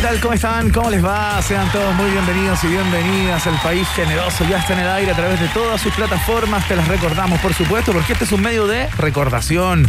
[0.00, 0.20] ¿Qué tal?
[0.20, 0.70] ¿Cómo están?
[0.70, 1.42] ¿Cómo les va?
[1.42, 3.46] Sean todos muy bienvenidos y bienvenidas.
[3.46, 6.66] El país generoso ya está en el aire a través de todas sus plataformas.
[6.66, 9.86] Te las recordamos, por supuesto, porque este es un medio de recordación.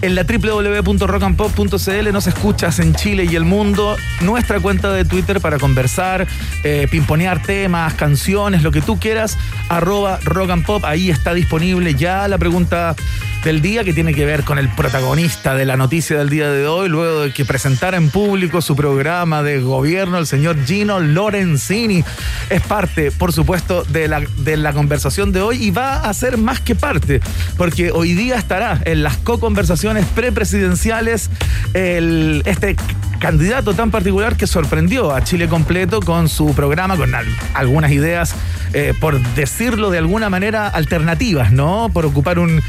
[0.00, 3.98] En la www.rockandpop.cl nos escuchas en Chile y el mundo.
[4.22, 6.26] Nuestra cuenta de Twitter para conversar,
[6.64, 9.36] eh, pimponear temas, canciones, lo que tú quieras.
[9.68, 10.82] Arroba rock and pop.
[10.86, 12.96] Ahí está disponible ya la pregunta
[13.44, 16.66] del día que tiene que ver con el protagonista de la noticia del día de
[16.68, 22.04] hoy, luego de que presentara en público su programa de gobierno, el señor Gino Lorenzini.
[22.50, 26.36] Es parte, por supuesto, de la, de la conversación de hoy y va a ser
[26.38, 27.20] más que parte,
[27.56, 31.30] porque hoy día estará en las co-conversaciones prepresidenciales
[31.74, 32.76] el, este
[33.18, 38.34] candidato tan particular que sorprendió a Chile completo con su programa, con al- algunas ideas,
[38.72, 41.88] eh, por decirlo de alguna manera, alternativas, ¿no?
[41.92, 42.60] Por ocupar un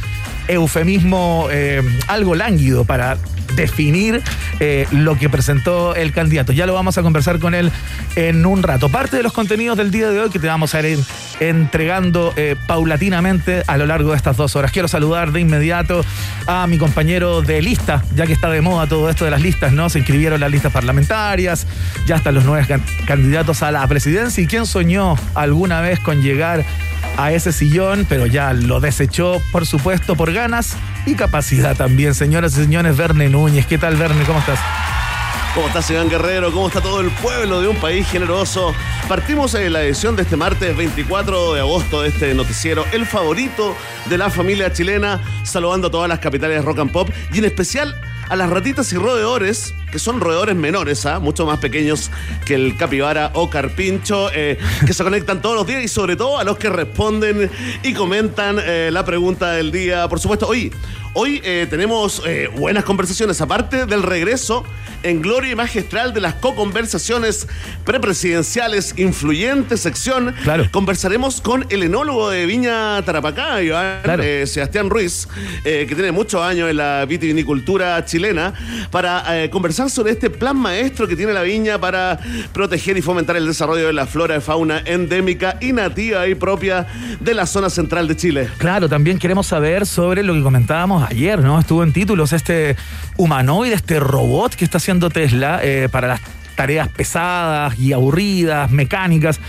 [0.48, 3.18] eufemismo eh, algo lánguido para
[3.56, 4.22] definir
[4.60, 6.54] eh, lo que presentó el candidato.
[6.54, 7.72] Ya lo vamos a conversar con él
[8.16, 8.90] en un rato.
[8.90, 11.06] Parte de los contenidos del día de hoy que te vamos a ir en-
[11.40, 14.72] entregando eh, paulatinamente a lo largo de estas dos horas.
[14.72, 16.04] Quiero saludar de inmediato
[16.48, 19.72] a mi compañero de lista, ya que está de moda todo esto de las listas,
[19.72, 19.90] ¿no?
[19.90, 21.68] Se inscribieron las listas parlamentarias,
[22.08, 24.44] ya están los nuevos can- candidatos a la presidencia.
[24.44, 26.64] ¿Y quién soñó alguna vez con llegar
[27.18, 30.75] a ese sillón, pero ya lo desechó, por supuesto, por ganas
[31.06, 32.16] y capacidad también.
[32.16, 33.66] Señoras y señores, Verne Núñez.
[33.66, 34.24] ¿Qué tal, Verne?
[34.25, 34.59] ¿Cómo estás?
[35.53, 36.52] ¿Cómo está Iván Guerrero?
[36.52, 38.73] ¿Cómo está todo el pueblo de un país generoso?
[39.07, 43.75] Partimos en la edición de este martes 24 de agosto de este noticiero, el favorito
[44.09, 47.46] de la familia chilena, saludando a todas las capitales de rock and pop y en
[47.46, 47.96] especial
[48.34, 51.20] a las ratitas y roedores, que son roedores menores, ¿ah?
[51.20, 52.10] mucho más pequeños
[52.48, 54.58] que el capibara o carpincho, eh,
[54.88, 57.52] que se conectan todos los días y sobre todo a los que responden
[57.84, 60.10] y comentan eh, la pregunta del día.
[60.10, 60.74] Por supuesto, hoy,
[61.13, 64.63] hoy eh, tenemos eh, buenas conversaciones, aparte del regreso
[65.03, 67.47] en gloria y magistral de las co-conversaciones
[67.84, 70.34] prepresidenciales influyentes sección.
[70.44, 70.68] Claro.
[70.72, 74.23] Conversaremos con el enólogo de Viña Tarapacá, Iván, Claro.
[74.23, 75.28] eh, Sebastián Ruiz,
[75.63, 78.53] que tiene muchos años en la vitivinicultura chilena,
[78.91, 82.18] para conversar sobre este plan maestro que tiene la viña para
[82.53, 86.88] proteger y fomentar el desarrollo de la flora y fauna endémica y nativa y propia
[87.19, 88.50] de la zona central de Chile.
[88.57, 91.59] Claro, también queremos saber sobre lo que comentábamos ayer, ¿no?
[91.59, 92.75] Estuvo en títulos este
[93.18, 96.22] humanoide, este robot que está haciendo Tesla eh, para las
[96.56, 99.40] tareas pesadas y aburridas, mecánicas,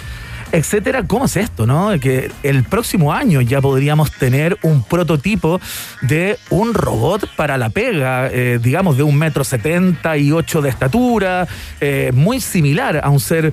[0.53, 1.03] etcétera.
[1.07, 1.99] ¿Cómo es esto, no?
[2.01, 5.61] Que el próximo año ya podríamos tener un prototipo
[6.01, 10.71] de un robot para la pega, eh, digamos, de un metro setenta y ocho de
[10.71, 11.49] estatura,
[11.81, 13.53] eh, muy similar a un ser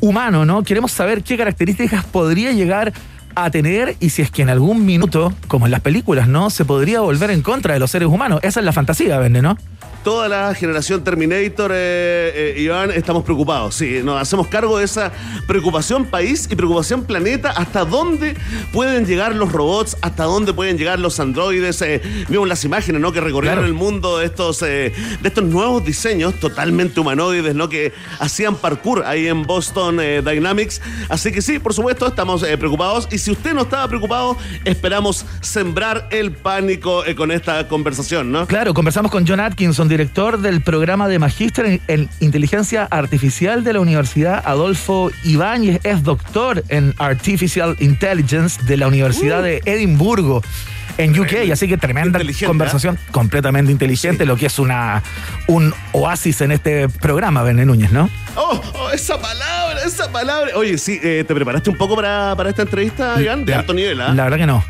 [0.00, 0.64] humano, ¿no?
[0.64, 2.92] Queremos saber qué características podría llegar
[3.50, 6.50] tener y si es que en algún minuto, como en las películas, ¿no?
[6.50, 8.40] Se podría volver en contra de los seres humanos.
[8.42, 9.56] Esa es la fantasía, Vende, ¿no?
[10.04, 13.76] Toda la generación Terminator, eh, eh, Iván, estamos preocupados.
[13.76, 15.12] Sí, nos hacemos cargo de esa
[15.46, 17.50] preocupación país y preocupación planeta.
[17.50, 18.34] ¿Hasta dónde
[18.72, 19.96] pueden llegar los robots?
[20.02, 21.80] ¿Hasta dónde pueden llegar los androides?
[21.82, 23.12] Eh, vimos las imágenes, ¿no?
[23.12, 23.66] Que recorrieron Claro.
[23.68, 27.68] el mundo de estos, eh, de estos nuevos diseños totalmente humanoides, ¿no?
[27.68, 30.80] Que hacían parkour ahí en Boston eh, Dynamics.
[31.10, 33.06] Así que sí, por supuesto, estamos preocupados.
[33.12, 38.46] Y si usted no estaba preocupado, esperamos sembrar el pánico con esta conversación, ¿no?
[38.48, 43.74] Claro, conversamos con John Atkinson, director del programa de Magíster en, en Inteligencia Artificial de
[43.74, 45.80] la Universidad Adolfo Ibáñez.
[45.84, 50.42] Es doctor en Artificial Intelligence de la Universidad de Edimburgo.
[50.98, 54.28] En UK, así que tremenda Inteligente, conversación, completamente inteligente, Sí.
[54.28, 55.02] lo que es una
[55.46, 58.10] un oasis en este programa, Bené Núñez, ¿no?
[58.36, 60.52] Oh, oh, esa palabra, esa palabra.
[60.56, 63.44] Oye, sí, eh, ¿te preparaste un poco para, para esta entrevista, Iván?
[63.46, 64.12] De La- alto nivel, ¿ah?
[64.14, 64.64] La verdad que no.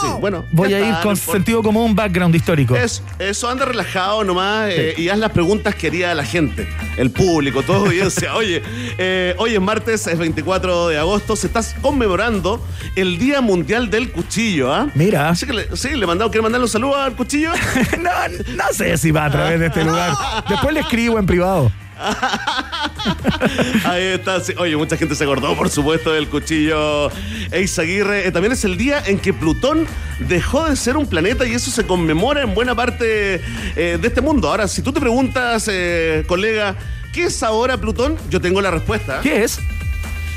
[0.00, 0.44] Sí, bueno.
[0.50, 2.76] Voy a ir está, con no sentido común, background histórico.
[2.76, 7.10] Eso, eso, anda relajado nomás eh, y haz las preguntas que haría la gente, el
[7.10, 8.34] público, toda audiencia.
[8.40, 8.62] Oye,
[8.98, 12.64] eh, hoy es martes, es 24 de agosto, se está conmemorando
[12.96, 14.88] el Día Mundial del Cuchillo, ¿ah?
[14.94, 15.28] Mira.
[15.28, 17.52] Así que le, sí, le mandamos, ¿quiere mandarle un saludo al cuchillo?
[17.98, 18.10] no,
[18.54, 20.12] no sé si va a través de este lugar.
[20.48, 21.70] Después le escribo en privado.
[23.84, 24.42] Ahí está.
[24.58, 27.10] Oye, mucha gente se acordó, por supuesto, del cuchillo
[27.50, 28.26] Eizaguirre.
[28.26, 29.86] Eh, también es el día en que Plutón
[30.18, 33.40] dejó de ser un planeta y eso se conmemora en buena parte
[33.76, 34.48] eh, de este mundo.
[34.48, 36.76] Ahora, si tú te preguntas, eh, colega,
[37.12, 38.16] ¿qué es ahora Plutón?
[38.30, 39.20] Yo tengo la respuesta.
[39.22, 39.58] ¿Qué es?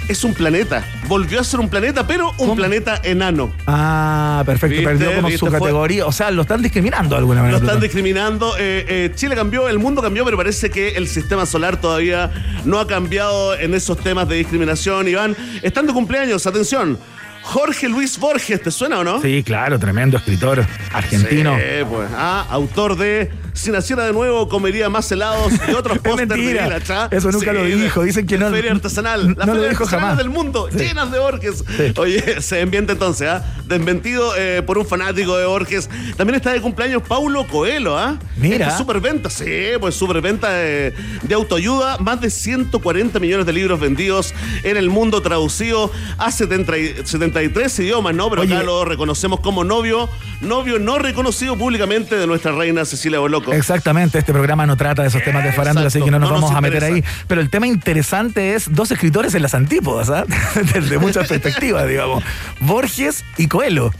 [0.08, 0.86] Es un planeta.
[1.08, 2.56] Volvió a ser un planeta, pero un ¿Cómo?
[2.56, 3.54] planeta enano.
[3.66, 4.76] Ah, perfecto.
[4.76, 4.86] ¿Viste?
[4.86, 6.06] Perdió como su categoría.
[6.06, 7.60] O sea, lo están discriminando de alguna manera.
[7.60, 8.54] Lo están discriminando.
[8.58, 12.32] Eh, eh, Chile cambió, el mundo cambió, pero parece que el sistema solar todavía
[12.66, 15.08] no ha cambiado en esos temas de discriminación.
[15.08, 16.98] Iván, están de cumpleaños, atención.
[17.44, 19.22] Jorge Luis Borges, ¿te suena o no?
[19.22, 21.56] Sí, claro, tremendo escritor argentino.
[21.56, 22.10] Sí, pues.
[22.16, 26.82] Ah, autor de Si naciera de nuevo, comería más helados y otros pósteres de
[27.12, 28.50] Eso nunca lo dijo, dicen que no.
[28.50, 31.64] Feria artesanal, la no feria del mundo, llenas de Borges.
[31.98, 33.44] Oye, se envienta entonces, ¿ah?
[33.46, 33.64] ¿eh?
[33.68, 34.32] Desmentido
[34.66, 35.90] por un fanático de Borges.
[36.16, 38.18] También está de cumpleaños Paulo Coelho, ¿ah?
[38.38, 38.68] Mira.
[38.68, 44.34] Este superventa, sí, pues superventa de, de autoayuda, más de 140 millones de libros vendidos
[44.64, 46.74] en el mundo traducido a 70,
[47.04, 48.30] 70 33 idiomas, ¿no?
[48.30, 48.56] Pero Oye.
[48.56, 50.10] acá lo reconocemos como novio,
[50.42, 53.52] novio no reconocido públicamente de nuestra reina Cecilia Boloco.
[53.52, 56.52] Exactamente, este programa no trata de esos temas de farándula, así que no nos vamos
[56.52, 57.04] a meter ahí.
[57.28, 60.26] Pero el tema interesante es dos escritores en las antípodas, ¿ah?
[60.74, 62.24] Desde muchas perspectivas, digamos.
[62.60, 63.92] Borges y Coelho.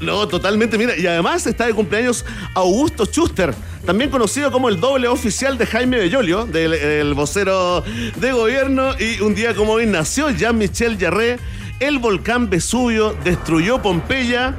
[0.00, 2.24] No, totalmente, mira, y además está de cumpleaños
[2.54, 3.52] Augusto Schuster,
[3.84, 7.82] también conocido como el doble oficial de Jaime Bellolio, del, vocero
[8.16, 11.40] de gobierno, y un día como hoy nació Jean-Michel Jarret,
[11.80, 14.54] el volcán Vesubio destruyó Pompeya,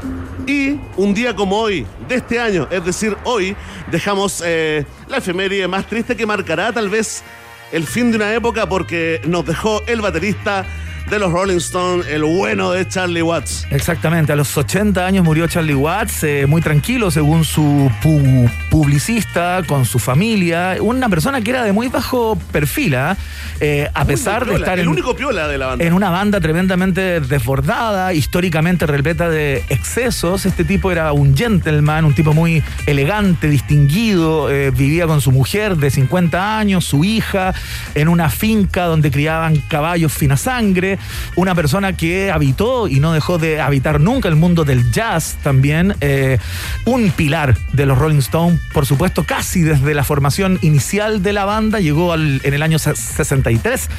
[0.48, 3.56] y un día como hoy, de este año, es decir, hoy,
[3.92, 7.24] dejamos eh, la efeméride más triste que marcará tal vez
[7.71, 10.66] el fin de una época porque nos dejó el baterista
[11.09, 13.65] de los Rolling Stones, el bueno de Charlie Watts.
[13.71, 19.63] Exactamente, a los 80 años murió Charlie Watts, eh, muy tranquilo según su pu- publicista,
[19.65, 23.17] con su familia, una persona que era de muy bajo perfil, ¿ah?
[23.59, 25.83] Eh, a pesar de Piola, estar el en, único piola de la banda.
[25.83, 30.45] en una banda tremendamente desbordada, históricamente repleta de excesos.
[30.45, 35.75] Este tipo era un gentleman, un tipo muy elegante, distinguido, eh, vivía con su mujer
[35.77, 37.53] de 50 años, su hija,
[37.95, 40.99] en una finca donde criaban caballos fina sangre,
[41.36, 45.96] una persona que habitó y no dejó de habitar nunca el mundo del jazz también,
[46.01, 46.38] eh,
[46.86, 51.46] un pilar de los Rolling Stones, por supuesto, casi desde la formación inicial de la
[51.46, 53.90] banda, llegó al- en el año 63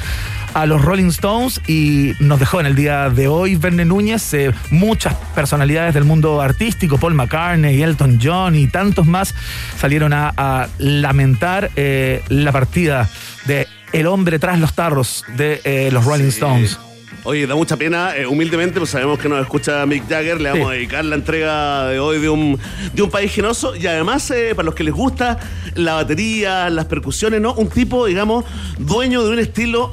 [0.55, 4.53] a los Rolling Stones y nos dejó en el día de hoy Verne Núñez, eh,
[4.71, 9.35] muchas personalidades del mundo artístico, Paul McCartney, Elton John y tantos más
[9.79, 13.09] salieron a, a lamentar eh, la partida
[13.47, 16.31] de el hombre tras los tarros de eh, los Rolling Sí.
[16.31, 16.79] Stones.
[17.23, 20.69] Oye, da mucha pena, eh, humildemente, pues sabemos que nos escucha Mick Jagger, le vamos
[20.69, 20.71] Sí.
[20.71, 22.59] a dedicar la entrega de hoy de un,
[22.95, 25.39] de un país generoso y además, eh, para los que les gusta
[25.75, 27.53] la batería, las percusiones, ¿no?
[27.55, 28.47] Un tipo, digamos,
[28.79, 29.93] dueño de un estilo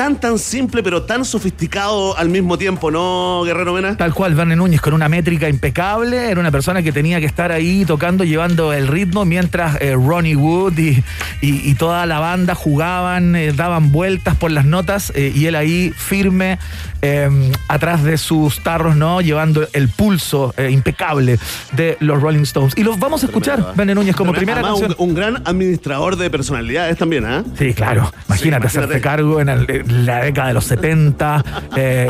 [0.00, 3.98] tan, tan simple, pero tan sofisticado al mismo tiempo, ¿no, Guerrero Mena?
[3.98, 7.52] Tal cual, Verne Núñez con una métrica impecable, era una persona que tenía que estar
[7.52, 11.04] ahí tocando, llevando el ritmo, mientras eh, Ronnie Wood y,
[11.42, 15.54] y- y toda la banda jugaban, eh, daban vueltas por las notas eh, y él
[15.54, 16.58] ahí firme
[17.02, 17.28] eh,
[17.68, 19.20] atrás de sus tarros, ¿no?
[19.20, 21.38] Llevando el pulso impecable
[21.72, 22.72] de los Rolling Stones.
[22.76, 23.74] Y los vamos a escuchar.
[23.76, 24.94] Verne Núñez, como Además, primera canción.
[24.96, 27.44] Un, gran administrador de personalidades también, ¿ah?
[27.58, 28.10] Sí, claro.
[28.28, 28.66] Imagínate, Sí, imagínate.
[28.66, 31.44] hacerte cargo en, el- la década de los 70.
[31.76, 32.08] eh,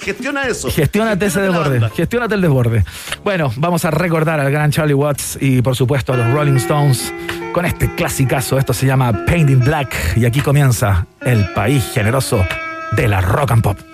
[0.00, 0.70] gestiona eso.
[0.70, 1.80] Gestiónate ese desborde.
[1.96, 2.84] Gestiónate el desborde.
[3.24, 7.12] Bueno, vamos a recordar al gran Charlie Watts y por supuesto a los Rolling Stones
[7.52, 8.58] con este clasicazo.
[8.58, 12.44] Esto se llama Painting Black y aquí comienza el país generoso
[12.92, 13.89] de la rock and pop.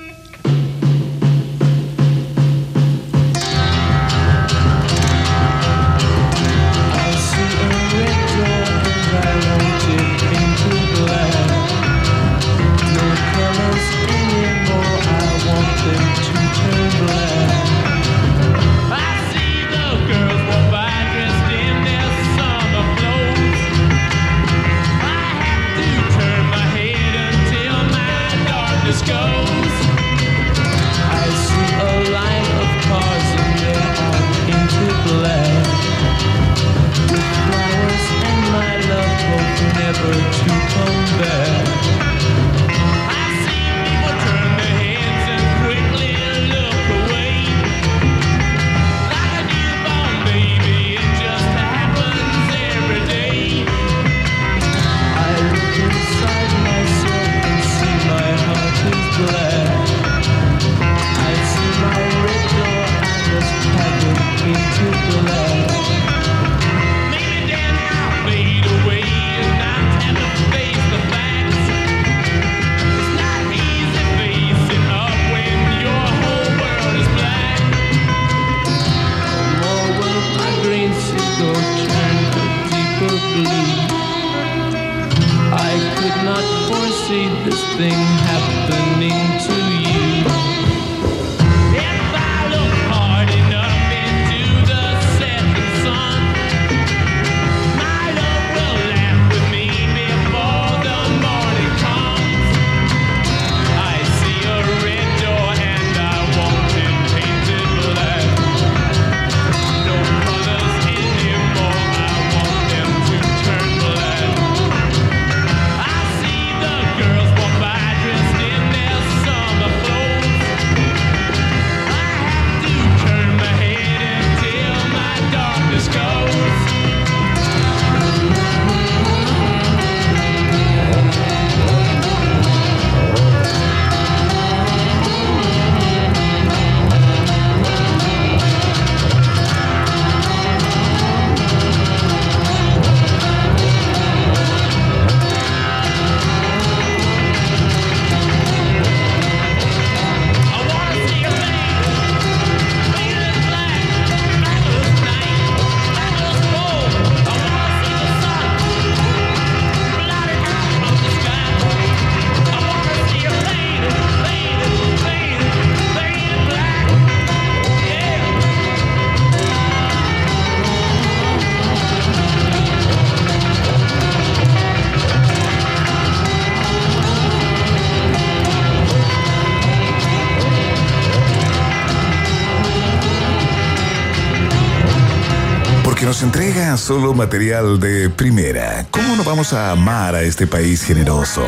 [186.77, 188.87] Solo material de primera.
[188.91, 191.45] ¿Cómo no vamos a amar a este país generoso?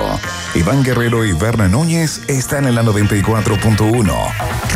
[0.54, 4.04] Iván Guerrero y Berna Núñez están en la 94.1.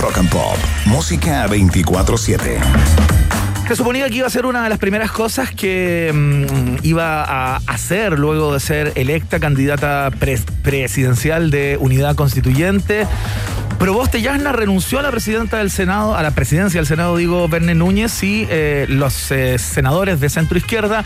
[0.01, 0.57] Rock and Pop,
[0.87, 2.59] música 24-7.
[3.69, 7.57] Se suponía que iba a ser una de las primeras cosas que mm, iba a
[7.69, 13.07] hacer luego de ser electa candidata pres- presidencial de Unidad Constituyente.
[13.83, 17.75] Proboste Yasna renunció a la presidenta del Senado, a la presidencia del Senado, digo, Verne
[17.75, 21.05] Núñez, y eh, los eh, senadores de centro izquierda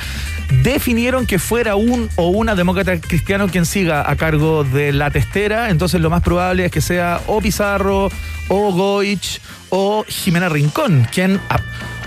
[0.62, 5.70] definieron que fuera un o una demócrata cristiano quien siga a cargo de la testera.
[5.70, 8.10] Entonces lo más probable es que sea o Pizarro,
[8.48, 9.40] o Goich,
[9.70, 11.40] o Jimena Rincón, quien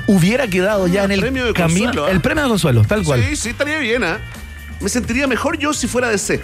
[0.05, 1.85] hubiera quedado ya en el premio de camino.
[1.85, 2.11] consuelo, ¿ah?
[2.11, 3.25] El premio de consuelo, tal cual.
[3.27, 4.19] Sí, sí, estaría bien, ¿ah?
[4.81, 6.39] Me sentiría mejor yo si fuera de C.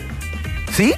[0.73, 0.95] ¿Sí?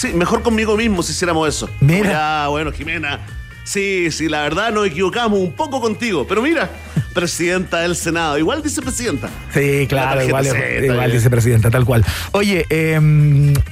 [0.00, 1.68] Sí, mejor conmigo mismo si hiciéramos eso.
[1.78, 2.10] Mira.
[2.10, 3.20] Ya, bueno, Jimena.
[3.64, 6.26] Sí, sí, la verdad nos equivocamos un poco contigo.
[6.26, 6.70] Pero mira,
[7.12, 8.38] presidenta del Senado.
[8.38, 9.28] Igual dice presidenta.
[9.52, 11.12] Sí, claro, igual, Z, igual bien.
[11.12, 12.02] vicepresidenta, tal cual.
[12.32, 12.98] Oye, eh,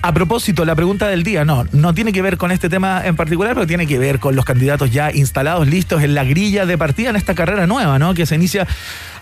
[0.03, 3.17] a propósito, la pregunta del día, no, no tiene que ver con este tema en
[3.17, 6.77] particular, pero tiene que ver con los candidatos ya instalados, listos en la grilla de
[6.77, 8.13] partida en esta carrera nueva, ¿no?
[8.13, 8.67] Que se inicia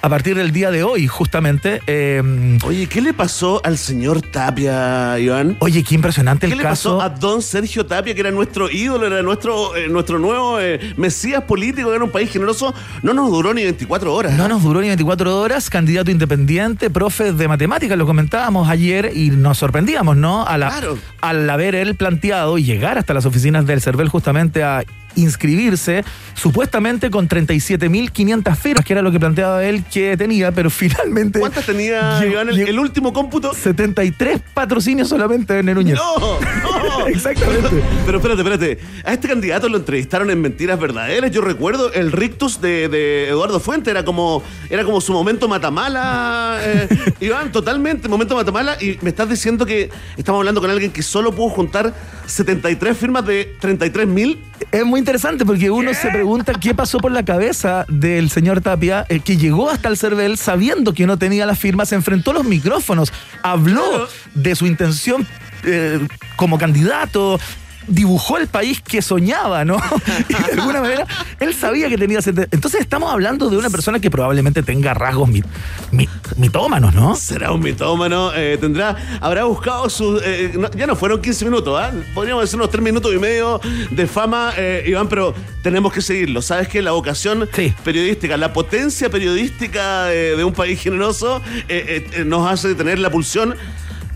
[0.07, 1.81] a partir del día de hoy, justamente.
[1.89, 2.23] Eh,
[2.65, 5.57] Oye, ¿qué le pasó al señor Tapia, Iván?
[5.59, 6.99] oye, qué impresionante ¿Qué el le caso.
[6.99, 10.79] pasó a don Sergio Tapia, que era nuestro ídolo, era nuestro, eh, nuestro nuevo eh,
[10.97, 12.73] mesías político, que era un país generoso?
[13.03, 14.33] No nos duró ni 24 horas.
[14.35, 19.31] No nos duró ni 24 horas, candidato independiente, profe de matemáticas, lo comentábamos ayer y
[19.31, 20.47] nos sorprendíamos, ¿no?
[20.47, 20.99] A la- Claro.
[21.21, 24.85] Al haber él planteado y llegar hasta las oficinas del CERVEL justamente a
[25.17, 26.05] inscribirse,
[26.35, 31.41] supuestamente con 37.500 firmas, que era lo que planteaba él que tenía, pero finalmente...
[31.41, 33.53] ¿Cuántas tenía, Llegó- el, último cómputo?
[33.53, 35.97] 73 patrocinios solamente en Núñez.
[35.97, 36.17] ¡No!
[36.19, 37.07] ¡No!
[37.09, 37.83] Exactamente.
[38.05, 38.79] Pero espérate, espérate.
[39.05, 41.31] A este candidato lo entrevistaron en Mentiras Verdaderas.
[41.31, 43.91] Yo recuerdo el rictus de, de Eduardo Fuente.
[43.91, 46.59] Era como, era como su momento matamala.
[46.63, 46.89] eh,
[47.21, 48.77] Iván, totalmente, momento matamala.
[48.83, 51.95] Y me estás diciendo que estamos hablando con alguien que solo pudo juntar
[52.27, 54.43] 73 firmas de 33 mil.
[54.73, 59.07] Es muy interesante porque uno se pregunta qué pasó por la cabeza del señor Tapia,
[59.09, 62.35] eh, que llegó hasta el CERVEL sabiendo que no tenía las firmas, se enfrentó a
[62.35, 65.27] los micrófonos, habló de su intención
[65.65, 66.07] eh,
[66.37, 67.39] como candidato.
[67.89, 69.77] Dibujó el país que soñaba, ¿no?
[70.29, 71.07] Y de alguna manera
[71.41, 72.19] él sabía que tenía.
[72.51, 75.43] Entonces estamos hablando de una persona que probablemente tenga rasgos mi-
[75.93, 77.15] mi- mitómanos, ¿no?
[77.17, 78.33] Será un mitómano.
[78.35, 80.21] eh, tendrá, habrá buscado sus.
[80.25, 81.93] eh, no- ya no fueron 15 minutos, ¿ah?
[82.15, 86.43] Podríamos decir unos 3 minutos y medio de fama, eh, Iván, pero tenemos que seguirlo.
[86.43, 86.83] ¿Sabes qué?
[86.83, 87.73] La vocación Sí.
[87.85, 92.99] periodística, la potencia periodística de, de un país generoso eh, eh, eh, nos hace tener
[92.99, 93.55] la pulsión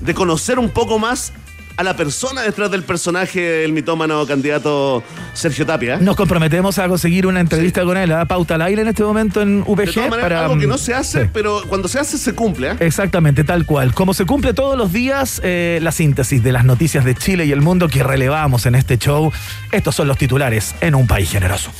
[0.00, 1.32] de conocer un poco más
[1.80, 5.96] a la persona detrás del personaje del mitómano candidato Sergio Tapia.
[5.96, 9.40] Nos comprometemos a conseguir una entrevista con él, a pauta al aire en este momento
[9.40, 9.94] en de VG.
[9.94, 11.30] todas maneras, para, algo que mm, no se hace, sí.
[11.32, 12.68] pero cuando se hace, se cumple.
[12.68, 12.76] ¿ah?
[12.80, 13.94] Exactamente, tal cual.
[13.94, 17.52] Como se cumple todos los días eh, la síntesis de las noticias de Chile y
[17.52, 19.32] el mundo que relevamos en este show,
[19.72, 21.70] estos son los titulares en un país generoso.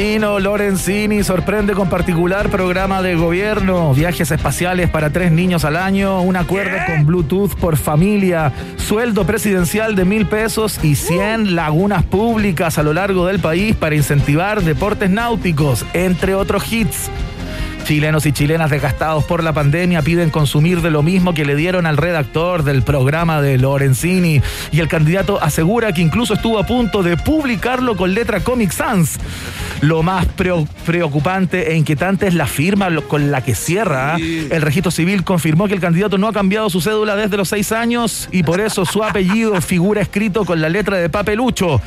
[0.00, 6.22] Gino Lorenzini sorprende con particular programa de gobierno, viajes espaciales para tres niños al año,
[6.22, 12.78] un acuerdo con Bluetooth por familia, sueldo presidencial de mil pesos y 100 lagunas públicas
[12.78, 17.10] a lo largo del país para incentivar deportes náuticos, entre otros hits.
[17.90, 21.86] Chilenos y chilenas desgastados por la pandemia piden consumir de lo mismo que le dieron
[21.86, 24.40] al redactor del programa de Lorenzini.
[24.70, 29.18] Y el candidato asegura que incluso estuvo a punto de publicarlo con letra Comic Sans.
[29.80, 34.18] Lo más preo- preocupante e inquietante es la firma con la que cierra.
[34.18, 37.72] El registro civil confirmó que el candidato no ha cambiado su cédula desde los seis
[37.72, 41.82] años y por eso su apellido figura escrito con la letra de papelucho.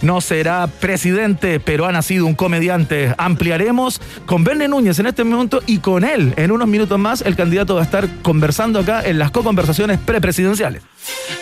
[0.00, 3.14] No será presidente, pero ha nacido un comediante.
[3.18, 7.22] Ampliaremos con Verne Núñez en este momento y con él en unos minutos más.
[7.22, 10.82] El candidato va a estar conversando acá en las co-conversaciones prepresidenciales.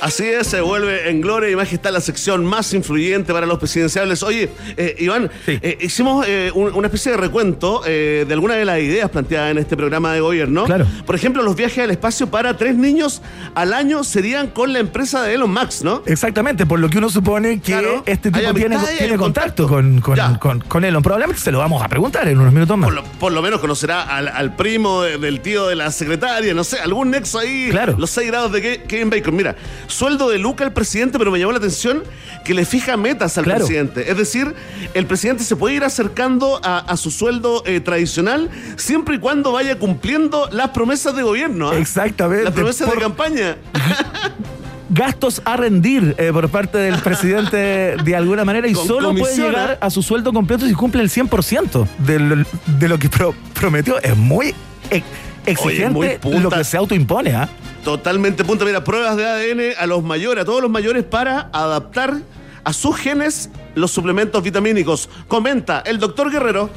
[0.00, 4.22] Así es, se vuelve en gloria y majestad la sección más influyente para los presidenciables.
[4.22, 5.58] Oye, eh, Iván, Sí.
[5.60, 9.58] eh, hicimos eh, un- una especie de recuento de algunas de las ideas planteadas en
[9.58, 10.64] este programa de gobierno.
[10.64, 10.86] Claro.
[11.04, 13.20] Por ejemplo, los viajes al espacio para tres niños
[13.54, 16.02] al año serían con la empresa de Elon Musk, ¿no?
[16.06, 19.66] Exactamente, por lo que uno supone que Claro, este tipo tiene, tiene contacto, contacto.
[19.68, 21.02] con, con, con- con Elon.
[21.02, 22.86] Probablemente se lo vamos a preguntar en unos minutos más.
[22.86, 23.60] Por lo, por lo menos
[23.92, 27.68] al, al primo de- del tío de la secretaria, no sé, algún nexo ahí.
[27.70, 27.96] Claro.
[27.98, 29.34] Los seis grados de Ke- Kevin Bacon.
[29.36, 29.56] Mira,
[29.86, 32.02] sueldo de Luca al presidente, pero me llamó la atención
[32.44, 33.60] que le fija metas al Claro.
[33.60, 34.10] presidente.
[34.10, 34.54] Es decir,
[34.94, 39.52] el presidente se puede ir acercando a, a su sueldo eh, tradicional siempre y cuando
[39.52, 41.70] vaya cumpliendo las promesas de gobierno.
[41.70, 41.76] ¿ah?
[41.78, 42.44] Exactamente.
[42.44, 43.56] Las promesas Por- de campaña.
[44.90, 49.36] gastos a rendir eh, por parte del presidente de alguna manera y Con solo puede
[49.36, 49.78] llegar ¿eh?
[49.80, 52.36] a su sueldo completo si cumple el 100% de lo,
[52.78, 54.00] de lo que pro- prometió.
[54.02, 54.54] Es muy
[54.90, 55.04] ex-
[55.46, 56.40] exigente muy punta.
[56.40, 57.34] lo que se autoimpone.
[57.34, 57.48] ¿ah?
[57.84, 58.64] Totalmente punto.
[58.64, 62.18] Mira, pruebas de ADN a los mayores, a todos los mayores para adaptar
[62.64, 65.08] a sus genes los suplementos vitamínicos.
[65.28, 66.68] Comenta el doctor Guerrero.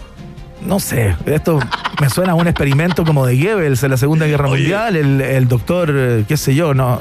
[0.65, 1.59] No sé, esto
[2.01, 4.61] me suena a un experimento como de Goebbels en la Segunda Guerra Oye.
[4.61, 6.99] Mundial, el, el doctor, eh, qué sé yo, no.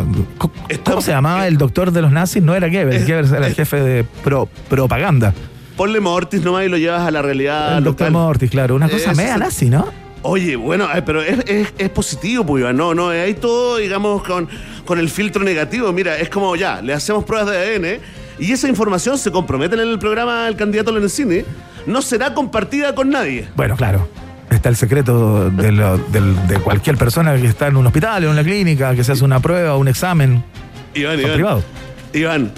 [0.84, 2.42] ¿Cómo se llamaba el doctor de los nazis?
[2.42, 5.32] No era Goebbels, Es- Goebbels era el es- jefe de pro- propaganda.
[5.76, 8.10] Ponle Mortis nomás y lo llevas a la realidad el doctor.
[8.10, 9.86] Mortis, claro, una cosa Eso media nazi, ¿no?
[10.24, 12.76] Oye, bueno, eh, pero es, es- es positivo, pues, Iván.
[12.76, 14.48] No, no, hay todo, digamos, con,
[14.84, 15.92] con el filtro negativo.
[15.92, 18.00] Mira, es como ya, le hacemos pruebas de ADN
[18.38, 21.42] y esa información se compromete en el programa del candidato Lorenzini.
[21.86, 23.48] No será compartida con nadie.
[23.56, 24.08] Bueno, claro.
[24.50, 28.30] Está el secreto de, lo- del- de cualquier persona que está en un hospital, en
[28.30, 30.44] una clínica, que se hace una prueba, un examen.
[30.94, 31.34] Iván, Son Iván.
[31.34, 31.64] privados.
[32.12, 32.52] Iván,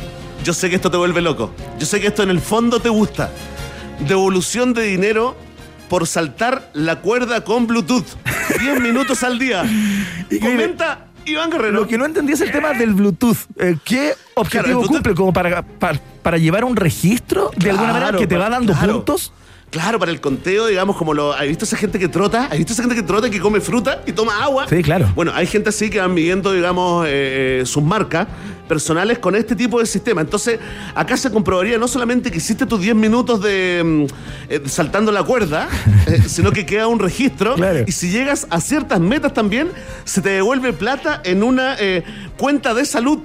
[0.44, 1.54] yo sé que esto te vuelve loco.
[1.78, 3.30] Yo sé que esto en el fondo te gusta.
[4.08, 5.36] Devolución de dinero
[5.88, 8.06] por saltar la cuerda con Bluetooth.
[8.60, 9.62] 10 minutos al día.
[10.40, 11.72] Comenta Iván Guerrero.
[11.80, 13.36] Lo que no entendí es el tema del Bluetooth.
[13.58, 15.14] Eh, ¿Qué objetivo Bluetooth- cumple?
[15.14, 18.92] ¿Como para, para, para llevar un registro de alguna manera que te va dando claro.
[18.94, 19.32] puntos?
[19.74, 21.32] Claro, para el conteo, digamos, como lo.
[21.32, 22.44] ¿Has visto esa gente que trota?
[22.44, 24.68] ¿Has visto esa gente que trota, que come fruta y toma agua?
[24.68, 25.10] Sí, claro.
[25.16, 28.28] Bueno, hay gente así que van midiendo, digamos, eh, eh, sus marcas
[28.68, 30.20] personales con este tipo de sistema.
[30.20, 30.58] Entonces,
[30.94, 34.04] acá se comprobaría no solamente que hiciste tus 10 minutos de mm,
[34.48, 35.68] eh, saltando la cuerda,
[36.06, 37.54] eh, sino que queda un registro.
[37.54, 37.84] Claro.
[37.86, 39.70] Y si llegas a ciertas metas también,
[40.04, 42.02] se te devuelve plata en una eh,
[42.36, 43.18] cuenta de salud.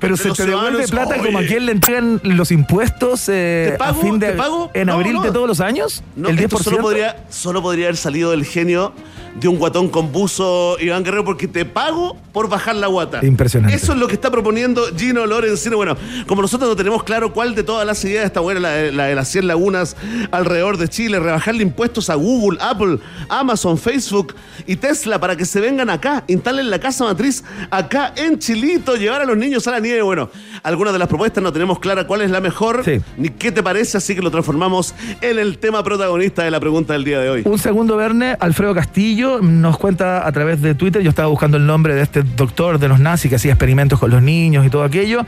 [0.00, 3.94] Pero de se te devuelve plata como a quien le entregan los impuestos eh, a
[3.94, 4.34] fin de
[4.74, 5.22] en No, abril no.
[5.22, 6.02] de todos los años.
[6.16, 6.42] No, el 10%.
[6.44, 8.92] esto solo podría, solo podría haber salido del genio
[9.36, 13.24] de un guatón con buzo Iván Guerrero porque te pago por bajar la guata.
[13.24, 13.76] Impresionante.
[13.76, 15.76] Eso es lo que está proponiendo Gino Lorenzino.
[15.76, 18.92] Bueno, como nosotros no tenemos claro cuál de todas las ideas está buena, la, de-
[18.92, 19.96] la de las 100 lagunas
[20.32, 24.34] alrededor de Chile, rebajarle impuestos a Google, Apple, Amazon, Facebook
[24.66, 29.20] y Tesla para que se vengan acá, instalen la casa matriz acá en Chilito, llevar
[29.22, 29.89] a los niños a la nieve.
[30.02, 30.30] Bueno,
[30.62, 33.00] algunas de las propuestas no tenemos clara cuál es la mejor, Sí.
[33.16, 36.92] ni qué te parece, así que lo transformamos en el tema protagonista de la pregunta
[36.92, 37.42] del día de hoy.
[37.44, 41.66] Un segundo, Verne, Alfredo Castillo nos cuenta a través de Twitter, yo estaba buscando el
[41.66, 44.84] nombre de este doctor de los nazis que hacía experimentos con los niños y todo
[44.84, 45.24] aquello,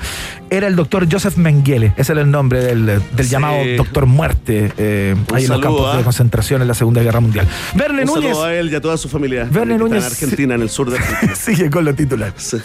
[0.51, 3.31] era el doctor Joseph Mengele, ese era el nombre del, del Sí.
[3.31, 6.05] llamado doctor muerte, eh, ahí en los campos de ¿ah?
[6.05, 7.47] concentración en la Segunda Guerra Mundial.
[7.75, 9.47] Verne Un Núñez a él y a toda su familia.
[9.51, 9.99] Verne Núñez.
[9.99, 11.35] En Argentina, en el sur de Argentina.
[11.35, 12.35] sigue con los titulares.
[12.37, 12.57] Sí.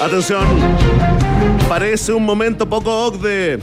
[0.00, 0.44] Atención.
[1.68, 3.58] Parece un momento poco OCDE.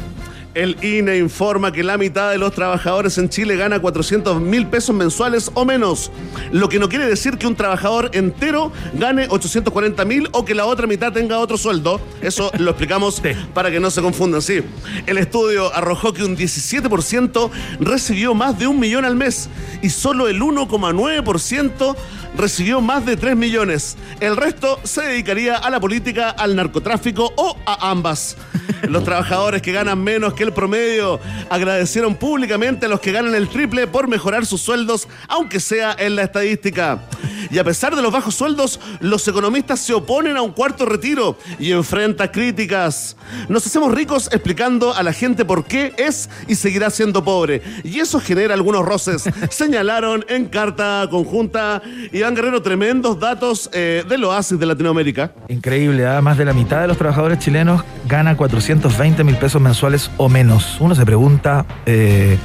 [0.57, 4.95] El INE informa que la mitad de los trabajadores en Chile gana 400 mil pesos
[4.95, 6.11] mensuales o menos.
[6.51, 10.65] Lo que no quiere decir que un trabajador entero gane 840 mil o que la
[10.65, 12.01] otra mitad tenga otro sueldo.
[12.23, 13.21] Eso lo explicamos
[13.53, 14.41] para que no se confundan.
[14.41, 14.61] Sí,
[15.05, 19.49] el estudio arrojó que un 17% recibió más de un millón al mes
[19.83, 21.95] y solo el 1,9%
[22.37, 23.97] recibió más de 3 millones.
[24.19, 28.37] El resto se dedicaría a la política, al narcotráfico o a ambas.
[28.87, 31.19] Los trabajadores que ganan menos que el promedio
[31.49, 36.15] agradecieron públicamente a los que ganan el triple por mejorar sus sueldos, aunque sea en
[36.15, 37.01] la estadística.
[37.49, 41.37] Y a pesar de los bajos sueldos, los economistas se oponen a un cuarto retiro
[41.59, 43.15] y enfrenta críticas.
[43.47, 47.61] Nos hacemos ricos explicando a la gente por qué es y seguirá siendo pobre.
[47.83, 49.23] Y eso genera algunos roces.
[49.49, 51.81] Señalaron en carta conjunta
[52.27, 55.31] Iván Guerrero tremendos datos eh, del oasis de Latinoamérica.
[55.47, 56.21] Increíble, ¿ah?
[56.21, 60.75] más de la mitad de los trabajadores chilenos gana 420 mil pesos mensuales o menos.
[60.81, 61.65] Uno se pregunta...
[61.85, 62.37] eh,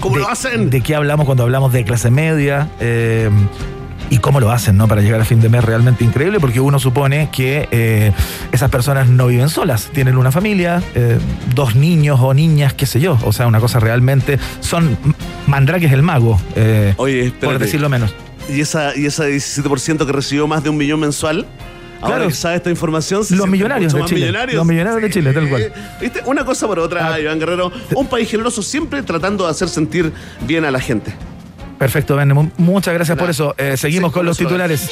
[0.00, 0.70] ¿Cómo de- lo hacen?
[0.70, 2.68] ¿De qué hablamos cuando hablamos de clase media?
[2.80, 3.30] Eh,
[4.10, 4.88] y cómo lo hacen, ¿no?
[4.88, 8.10] Para llegar a fin de mes realmente increíble, porque uno supone que eh,
[8.50, 11.16] esas personas no viven solas, tienen una familia, eh,
[11.54, 13.16] dos niños o niñas, qué sé yo.
[13.22, 14.36] O sea, una cosa realmente.
[14.58, 14.98] Son
[15.46, 18.12] Mandrake es el mago, eh, Oye, por decirlo menos.
[18.48, 21.46] Y esa, y ese 17% que recibió más de un millón mensual.
[22.00, 22.28] Ahora Claro.
[22.28, 24.20] que sabe esta información, se Los millonarios de Chile.
[24.20, 24.56] millonarios.
[24.56, 25.72] Los millonarios de Chile, tal cual.
[26.00, 26.22] ¿Viste?
[26.26, 27.18] Una cosa por otra, Ah.
[27.20, 27.72] Iván Guerrero.
[27.94, 30.12] Un país generoso siempre tratando de hacer sentir
[30.46, 31.12] bien a la gente.
[31.76, 33.54] Perfecto, mu- Muchas gracias por eso.
[33.58, 34.88] Eh, seguimos Sí, con los titulares.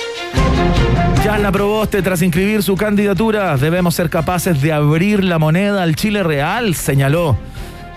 [1.24, 6.22] Yana Proboste, tras inscribir su candidatura, debemos ser capaces de abrir la moneda al Chile
[6.22, 7.36] real, señaló.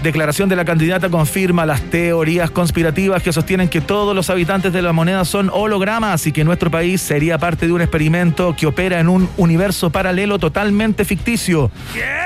[0.04, 4.82] Declaración de la candidata confirma las teorías conspirativas que sostienen que todos los habitantes de
[4.82, 9.02] la moneda son hologramas y que nuestro país sería parte de un experimento que opera
[9.02, 11.70] en un universo paralelo totalmente ficticio.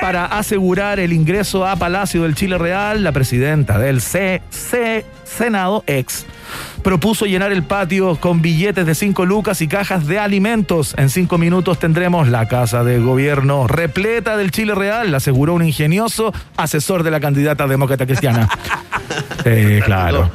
[0.00, 5.82] Para asegurar el ingreso a Palacio del Chile Real, la presidenta del C C Senado
[5.88, 6.26] ex
[6.82, 10.94] propuso llenar el patio con billetes de 5 lucas y cajas de alimentos.
[10.98, 16.32] En cinco minutos tendremos la casa de gobierno repleta del Chile Real, aseguró un ingenioso
[16.56, 18.48] asesor de la candidata demócrata cristiana.
[19.44, 20.30] Eh, claro.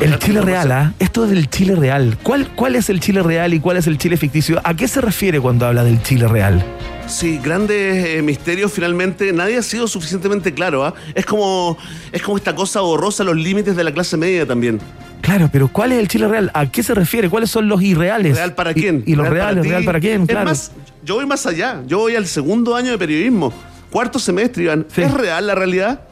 [0.00, 0.92] El Chile Real, ¿ah?
[0.98, 2.18] Esto del Chile Real.
[2.22, 4.60] ¿Cuál, ¿Cuál es el Chile Real y cuál es el Chile ficticio?
[4.64, 6.64] ¿A qué se refiere cuando habla del Chile Real?
[7.06, 9.32] Sí, grandes eh, misterios finalmente.
[9.32, 10.84] Nadie ha sido suficientemente claro.
[10.84, 10.94] ¿ah?
[11.14, 11.76] Es, como,
[12.12, 14.80] es como esta cosa borrosa, los límites de la clase media también.
[15.20, 16.50] Claro, pero ¿cuál es el Chile Real?
[16.54, 17.28] ¿A qué se refiere?
[17.28, 18.36] ¿Cuáles son los irreales?
[18.36, 19.02] ¿Real para quién?
[19.06, 19.68] Y, los ¿Real para reales, ti?
[19.70, 20.22] ¿real para quién?
[20.22, 20.44] Es Claro.
[20.46, 20.72] más,
[21.04, 21.82] yo voy más allá.
[21.86, 23.52] Yo voy al segundo año de periodismo.
[23.90, 24.86] Cuarto semestre, Iván.
[24.94, 25.02] Sí.
[25.02, 26.02] ¿Es real la realidad?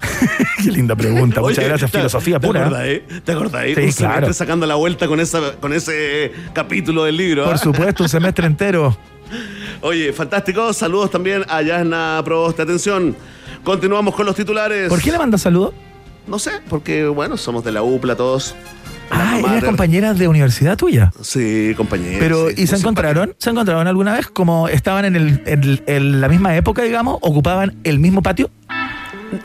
[0.62, 1.40] Qué linda pregunta.
[1.42, 1.90] Muchas Oye, gracias.
[1.90, 2.60] ¿te- Filosofía ¿te pura.
[2.62, 3.04] acordás, eh?
[3.24, 3.64] ¿Te acordás?
[3.66, 3.74] eh?
[3.76, 4.32] Sí, Un claro.
[4.32, 7.44] sacando la vuelta con, esa, con ese capítulo del libro.
[7.44, 7.58] Por ¿ah?
[7.58, 8.96] supuesto, un semestre entero.
[9.82, 10.72] Oye, fantástico.
[10.72, 12.62] Saludos también a Yasna Proboste.
[12.62, 13.16] Atención.
[13.64, 14.88] Continuamos con los titulares.
[14.88, 15.74] ¿Por qué le manda saludos?
[16.26, 18.54] No sé, porque, bueno, somos de la UPLA todos.
[19.10, 19.64] Ah, Alma ella es mater.
[19.66, 21.12] compañera de universidad tuya.
[21.20, 22.16] Sí, compañeros.
[22.18, 23.34] Pero, sí, ¿y se encontraron?
[23.38, 24.26] ¿Se encontraron alguna vez?
[24.26, 28.50] Como estaban en, el, en, en la misma época, digamos, ocupaban el mismo patio.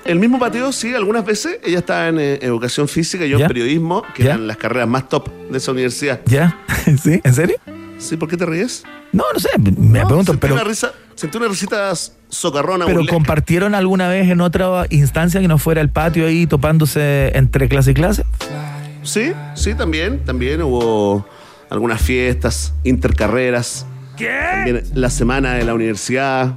[0.05, 1.59] El mismo patio, sí, algunas veces.
[1.63, 3.45] Ella estaba en eh, educación física, yo ¿Ya?
[3.45, 4.29] en periodismo, que ¿Ya?
[4.31, 6.21] eran las carreras más top de esa universidad.
[6.25, 6.57] ¿Ya?
[7.03, 7.21] ¿Sí?
[7.23, 7.57] ¿En serio?
[7.99, 8.17] ¿Sí?
[8.17, 8.83] ¿Por qué te ríes?
[9.13, 11.91] No, no sé, me No, pregunto, sentí pero, Una risa, sentí una risita
[12.29, 12.85] socarrona.
[12.85, 13.15] pero burlesca.
[13.15, 17.91] ¿compartieron alguna vez en otra instancia que no fuera el patio ahí topándose entre clase
[17.91, 18.23] y clase?
[19.03, 20.19] Sí, sí, también.
[20.23, 21.25] También hubo
[21.69, 23.85] algunas fiestas, intercarreras.
[24.27, 26.55] También la semana de la universidad.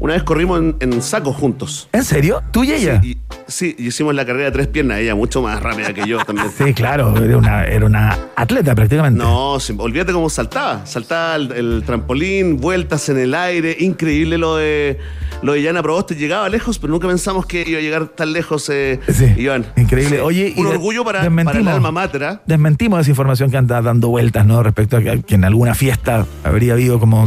[0.00, 1.88] Una vez corrimos en, en saco juntos.
[1.92, 2.42] ¿En serio?
[2.50, 3.00] ¿Tú y ella?
[3.04, 4.98] Y, sí, y hicimos la carrera de tres piernas.
[4.98, 6.48] Ella mucho más rápida que yo también.
[6.58, 9.22] Sí, claro, era una, era una atleta prácticamente.
[9.22, 10.84] No, sí, olvídate cómo saltaba.
[10.86, 13.76] Saltaba el, el trampolín, vueltas en el aire.
[13.78, 14.98] Increíble lo de
[15.42, 16.14] lo de Yana Proboste.
[16.14, 19.66] Llegaba lejos, pero nunca pensamos que iba a llegar tan lejos, eh, Sí, Iván.
[19.76, 20.16] increíble.
[20.16, 20.22] Sí.
[20.22, 22.24] Oye, un orgullo para, para el alma mater.
[22.24, 22.42] ¿ah?
[22.46, 24.62] Desmentimos esa información que anda dando vueltas, ¿no?
[24.62, 27.24] Respecto a que, que en alguna fiesta habría habido como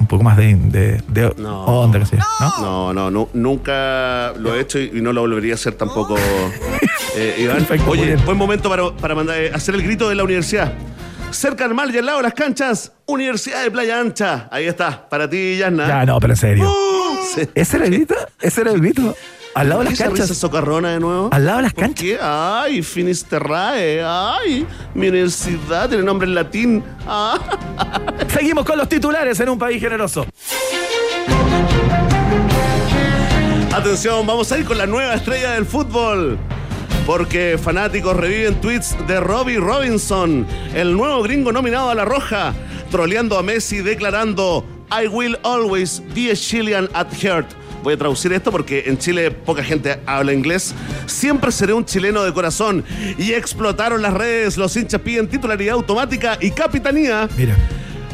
[0.00, 1.64] un poco más de, de, de No.
[1.64, 1.98] onda,
[2.60, 2.92] ¿no?
[2.92, 6.16] No, no, nunca lo he hecho y, y no lo volvería a hacer tampoco,
[7.16, 7.56] eh, Iván.
[7.58, 10.72] Perfecto, Oye, buen momento para, para mandar, eh, hacer el grito de la universidad.
[11.30, 14.48] Cerca al mar y al lado de las canchas, Universidad de Playa Ancha.
[14.50, 15.86] Ahí está, para ti, Yasna.
[15.86, 16.64] Ya, no, pero en serio.
[16.70, 17.48] Uh, sí.
[17.54, 18.14] ¿Ese era el grito?
[18.40, 19.14] ¿Ese era el grito?
[19.54, 20.36] Al lado de ¿Por las risa canchas.
[20.38, 21.30] socarrona de nuevo?
[21.32, 22.04] Al lado de las ¿Por canchas.
[22.04, 22.18] qué?
[22.20, 24.02] Ay, Finisterrae.
[24.04, 26.84] Ay, mi universidad tiene nombre en latín.
[27.06, 27.38] Ah.
[28.28, 30.26] Seguimos con los titulares en un país generoso.
[33.74, 36.38] Atención, vamos a ir con la nueva estrella del fútbol.
[37.06, 42.52] Porque fanáticos reviven tweets de Robbie Robinson, el nuevo gringo nominado a la Roja,
[42.90, 47.46] troleando a Messi declarando I will always be a Chilean at heart.
[47.82, 50.74] Voy a traducir esto porque en Chile poca gente habla inglés.
[51.06, 52.84] Siempre seré un chileno de corazón.
[53.18, 54.56] Y explotaron las redes.
[54.56, 57.28] Los hinchas piden titularidad automática y capitanía.
[57.36, 57.56] Mira.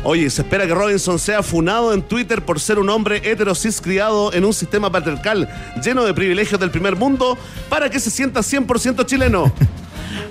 [0.07, 4.35] Oye, se espera que Robinson sea funado en Twitter por ser un hombre heterosis criado
[4.35, 5.49] en un sistema patriarcal
[5.83, 7.39] lleno de privilegios del primer mundo
[7.71, 9.51] para que se sienta 100% chileno.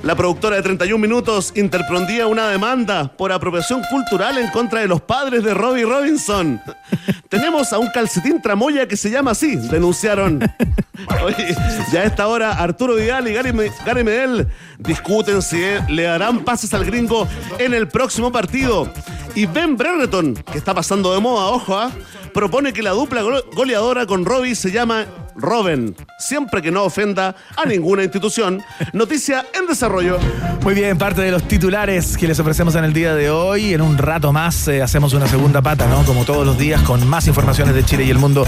[0.04, 5.02] La productora de 31 Minutos interpondía una demanda por apropiación cultural en contra de los
[5.02, 6.62] padres de Robbie Robinson.
[7.30, 10.40] Tenemos a un calcetín tramoya que se llama así, denunciaron.
[11.26, 11.56] Oye,
[11.92, 16.44] ya a esta hora Arturo Vidal y Gary, Me- Gary Medel discuten si le darán
[16.44, 18.92] pases al gringo en el próximo partido.
[19.36, 21.92] Y Ben Brereton, que está pasando de moda, ojo, ¿ah?
[22.34, 27.36] propone que la dupla go- goleadora con Robbie se llama Robin, siempre que no ofenda
[27.56, 28.62] a ninguna institución.
[28.94, 30.20] Noticia en desarrollo.
[30.62, 33.74] Muy bien, parte de los titulares que les ofrecemos en el día de hoy.
[33.74, 36.04] En un rato más eh, hacemos una segunda pata, ¿no?
[36.06, 38.46] Como todos los días, con más informaciones de Chile y el mundo,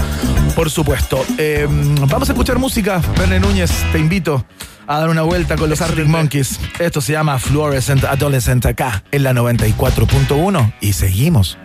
[0.54, 1.24] por supuesto.
[1.38, 1.66] Eh,
[2.08, 3.00] vamos a escuchar música.
[3.18, 4.44] Verne Núñez, te invito
[4.86, 6.58] a dar una vuelta con los Arctic Monkeys.
[6.78, 10.72] Esto se llama Fluorescent Adolescent acá, en la 94.1.
[10.80, 11.58] Y seguimos.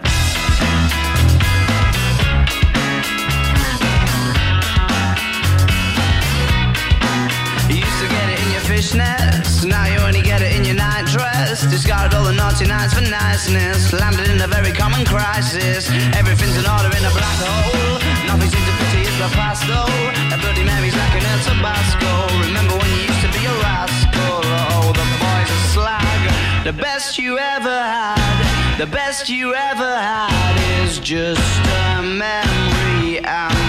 [8.82, 11.62] Fishnets, now you only get it in your night dress.
[11.70, 15.90] Discarded all the naughty nights for niceness, landed in a very common crisis.
[16.18, 18.02] Everything's in order in a black hole.
[18.26, 20.34] Nothing seems to pity is the past though.
[20.34, 22.12] A Bloody Mary's like an El Tabasco.
[22.42, 24.42] Remember when you used to be a rascal?
[24.74, 26.22] Oh, the boys are slag.
[26.66, 33.61] The best you ever had, the best you ever had is just a memory and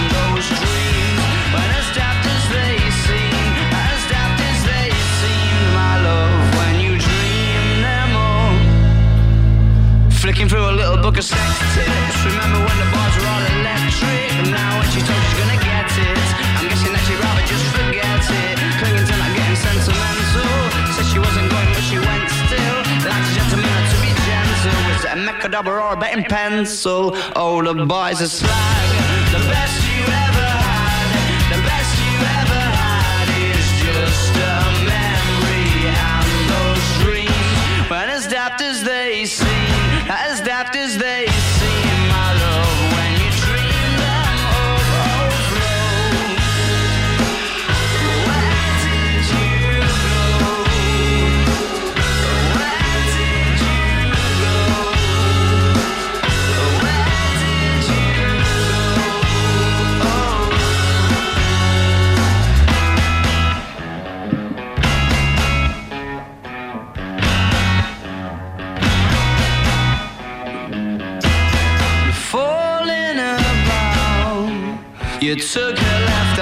[10.23, 11.43] Flicking through a little book of sex
[11.75, 12.23] tips.
[12.23, 14.31] Remember when the bars were all electric?
[14.39, 16.27] And now when she told she's gonna get it,
[16.63, 18.55] I'm guessing that she'd rather just forget it.
[18.79, 20.95] Clinging to not getting sentimental.
[20.95, 22.79] Said she wasn't going, but she went still.
[23.03, 24.95] That's a gentleman to be gentle.
[24.95, 27.11] Is it a Mecca double or a betting pencil?
[27.35, 28.87] Oh, the boys are slag.
[29.35, 29.82] The best.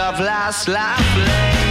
[0.02, 1.71] of last lifeline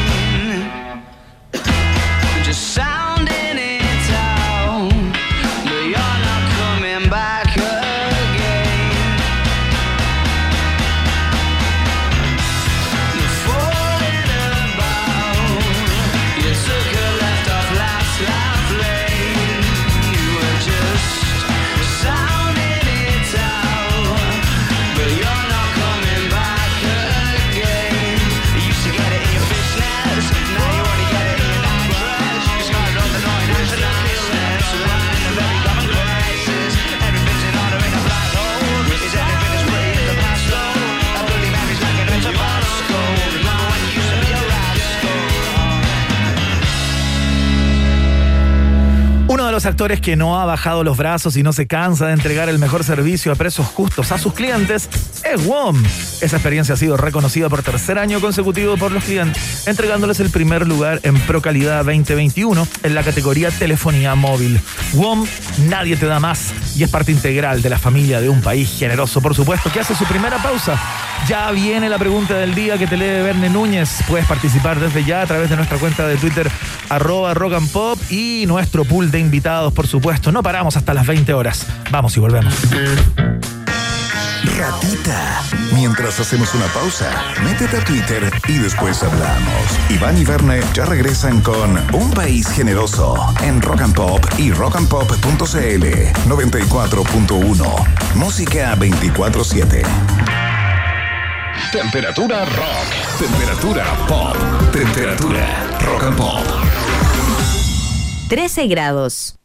[49.61, 52.59] los actores que no ha bajado los brazos y no se cansa de entregar el
[52.59, 54.88] mejor servicio a precios justos a sus clientes
[55.23, 55.77] es WOM.
[56.23, 60.66] Esa experiencia ha sido reconocida por tercer año consecutivo por los clientes, entregándoles el primer
[60.66, 64.59] lugar en Procalidad 2021 en la categoría telefonía móvil.
[64.94, 65.27] WOM,
[65.68, 69.20] nadie te da más y es parte integral de la familia de un país generoso,
[69.20, 70.81] por supuesto, que hace su primera pausa.
[71.26, 74.02] Ya viene la pregunta del día que te lee Verne Núñez.
[74.09, 76.50] Puedes participar desde ya a través de nuestra cuenta de Twitter,
[76.88, 80.33] arroba rock and pop y nuestro pool de invitados, por supuesto.
[80.33, 81.66] No paramos hasta las 20 horas.
[81.90, 82.54] Vamos y volvemos.
[84.59, 85.42] Ratita.
[85.74, 87.11] Mientras hacemos una pausa,
[87.44, 89.62] métete a Twitter y después hablamos.
[89.90, 95.85] Iván y Verne ya regresan con Un País Generoso en Rock and Pop y rockandpop.cl
[96.28, 97.87] 94.1.
[98.14, 100.30] Música 24-7.
[101.73, 103.18] Temperatura rock.
[103.18, 104.37] Temperatura pop.
[104.73, 106.44] Temperatura rock and pop.
[108.29, 109.37] 13 grados.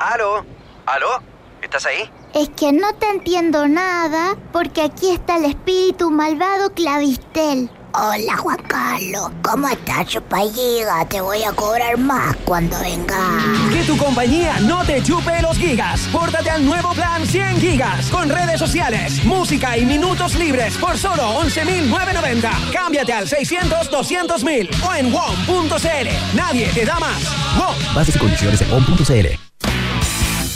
[0.00, 0.44] ¿Aló?
[0.86, 1.22] ¿Aló?
[1.60, 2.08] ¿Estás ahí?
[2.34, 7.68] Es que no te entiendo nada porque aquí está el espíritu malvado Clavistel.
[7.98, 11.08] Hola Juan Carlos, ¿cómo estás, chupalliga?
[11.08, 13.16] Te voy a cobrar más cuando venga.
[13.72, 16.02] Que tu compañía no te chupe los gigas.
[16.12, 21.40] Pórtate al nuevo plan 100 gigas con redes sociales, música y minutos libres por solo
[21.40, 22.70] 11.990.
[22.70, 26.36] Cámbiate al 600-200.000 o en WOM.cl.
[26.36, 27.22] Nadie te da más.
[27.56, 27.94] WOM.
[27.94, 29.55] Bases y condiciones en on.cl.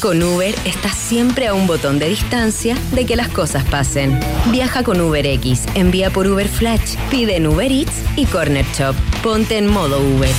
[0.00, 4.18] Con Uber estás siempre a un botón de distancia de que las cosas pasen.
[4.50, 8.96] Viaja con UberX, envía por Uber Flash, pide en Uber Eats y Corner Shop.
[9.22, 10.34] Ponte en modo Uber.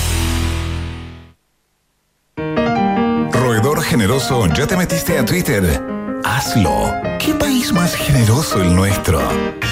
[3.31, 5.63] Roedor generoso, ¿ya te metiste a Twitter?
[6.23, 6.91] Hazlo.
[7.19, 9.21] ¿Qué país más generoso el nuestro?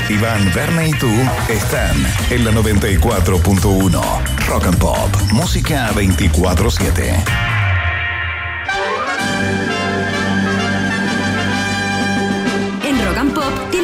[0.07, 1.09] Iván, Verne y tú
[1.49, 1.95] están
[2.29, 4.01] en la 94.1.
[4.47, 5.09] Rock and Pop.
[5.31, 7.59] Música 24-7.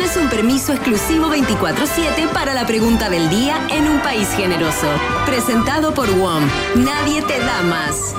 [0.05, 4.87] Tienes un permiso exclusivo 24-7 para la pregunta del día en un país generoso.
[5.25, 6.43] Presentado por WOM.
[6.75, 8.13] Nadie te da más.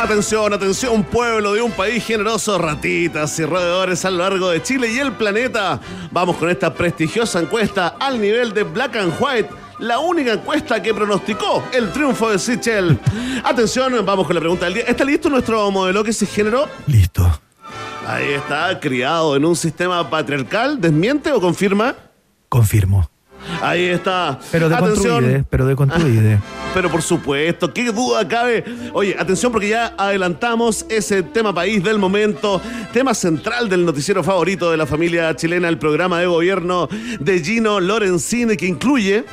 [0.00, 4.90] Atención, atención, pueblo de un país generoso, ratitas y roedores a lo largo de Chile
[4.90, 5.78] y el planeta.
[6.10, 10.94] Vamos con esta prestigiosa encuesta al nivel de Black and White, la única encuesta que
[10.94, 12.98] pronosticó el triunfo de Sichel.
[13.44, 14.84] Atención, vamos con la pregunta del día.
[14.84, 16.68] ¿Está listo nuestro modelo que se generó?
[16.86, 17.40] Listo.
[18.06, 20.80] Ahí está, criado en un sistema patriarcal.
[20.80, 21.94] ¿Desmiente o confirma?
[22.48, 23.08] Confirmo.
[23.62, 24.38] Ahí está.
[24.52, 25.46] Pero de Atención.
[25.48, 26.38] pero de construide.
[26.74, 28.64] Pero por supuesto, qué duda cabe.
[28.92, 32.62] Oye, atención porque ya adelantamos ese tema país del momento,
[32.92, 36.88] tema central del noticiero favorito de la familia chilena, el programa de gobierno
[37.18, 39.24] de Gino Lorenzini, que incluye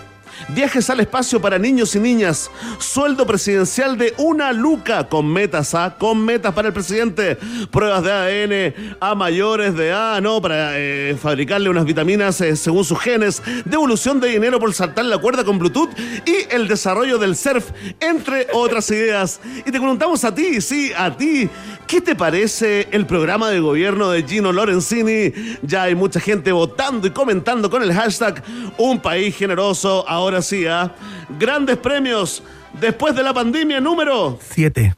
[0.50, 2.50] Viajes al espacio para niños y niñas.
[2.80, 5.95] Sueldo presidencial de una luca con metas, ¿ah?
[5.97, 7.38] Con metas para el presidente.
[7.71, 12.84] Pruebas de ADN a mayores de A, no, para eh, fabricarle unas vitaminas eh, según
[12.84, 13.41] sus genes.
[13.65, 15.89] Devolución de dinero por saltar la cuerda con Bluetooth
[16.26, 19.39] y el desarrollo del surf, entre otras ideas.
[19.60, 21.50] Y te preguntamos a ti, sí, a ti.
[21.88, 25.32] ¿Qué te parece el programa de gobierno de Gino Lorenzini?
[25.62, 28.43] Ya hay mucha gente votando y comentando con el hashtag
[28.78, 30.04] Un país generoso.
[30.41, 30.93] Sí, ¿ah?
[31.39, 32.43] Grandes premios
[32.79, 34.95] después de la pandemia número 7,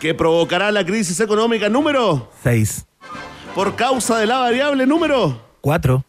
[0.00, 2.86] que provocará la crisis económica número 6,
[3.54, 5.40] por causa de la variable número.
[5.60, 6.04] 4.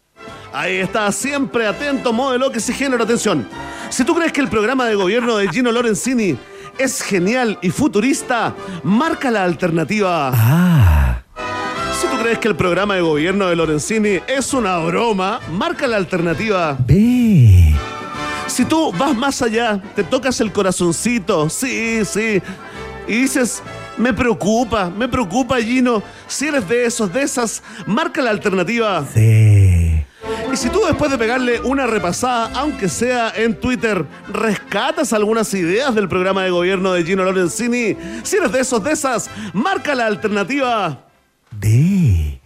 [0.52, 3.02] Ahí está, siempre atento, modelo que se género.
[3.02, 3.46] Atención.
[3.90, 6.36] Si tú crees que el programa de gobierno de Gino Lorenzini
[6.78, 10.30] es genial y futurista, marca la alternativa.
[10.32, 11.22] Ah.
[12.00, 15.96] Si tú crees que el programa de gobierno de Lorenzini es una broma, marca la
[15.96, 16.76] alternativa.
[16.78, 17.73] B.
[18.54, 22.40] Si tú vas más allá, te tocas el corazoncito, sí, sí,
[23.08, 23.60] y dices,
[23.96, 29.04] me preocupa, me preocupa Gino, si eres de esos, de esas, marca la alternativa.
[29.12, 30.06] C.
[30.52, 35.92] Y si tú después de pegarle una repasada, aunque sea en Twitter, rescatas algunas ideas
[35.92, 40.06] del programa de gobierno de Gino Lorenzini, si eres de esos, de esas, marca la
[40.06, 41.06] alternativa.
[41.50, 42.40] D.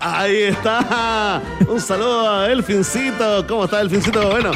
[0.00, 1.42] Ahí está.
[1.68, 3.46] Un saludo a Elfincito.
[3.46, 4.26] ¿Cómo está Elfincito?
[4.30, 4.52] Bueno.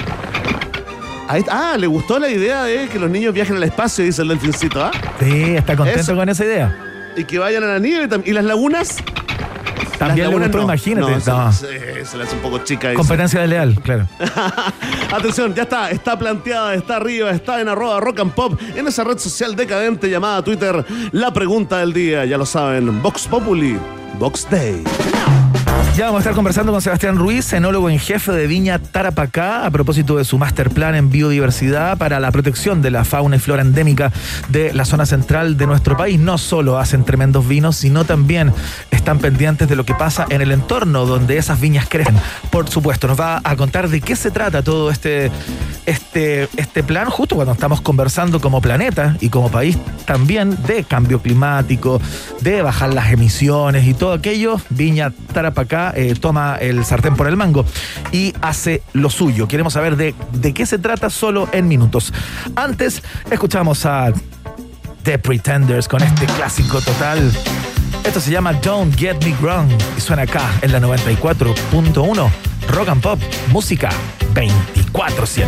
[1.51, 4.85] Ah, le gustó la idea de que los niños viajen al espacio, dice el Delfincito,
[4.85, 4.91] ¿ah?
[5.21, 6.15] Sí, está contento Eso.
[6.17, 6.77] con esa idea.
[7.17, 8.97] Y que vayan a la nieve y las lagunas.
[9.99, 10.65] También le gustó, no.
[10.65, 11.13] imagínate.
[11.13, 11.53] No, se- No.
[11.53, 12.89] Se, se le hace un poco chica.
[12.89, 12.99] dice.
[12.99, 14.07] Competencia desleal, claro.
[15.13, 19.05] Atención, ya está, está planteada, está arriba, está en arroba rock and pop, en esa
[19.05, 20.85] red social decadente llamada Twitter.
[21.13, 23.79] La pregunta del día, ya lo saben, Vox Populi,
[24.19, 24.83] Vox Day.
[25.97, 29.71] Ya vamos a estar conversando con Sebastián Ruiz, enólogo en jefe de Viña Tarapacá, a
[29.71, 33.63] propósito de su master plan en biodiversidad para la protección de la fauna y flora
[33.63, 34.11] endémica
[34.49, 36.19] de la zona central de nuestro país.
[36.19, 38.53] No solo hacen tremendos vinos, sino también
[38.91, 42.17] están pendientes de lo que pasa en el entorno donde esas viñas crecen.
[42.51, 45.31] Por supuesto, nos va a contar de qué se trata todo este,
[45.87, 51.23] este, este plan, justo cuando estamos conversando como planeta y como país también de cambio
[51.23, 52.01] climático,
[52.41, 54.61] de bajar las emisiones y todo aquello.
[54.71, 57.65] Viña Tarapacá eh, toma el sartén por el mango
[58.13, 59.49] y hace lo suyo.
[59.49, 62.13] Queremos saber de, de qué se trata solo en minutos.
[62.57, 64.13] Antes, escuchamos a
[65.03, 67.33] The Pretenders con este clásico total.
[68.05, 72.31] Esto se llama Don't Get Me Wrong y suena acá en la 94.1
[72.69, 73.21] Rock and Pop,
[73.51, 73.91] música
[74.35, 75.47] 24-7.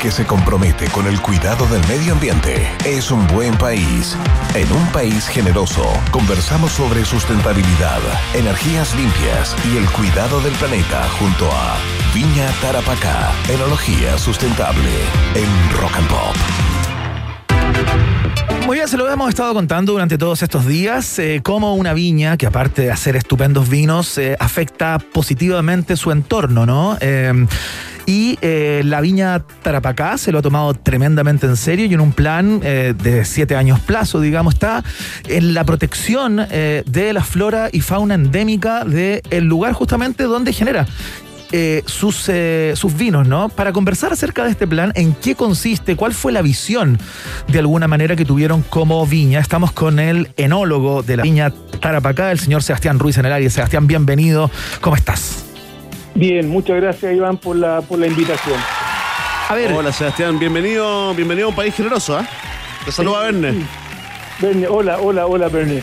[0.00, 4.16] Que se compromete con el cuidado del medio ambiente es un buen país.
[4.54, 8.00] En un país generoso, conversamos sobre sustentabilidad,
[8.34, 11.76] energías limpias y el cuidado del planeta junto a
[12.14, 14.90] Viña Tarapacá, enología sustentable
[15.34, 16.36] en Rock and Pop.
[18.64, 22.36] Muy bien, se lo hemos estado contando durante todos estos días, eh, cómo una viña,
[22.36, 26.96] que aparte de hacer estupendos vinos, eh, afecta positivamente su entorno, ¿no?
[27.00, 27.46] Eh,
[28.06, 32.12] y eh, la viña Tarapacá se lo ha tomado tremendamente en serio y en un
[32.12, 34.84] plan eh, de siete años plazo, digamos, está
[35.28, 40.86] en la protección eh, de la flora y fauna endémica del lugar justamente donde genera
[41.86, 42.30] sus,
[42.74, 43.48] sus vinos, ¿no?
[43.48, 46.96] Para conversar acerca de este plan, en qué consiste, cuál fue la visión
[47.48, 49.40] de alguna manera que tuvieron como viña.
[49.40, 53.50] Estamos con el enólogo de la viña Tarapacá, el señor Sebastián Ruiz en el área.
[53.50, 54.48] Sebastián, bienvenido.
[54.80, 55.49] ¿Cómo estás?
[56.14, 58.58] Bien, muchas gracias Iván por la, por la invitación.
[59.48, 62.26] A ver, Hola Sebastián, bienvenido, bienvenido a un país generoso, ¿ah?
[62.84, 63.54] Te saluda Verne.
[64.40, 65.82] Verne, hola, hola, hola Verne.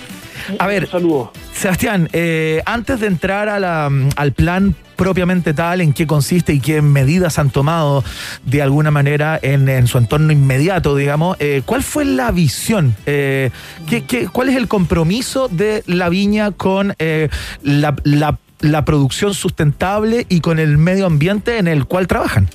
[0.60, 0.88] A ver.
[0.90, 1.30] Saludos.
[1.54, 6.60] Sebastián, eh, antes de entrar a la- al plan propiamente tal, en qué consiste y
[6.60, 8.04] qué medidas han tomado
[8.46, 12.96] de alguna manera en, en su entorno inmediato, digamos, eh, ¿cuál fue la visión?
[13.06, 13.50] Eh,
[13.90, 17.30] ¿qué- qué- cuál es el compromiso de la viña con eh,
[17.64, 22.48] la, la- la producción sustentable y con el medio ambiente en el cual trabajan?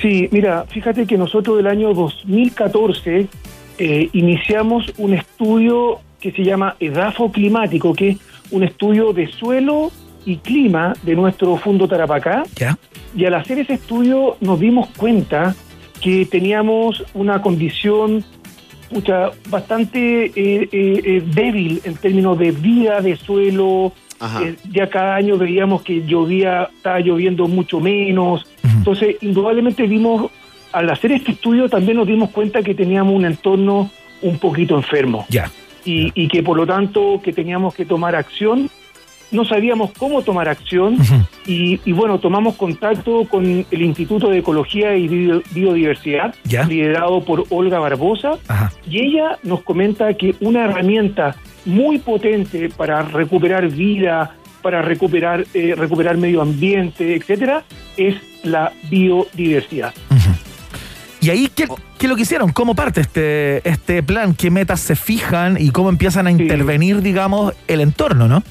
[0.00, 3.28] Sí, mira, fíjate que nosotros del año 2014
[3.78, 8.18] eh, iniciamos un estudio que se llama EDAFO climático, que es
[8.50, 9.90] un estudio de suelo
[10.24, 12.44] y clima de nuestro Fundo Tarapacá.
[12.56, 12.78] ¿Ya?
[13.16, 15.54] Y al hacer ese estudio nos dimos cuenta
[16.00, 18.24] que teníamos una condición
[18.90, 23.92] pucha, bastante eh, eh, eh, débil en términos de vida de suelo.
[24.42, 28.46] Eh, ya cada año veíamos que llovía, estaba lloviendo mucho menos.
[28.62, 30.30] Entonces, indudablemente vimos,
[30.72, 33.90] al hacer este estudio también nos dimos cuenta que teníamos un entorno
[34.22, 35.50] un poquito enfermo Ya.
[35.84, 38.70] y, y que por lo tanto que teníamos que tomar acción.
[39.32, 40.96] No sabíamos cómo tomar acción
[41.46, 46.64] y, y bueno, tomamos contacto con el Instituto de Ecología y Bio- Biodiversidad, Ya.
[46.64, 48.70] liderado por Olga Barbosa, Ajá.
[48.88, 55.74] y ella nos comenta que una herramienta muy potente para recuperar vida, para recuperar, eh,
[55.76, 57.64] recuperar medio ambiente, etcétera,
[57.96, 58.14] es
[58.44, 59.92] la biodiversidad.
[61.20, 61.66] ¿Y ahí qué,
[61.98, 62.50] qué lo que hicieron?
[62.52, 64.34] ¿Cómo parte este, este plan?
[64.34, 68.42] ¿Qué metas se fijan y cómo empiezan a intervenir, digamos, el entorno, no?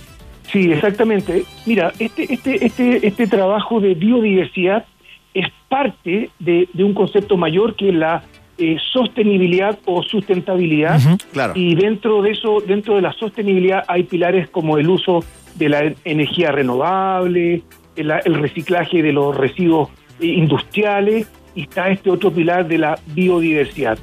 [0.43, 1.43] Sí, exactamente.
[1.65, 4.85] Mira, este, este, este, este trabajo de biodiversidad
[5.33, 8.23] es parte de, de un concepto mayor que la
[8.57, 10.99] eh, sostenibilidad o sustentabilidad.
[11.31, 11.53] Claro.
[11.55, 15.23] Y dentro de eso, dentro de la sostenibilidad, hay pilares como el uso
[15.55, 17.63] de la energía renovable,
[17.95, 19.89] el, el reciclaje de los residuos
[20.19, 23.97] eh, industriales, y está este otro pilar de la biodiversidad.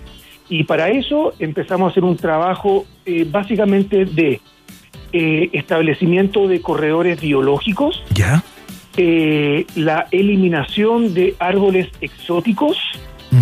[0.48, 4.40] Y para eso empezamos a hacer un trabajo eh, básicamente de
[5.12, 8.42] eh, establecimiento de corredores biológicos, ¿Ya?
[8.96, 12.76] eh, la eliminación de árboles exóticos,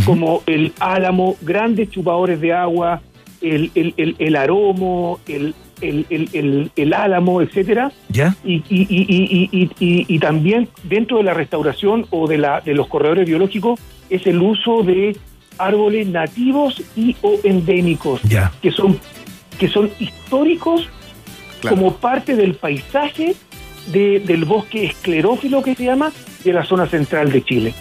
[0.04, 3.00] como el álamo, grandes chupadores de agua,
[3.40, 7.92] el, el, el, el aromo, el, el, álamo, etcétera.
[8.08, 8.34] ¿Ya?
[8.44, 13.26] Y, y, y- y también dentro de la restauración o de, la, de los corredores
[13.28, 13.78] biológicos
[14.10, 15.16] es el uso de
[15.58, 18.52] árboles nativos y o endémicos, Ya.
[18.62, 18.98] que son,
[19.58, 20.88] que son históricos
[21.60, 21.76] Claro.
[21.76, 23.34] como parte del paisaje
[23.92, 26.12] de- del bosque esclerófilo que se llama
[26.44, 27.74] de la zona central de Chile.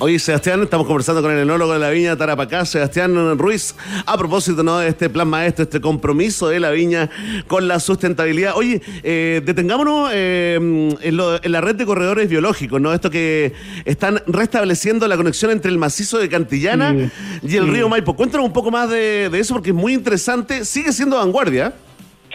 [0.00, 3.74] Oye, Sebastián, estamos conversando con el enólogo de la viña Tarapacá, Sebastián Ruiz,
[4.06, 4.78] a propósito ¿no?
[4.78, 7.10] de este plan maestro, este compromiso de la viña
[7.48, 8.52] con la sustentabilidad.
[8.56, 10.54] Oye, eh, detengámonos eh,
[11.00, 12.92] en, lo- en la red de corredores biológicos, ¿no?
[12.94, 13.52] Esto que
[13.84, 16.94] están restableciendo la conexión entre el macizo de Cantillana
[17.42, 18.14] y el río Maipo.
[18.14, 20.64] Cuéntanos un poco más de, de eso porque es muy interesante.
[20.64, 21.72] Sigue siendo vanguardia.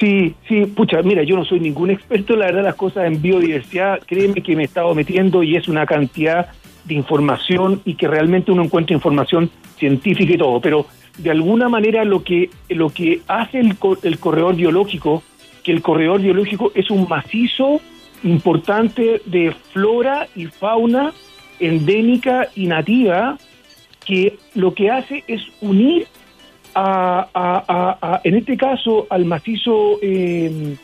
[0.04, 4.01] Sí, sí, pucha, mira, yo no soy ningún experto, la verdad, las cosas en biodiversidad,
[4.06, 6.49] créeme que me he estado metiendo y es una cantidad
[6.84, 10.88] de información y que realmente uno encuentra información científica y todo, pero
[11.20, 15.24] de alguna manera lo que, lo que hace el, el corredor biológico,
[15.64, 17.80] que el corredor biológico es un macizo
[18.24, 21.14] importante de flora y fauna
[21.62, 23.38] endémica y nativa,
[24.06, 26.08] que lo que hace es unir
[26.76, 30.76] a, a- a- a- en este caso, al macizo eh,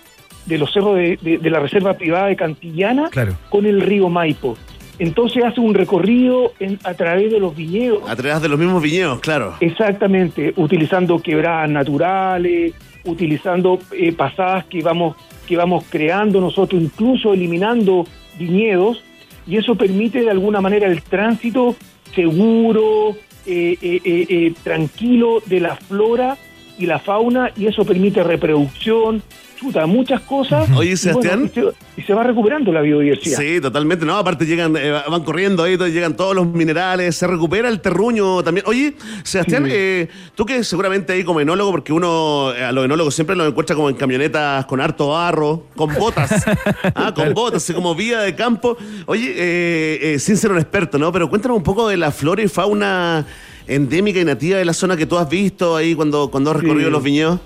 [0.45, 3.35] de los cerros de, de- de la Reserva Privada de Cantillana Claro.
[3.49, 4.57] con el río Maipo.
[4.97, 8.09] Entonces hace un recorrido en- a través de los viñedos.
[8.09, 9.53] A través de los mismos viñedos, claro.
[9.61, 12.73] Exactamente, utilizando quebradas naturales,
[13.05, 15.15] utilizando eh, pasadas que vamos,
[15.47, 18.05] que vamos creando nosotros, incluso eliminando
[18.37, 19.01] viñedos,
[19.47, 21.75] y eso permite de alguna manera el tránsito
[22.13, 23.15] seguro,
[23.51, 26.37] eh, eh, eh, tranquilo de la flora
[26.79, 29.21] y la fauna y eso permite reproducción,
[29.59, 30.69] chuta, muchas cosas.
[30.77, 31.51] Oye, Y Sebastián.
[31.53, 31.65] y, se,
[31.97, 33.37] y se va recuperando la biodiversidad.
[33.37, 34.05] Sí, totalmente.
[34.05, 38.41] No, aparte llegan, eh, van corriendo ahí, llegan todos los minerales, se recupera el terruño
[38.41, 38.65] también.
[38.67, 39.71] Oye, Sebastián, Sí.
[39.73, 43.49] eh, tú que seguramente ahí como enólogo, porque uno eh, a los enólogos siempre los
[43.49, 46.31] encuentra como en camionetas con harto barro, con botas,
[46.95, 48.77] ah, con botas, así como vía de campo.
[49.07, 51.11] Oye, eh, eh, sin ser un experto, ¿no?
[51.11, 53.25] Pero cuéntanos un poco de la flora y fauna
[53.69, 56.87] endémica y nativa de la zona que tú has visto ahí cuando, cuando has recorrido
[56.87, 56.91] Sí.
[56.93, 57.39] los viñedos.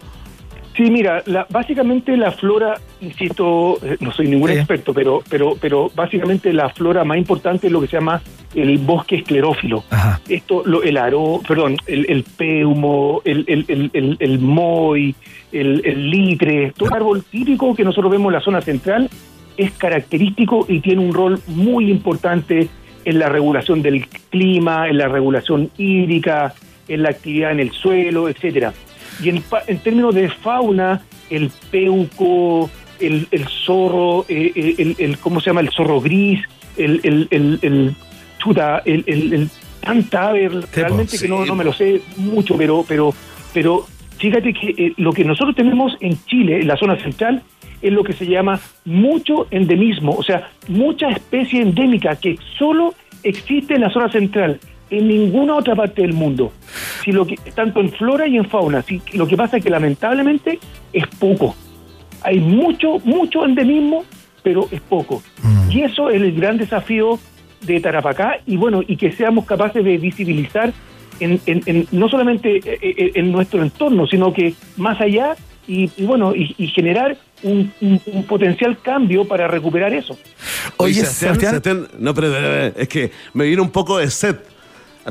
[0.75, 4.55] Sí, mira, la- básicamente la flora, insisto, eh, no soy ningún Sí.
[4.57, 8.23] experto, pero, pero, pero básicamente la flora más importante es lo que se llama
[8.55, 9.83] el bosque esclerófilo.
[9.91, 10.19] Ajá.
[10.27, 15.13] Esto, lo, el aro, perdón, el, el peumo, el, el, el, el, moi,
[15.51, 19.11] el, el litre, todo el árbol típico que nosotros vemos en la zona central
[19.57, 22.67] es característico y tiene un rol muy importante
[23.05, 26.53] en la regulación del clima, en la regulación hídrica,
[26.87, 28.73] en la actividad en el suelo, etcétera.
[29.21, 35.17] Y en, en términos de fauna, el peuco, el, el zorro, eh, eh, el, el-
[35.19, 35.61] ¿cómo se llama?
[35.61, 36.39] El zorro gris,
[36.77, 37.95] el, el,
[38.39, 39.49] chuta, el, el, el
[39.81, 43.13] tantaber, realmente sí, que no, no me lo sé mucho, pero, pero,
[43.53, 43.85] pero
[44.17, 47.41] fíjate que eh, lo que nosotros tenemos en Chile, en la zona central,
[47.83, 53.75] es lo que se llama mucho endemismo, o sea, mucha especie endémica que solo existe
[53.75, 54.59] en la zona central,
[54.89, 56.51] en ninguna otra parte del mundo.
[57.03, 59.69] Si lo que, tanto en flora y en fauna, si, lo que pasa es que
[59.69, 60.59] lamentablemente
[60.93, 61.55] es poco.
[62.21, 64.03] Hay mucho, mucho endemismo,
[64.43, 65.21] pero es poco.
[65.69, 67.19] Y eso es el gran desafío
[67.61, 70.71] de Tarapacá y bueno, y que seamos capaces de visibilizar
[71.19, 75.35] en, en- en- no solamente eh, eh, en nuestro entorno, sino que más allá
[75.67, 80.17] y, y bueno, y, y generar un, un- un potencial cambio para recuperar eso.
[80.77, 84.35] Oye, Sebastián, no, pero, pero, pero, es que me vino un poco de sed.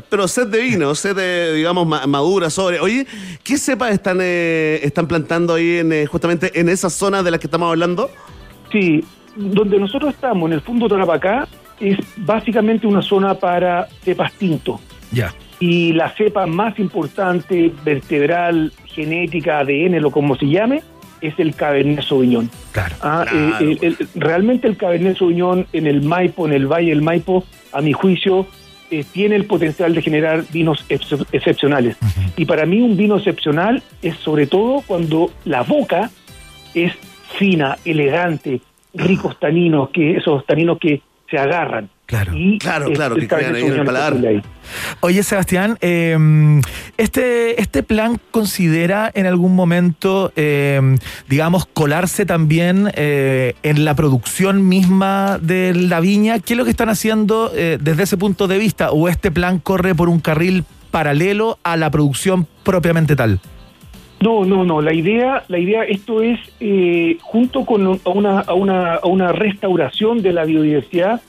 [0.09, 2.79] Pero sed de vino, sed de, digamos, ma- madura, sobre.
[2.79, 3.05] Oye,
[3.43, 7.37] ¿qué cepas están, eh, están plantando ahí en, eh, justamente en esa zona de la
[7.37, 8.09] que estamos hablando?
[8.71, 9.03] Sí,
[9.35, 11.47] donde nosotros estamos, en el fondo de Tarapacá,
[11.79, 14.79] es básicamente una zona para cepas tinto.
[15.11, 15.31] ya.
[15.65, 20.81] Y la cepa más importante, vertebral, genética, ADN, lo como se llame,
[21.21, 22.49] es el Cabernet Sauvignon.
[22.73, 22.95] Claro.
[23.01, 23.69] Ah, Claro.
[23.71, 27.45] eh, el- el- realmente el Cabernet Sauvignon en el Maipo, en el Valle del Maipo,
[27.71, 28.45] a mi juicio,
[28.91, 31.95] eh, tiene el potencial de generar vinos ex- excepcionales.
[32.35, 36.11] Y para mí un vino excepcional es sobre todo cuando la boca
[36.75, 36.91] es
[37.37, 38.59] fina, elegante,
[38.93, 41.89] ricos taninos, que esos taninos que se agarran.
[42.13, 42.37] Claro.
[42.37, 44.15] Y Claro, claro, que Cabernet ahí en el paladar.
[44.99, 46.15] Oye, Sebastián, eh,
[46.97, 50.97] este, este plan considera en algún momento, eh,
[51.27, 56.39] digamos, colarse también eh, en la producción misma de la viña.
[56.39, 58.91] ¿Qué es lo que están haciendo eh, desde ese punto de vista?
[58.91, 63.39] ¿O este plan corre por un carril paralelo a la producción propiamente tal?
[64.21, 64.81] No, no, no.
[64.81, 70.21] La idea, la idea, esto es eh, junto con una, a una, a una restauración
[70.21, 71.21] de la biodiversidad.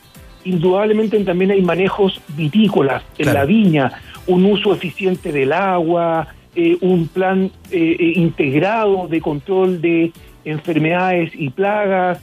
[0.45, 3.39] Indudablemente también hay manejos vitícolas en Claro.
[3.41, 3.93] la viña,
[4.27, 10.13] un uso eficiente del agua, eh, un plan eh, eh, integrado de control de
[10.45, 12.21] enfermedades y plagas,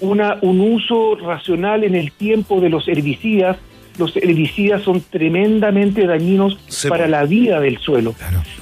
[0.00, 3.56] una, un uso racional en el tiempo de los herbicidas.
[3.98, 6.58] Los herbicidas son tremendamente dañinos
[6.88, 8.14] para la vida del suelo.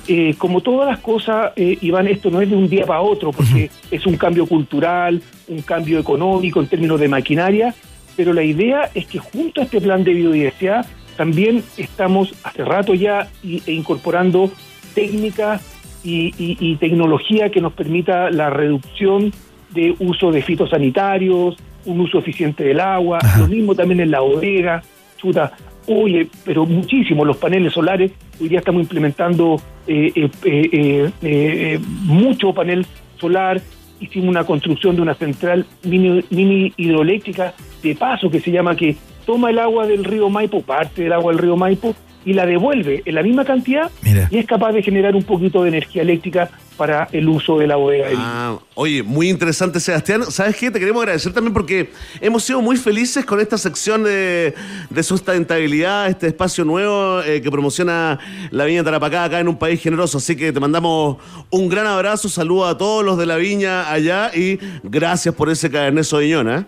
[0.06, 3.70] Eh, como todas las cosas, Iván, esto no es de un día para otro, porque
[3.90, 7.74] es un cambio cultural, un cambio económico en términos de maquinaria,
[8.16, 10.86] pero la idea es que junto a este plan de biodiversidad
[11.16, 14.50] también estamos hace rato ya y- e incorporando
[14.94, 15.62] técnicas
[16.04, 19.32] y, y- y tecnología que nos permita la reducción
[19.70, 24.82] de uso de fitosanitarios, un uso eficiente del agua, lo mismo también en la bodega,
[25.16, 25.52] chuta,
[25.86, 29.56] oye, pero muchísimo, los paneles solares, hoy día estamos implementando
[29.86, 32.86] eh, eh, eh, eh, eh, mucho panel
[33.18, 33.60] solar,
[34.02, 38.96] hicimos una construcción de una central mini, mini hidroeléctrica de paso que se llama que
[39.24, 41.94] toma el agua del río Maipo, parte del agua del río Maipo,
[42.24, 44.28] y la devuelve en la misma cantidad Mira.
[44.30, 47.76] y es capaz de generar un poquito de energía eléctrica para el uso de la
[47.76, 48.08] bodega.
[48.16, 50.24] Ah, oye, muy interesante, Sebastián.
[50.30, 50.70] ¿Sabes qué?
[50.70, 54.54] Te queremos agradecer también porque hemos sido muy felices con esta sección de,
[54.90, 58.18] de sustentabilidad, este espacio nuevo eh, que promociona
[58.50, 60.18] la Viña Tarapacá acá en un país generoso.
[60.18, 61.18] Así que te mandamos
[61.50, 65.70] un gran abrazo, saludo a todos los de la Viña allá y gracias por ese
[65.70, 66.64] Cabernet Sauvignon, ¿eh?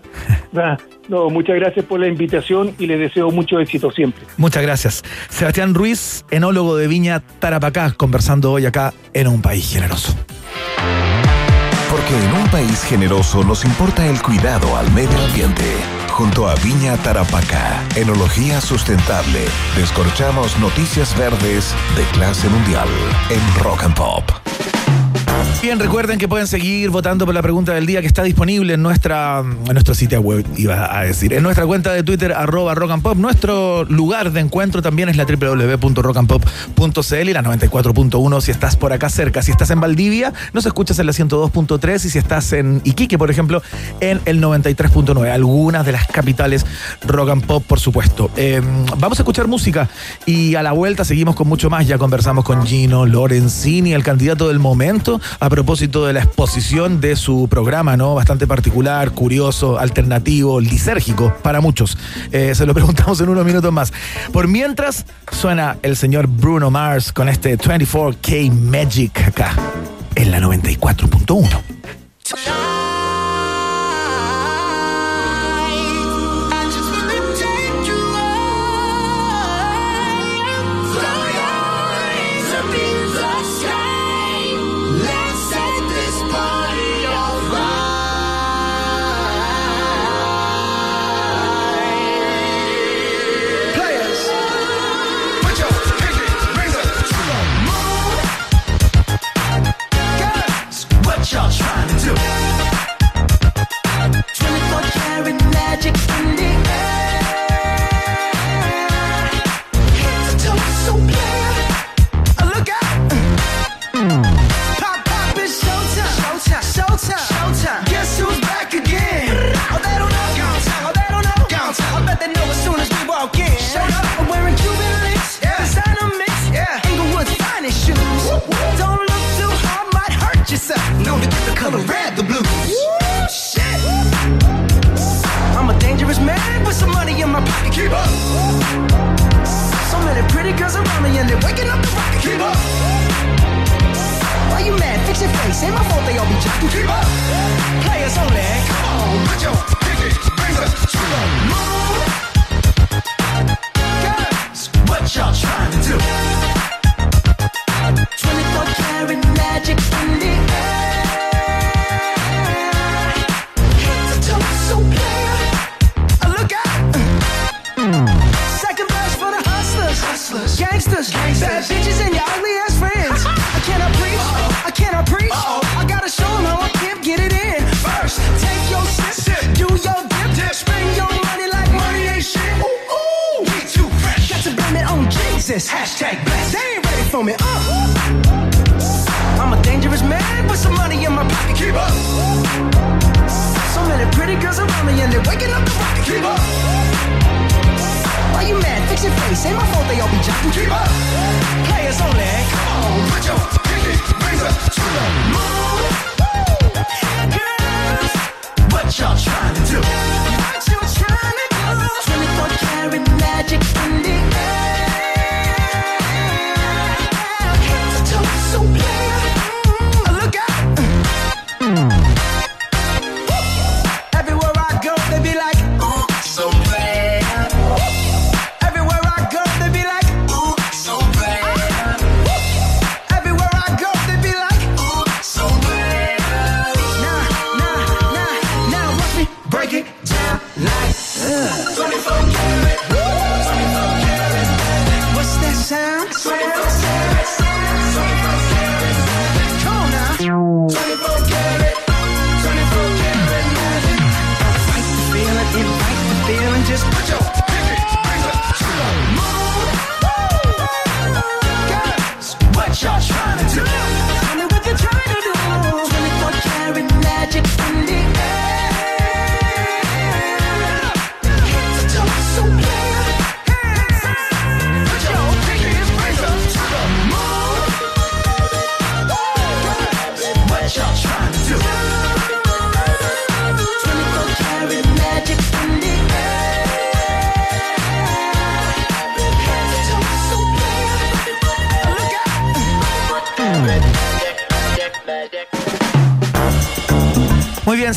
[1.08, 4.24] No, muchas gracias por la invitación y les deseo mucho éxito siempre.
[4.36, 5.02] Muchas gracias.
[5.28, 10.14] Sebastián Ruiz, enólogo de Viña Tarapacá, conversando hoy acá en Un País Generoso.
[11.90, 15.64] Porque en un país generoso nos importa el cuidado al medio ambiente.
[16.10, 19.44] Junto a Viña Tarapacá, Enología Sustentable,
[19.76, 22.88] descorchamos noticias verdes de clase mundial
[23.30, 24.24] en Rock and Pop.
[25.62, 28.82] Bien, recuerden que pueden seguir votando por la pregunta del día que está disponible en
[28.82, 32.90] nuestra en nuestro sitio web, iba a decir, en nuestra cuenta de Twitter, arroba rock
[32.90, 33.16] and pop.
[33.16, 39.08] Nuestro lugar de encuentro también es la www.rockandpop.cl y la 94.1 si estás por acá
[39.08, 39.42] cerca.
[39.42, 43.30] Si estás en Valdivia, nos escuchas en la 102.3 y si estás en Iquique, por
[43.30, 43.62] ejemplo,
[44.00, 45.30] en el 93.9.
[45.30, 46.66] Algunas de las capitales
[47.06, 48.30] rock and pop, por supuesto.
[48.36, 49.88] Em, vamos a escuchar música
[50.26, 51.86] y a la vuelta seguimos con mucho más.
[51.86, 57.16] Ya conversamos con Gino Lorenzini, el candidato del momento a propósito de la exposición de
[57.16, 58.14] su programa, ¿no?
[58.14, 61.98] Bastante particular, curioso, alternativo, lisérgico para muchos.
[62.32, 63.92] Eh, se lo preguntamos en unos minutos más.
[64.32, 69.54] Por mientras, suena el señor Bruno Mars con este 24K Magic acá
[70.14, 72.93] en la 94.1.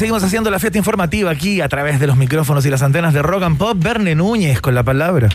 [0.07, 3.21] seguimos haciendo la fiesta informativa aquí a través de los micrófonos y las antenas de
[3.21, 3.75] Rock and Pop.
[3.77, 5.27] Verne Núñez con la palabra.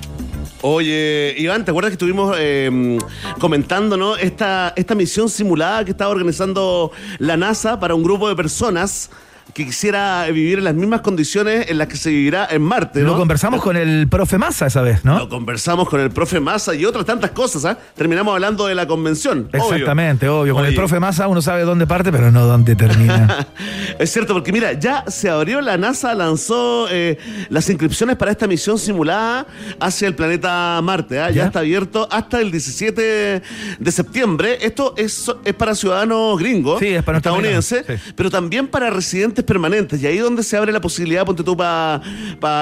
[0.62, 2.96] Oye, Iván, ¿te acuerdas que estuvimos em,
[3.38, 4.16] comentando ¿no?
[4.16, 9.10] esta, esta misión simulada que estaba organizando la NASA para un grupo de personas
[9.54, 13.08] que quisiera vivir en las mismas condiciones en las que se vivirá en Marte, ¿no?
[13.12, 15.18] Lo conversamos con el profe Massa esa vez, ¿no?
[15.18, 17.78] Lo conversamos con el profe Massa y otras tantas cosas, ¿ah?
[17.94, 19.48] Terminamos hablando de la convención.
[19.52, 20.54] Exactamente, obvio.
[20.54, 23.46] Con el profe Massa uno sabe dónde parte, pero no dónde termina.
[23.98, 27.18] Es cierto, porque mira, ya se abrió, la NASA lanzó eh,
[27.50, 29.46] las inscripciones para esta misión simulada
[29.78, 31.20] hacia el planeta Marte.
[31.20, 31.28] ¿ah?
[31.30, 31.46] Ya ¿Ya?
[31.46, 33.42] está abierto hasta el 17
[33.78, 34.58] de septiembre.
[34.62, 38.12] Esto es, es para ciudadanos gringos, Sí, es para estadounidenses, sí.
[38.16, 40.02] pero también para residentes permanentes.
[40.02, 42.02] Y ahí donde se abre la posibilidad, ponte tú para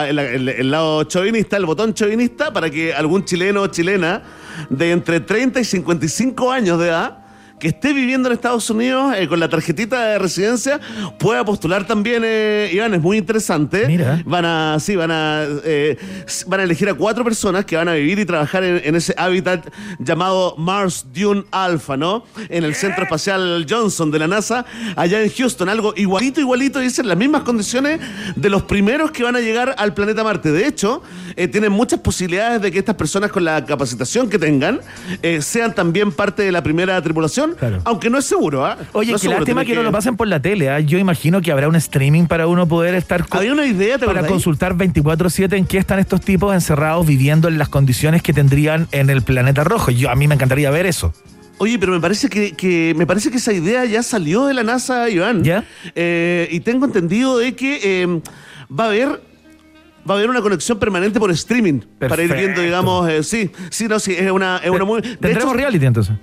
[0.09, 4.23] el, el- el lado chauvinista, el botón chauvinista, para que algún chileno o chilena
[4.69, 7.19] de entre 30 y 55 años de edad
[7.61, 10.81] que esté viviendo en Estados Unidos eh, con la tarjetita de residencia
[11.19, 13.87] pueda postular también, eh, Iván, es muy interesante.
[13.87, 14.23] Mira.
[14.25, 15.97] Van a, sí, van a, eh,
[16.47, 19.15] van a elegir a cuatro personas que van a vivir y trabajar en, en ese
[19.17, 19.67] hábitat
[19.99, 22.25] llamado Mars Dune Alpha, ¿no?
[22.49, 24.65] En el Centro Espacial Johnson de la NASA,
[24.97, 28.01] allá en Houston, algo igualito, igualito, dicen las mismas condiciones
[28.35, 30.51] de los primeros que van a llegar al planeta Marte.
[30.51, 31.03] De hecho,
[31.37, 34.81] eh, tienen muchas posibilidades de que estas personas con la capacitación que tengan
[35.23, 37.81] eh, sean también parte de la primera tripulación, Claro.
[37.85, 38.77] aunque no es seguro, ¿ah?
[38.93, 40.71] Oye, No es qué seguro, lástima que no lo pasen por la tele.
[40.71, 40.81] ¿ah?
[40.81, 44.07] Yo imagino que habrá un streaming para uno poder estar co- Había una idea, ¿te
[44.07, 48.89] para consultar 24/7 en qué están estos tipos encerrados viviendo en las condiciones que tendrían
[48.93, 49.91] en el planeta rojo.
[49.91, 51.13] Yo a mí me encantaría ver eso.
[51.59, 54.63] Oye, pero me parece que, que- me parece que esa idea ya salió de la
[54.63, 55.45] NASA, Iván.
[55.45, 55.65] ¿Ya?
[55.95, 58.21] Eh, y tengo entendido de que eh,
[58.73, 59.09] va a haber
[60.09, 63.87] va a haber una conexión permanente por streaming para ir viendo, digamos, eh, sí, sí,
[63.87, 65.03] no, sí, es una, es una muy.
[65.03, 66.17] de Tendremos hecho, reality entonces.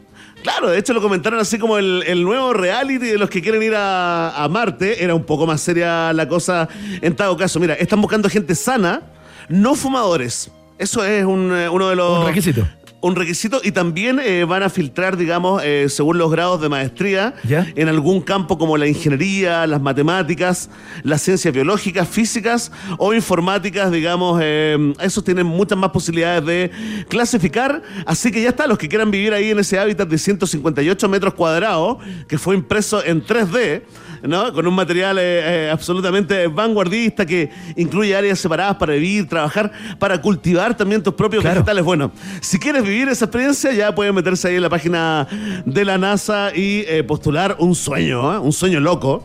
[0.43, 3.75] Claro, de hecho lo comentaron así como el, nuevo reality de los que quieren ir
[3.75, 5.03] a, a Marte.
[5.03, 6.69] Era un poco más seria la cosa
[7.01, 7.59] en todo caso.
[7.59, 9.01] Mira, están buscando gente sana,
[9.49, 10.51] no fumadores.
[10.77, 12.19] Eso es un, eh, uno de los...
[12.19, 12.67] Un requisito.
[13.07, 17.35] Un requisito y también eh, van a filtrar, digamos, eh, según los grados de maestría,
[17.45, 17.65] ¿Ya?
[17.73, 20.69] en algún campo como la ingeniería, las matemáticas,
[21.03, 27.81] las ciencias biológicas, físicas o informáticas, digamos, eh, esos tienen muchas más posibilidades de clasificar.
[28.05, 31.33] Así que ya está, los que quieran vivir ahí en ese hábitat de 158 metros
[31.33, 33.83] cuadrados, que fue impreso en 3D,
[34.23, 34.51] ¿no?
[34.53, 40.21] Con un material eh, eh, absolutamente vanguardista que incluye áreas separadas para vivir, trabajar, para
[40.21, 41.55] cultivar también tus propios Claro.
[41.61, 41.83] vegetales.
[41.83, 42.11] Bueno,
[42.41, 45.27] si quieres vivir esa experiencia, ya pueden meterse ahí en la página
[45.65, 49.23] de la NASA y eh, postular un sueño, un sueño loco.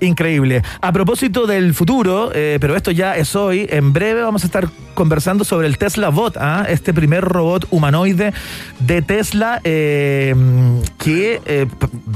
[0.00, 0.62] Increíble.
[0.80, 4.68] A propósito del futuro, eh, pero esto ya es hoy, en breve vamos a estar
[4.94, 6.64] conversando sobre el Tesla Bot, ¿ah?
[6.68, 8.32] este primer robot humanoide
[8.80, 10.34] de Tesla eh,
[10.98, 11.66] que, eh,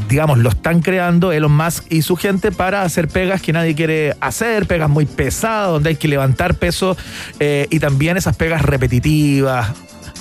[0.08, 4.14] digamos, lo están creando Elon Musk y su gente para hacer pegas que nadie quiere
[4.20, 6.96] hacer, pegas muy pesadas, donde hay que levantar peso
[7.38, 9.72] y también esas pegas repetitivas,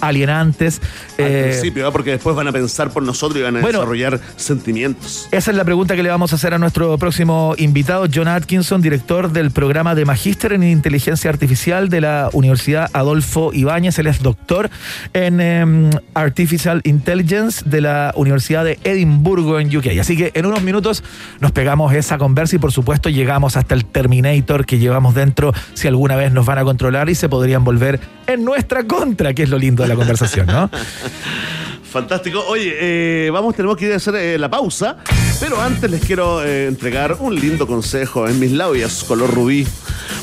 [0.08, 0.82] alienantes.
[1.18, 1.92] Al eh, principio, ¿eh?
[1.92, 3.80] porque después van a pensar por nosotros y van a Bueno.
[3.80, 5.28] desarrollar sentimientos.
[5.32, 8.82] Esa es la pregunta que le vamos a hacer a nuestro próximo invitado, John Atkinson,
[8.82, 13.98] director del programa de Magíster en Inteligencia Artificial de la Universidad Adolfo Ibáñez.
[14.00, 14.70] Él es doctor
[15.14, 19.88] en em, Artificial Intelligence de la Universidad de Edimburgo en UK.
[20.00, 21.04] Así que en unos minutos
[21.40, 25.88] nos pegamos esa conversa y por supuesto llegamos hasta el Terminator que llevamos dentro si
[25.88, 29.50] alguna vez nos van a controlar y se podrían volver en nuestra contra, que es
[29.50, 30.70] lo lindo de la conversación, ¿no?
[31.94, 32.44] Fantástico.
[32.48, 34.98] Oye, eh, vamos, tenemos que ir a hacer eh, la pausa,
[35.40, 39.68] pero antes les quiero eh, entregar un lindo consejo en mis labios color rubí,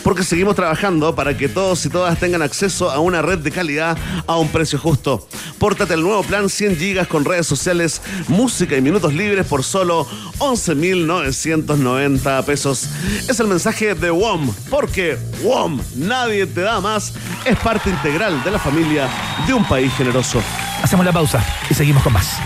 [0.03, 3.97] porque seguimos trabajando para que todos y todas tengan acceso a una red de calidad
[4.27, 5.29] a un precio justo.
[5.61, 10.09] Pórtate el nuevo plan 100 gigas con redes sociales, música y minutos libres por solo
[10.39, 12.89] 11.990 pesos.
[13.29, 17.12] Es el mensaje de WOM, porque WOM, nadie te da más,
[17.45, 19.09] es parte integral de la familia
[19.47, 20.43] de un país generoso.
[20.83, 22.39] Hacemos la pausa y seguimos con más.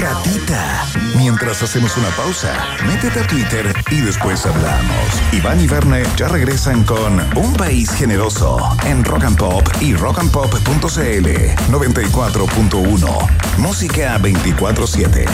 [0.00, 0.84] Ratita.
[1.16, 2.52] Mientras hacemos una pausa,
[2.86, 5.06] métete a Twitter y después hablamos.
[5.32, 11.26] Iván y Verne ya regresan con Un País Generoso en Rock and Pop y rockandpop.cl
[11.70, 13.58] 94.1.
[13.58, 15.26] Música 24-7.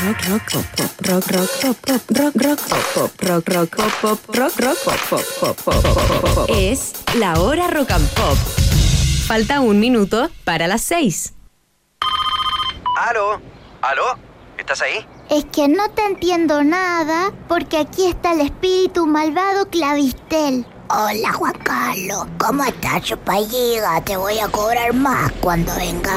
[0.00, 3.92] Rock, rock, pop, pop, rock, rock, pop, pop, rock, rock, pop, pop, rock, rock, pop,
[4.00, 6.50] pop, rock, rock, pop, pop, pop, pop, pop, pop, pop.
[6.56, 8.38] Es la hora rock and pop.
[9.28, 11.34] Falta un minuto para las seis.
[12.96, 13.38] ¿Aló?
[13.82, 14.04] ¿Aló?
[14.56, 15.04] ¿Estás ahí?
[15.28, 20.64] Es que no te entiendo nada porque aquí está el espíritu malvado Clavistel.
[20.90, 24.00] Hola Juan Carlos, ¿cómo estás, chupalliga?
[24.06, 26.14] Te voy a cobrar más cuando venga.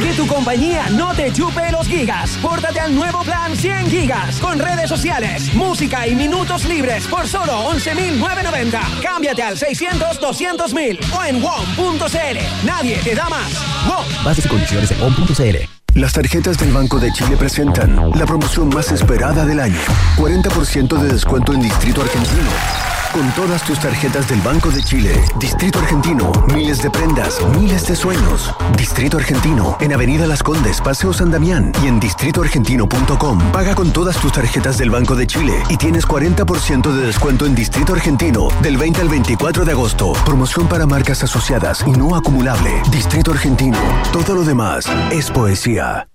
[0.00, 2.38] Que tu compañía no te chupe los gigas.
[2.40, 7.68] Pórtate al nuevo plan 100 gigas con redes sociales, música y minutos libres por solo
[7.72, 9.02] 11.990.
[9.02, 12.64] Cámbiate al 600-200.000 o en WOM.cl.
[12.64, 13.52] Nadie te da más.
[13.88, 14.24] WOM.
[14.24, 15.98] Bases y condiciones en WOM.cl.
[15.98, 19.80] Las tarjetas del Banco de Chile presentan la promoción más esperada del año.
[20.16, 22.91] 40% de descuento en Distrito Argentino.
[23.12, 27.94] Con todas tus tarjetas del Banco de Chile, Distrito Argentino, miles de prendas, miles de
[27.94, 28.54] sueños.
[28.78, 33.52] Distrito Argentino, en Avenida Las Condes, Paseo San Damián y en distritoargentino.com.
[33.52, 37.54] Paga con todas tus tarjetas del Banco de Chile y tienes 40% de descuento en
[37.54, 40.14] Distrito Argentino del 20 al 24 de agosto.
[40.24, 42.82] Promoción para marcas asociadas y no acumulable.
[42.90, 43.78] Distrito Argentino.
[44.10, 46.08] Todo lo demás es poesía.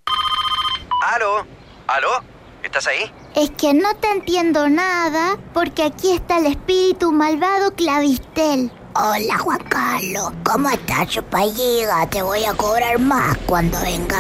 [1.14, 1.46] ¿Aló?
[1.88, 2.24] ¿Aló?
[2.64, 3.12] ¿Estás ahí?
[3.38, 8.72] Es que no te entiendo nada porque aquí está el espíritu malvado Clavistel.
[8.96, 12.10] Hola Juan Carlos, ¿cómo estás, chupalliga?
[12.10, 14.18] Te voy a cobrar más cuando venga.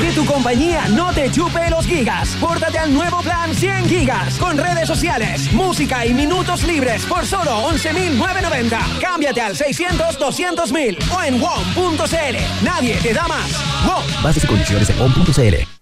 [0.00, 2.30] Que tu compañía no te chupe los gigas.
[2.40, 7.68] Pórtate al nuevo plan 100 gigas con redes sociales, música y minutos libres por solo
[7.68, 8.98] 11.990.
[8.98, 12.64] Cámbiate al 600-200.000 o en WOM.cl.
[12.64, 13.50] Nadie te da más.
[13.84, 14.22] WOM.
[14.22, 15.74] Bases y condiciones en.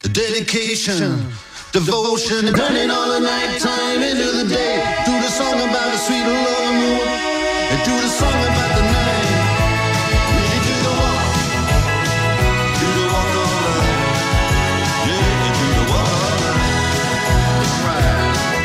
[0.00, 1.28] The dedication,
[1.72, 4.82] devotion, and turning all the night time into the day.
[5.04, 7.08] Do the song about the sweet love moon,
[7.70, 9.28] and do the song about the night.
[10.64, 11.34] Do the walk,
[12.80, 13.32] do the walk
[15.58, 16.38] do the walk.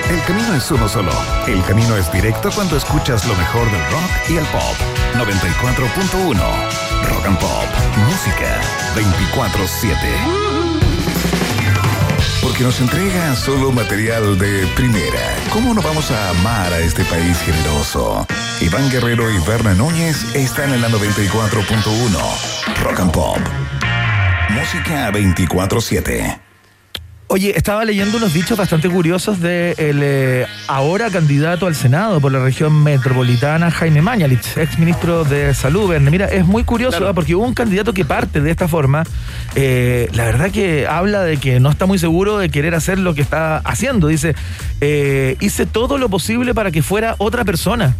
[0.09, 1.11] El camino es uno solo.
[1.47, 4.77] El camino es directo cuando escuchas lo mejor del rock y el pop.
[5.15, 6.83] 94.1.
[7.09, 7.67] Rock and Pop.
[8.07, 8.61] Música
[8.95, 10.72] 24-7.
[12.43, 15.35] Porque nos entrega solo material de primera.
[15.51, 18.27] ¿Cómo no vamos a amar a este país generoso?
[18.59, 22.83] Iván Guerrero y Berna Núñez están en la 94.1.
[22.83, 23.39] Rock and Pop.
[24.49, 26.52] Música 24-7.
[27.33, 32.31] Oye, estaba leyendo unos dichos bastante curiosos de el eh, ahora candidato al Senado por
[32.31, 35.89] la región metropolitana, Jaime Mañalich, ex ministro de Salud.
[35.89, 36.11] Verne.
[36.11, 37.13] Mira, es muy curioso ¿ah?
[37.15, 39.03] porque hubo un candidato que parte de esta forma.
[39.55, 43.15] eh, la verdad que habla de que no está muy seguro de querer hacer lo
[43.15, 44.09] que está haciendo.
[44.09, 44.35] Dice,
[44.79, 47.95] eh, hice todo lo posible para que fuera otra persona.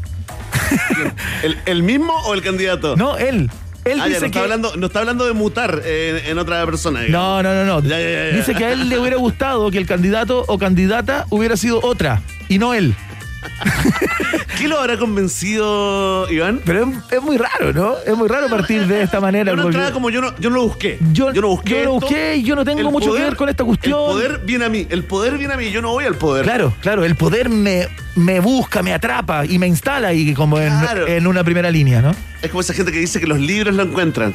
[1.41, 2.95] ¿El, el mismo o el candidato?
[2.95, 3.49] No, él.
[3.86, 4.43] Él Ah, ya, dice no, está que...
[4.43, 7.01] hablando, no está hablando de mutar eh, en otra persona.
[7.01, 7.43] digamos.
[7.43, 7.88] No, no, no, no.
[7.88, 8.36] Ya, ya.
[8.38, 12.21] Dice que a él le hubiera gustado que el candidato o candidata hubiera sido otra
[12.47, 12.95] y no él.
[14.57, 16.61] ¿Qué lo habrá convencido, Iván?
[16.65, 17.95] Pero es, es muy raro, ¿no?
[18.05, 19.51] Es muy raro partir de esta manera.
[19.53, 20.97] Una porque- entrada como yo no, yo no lo busqué.
[21.11, 21.79] Yo- no busqué.
[21.79, 23.93] yo lo busqué y yo no tengo mucho que ver con esta cuestión.
[23.99, 24.87] El poder viene a mí.
[24.89, 25.71] El poder viene a mí.
[25.71, 26.43] Yo no voy al poder.
[26.43, 30.73] Claro, claro, el poder me, me busca, me atrapa y me instala y como en,
[31.07, 32.11] en una primera línea, ¿no?
[32.41, 34.33] Es como esa gente que dice que los libros lo encuentran.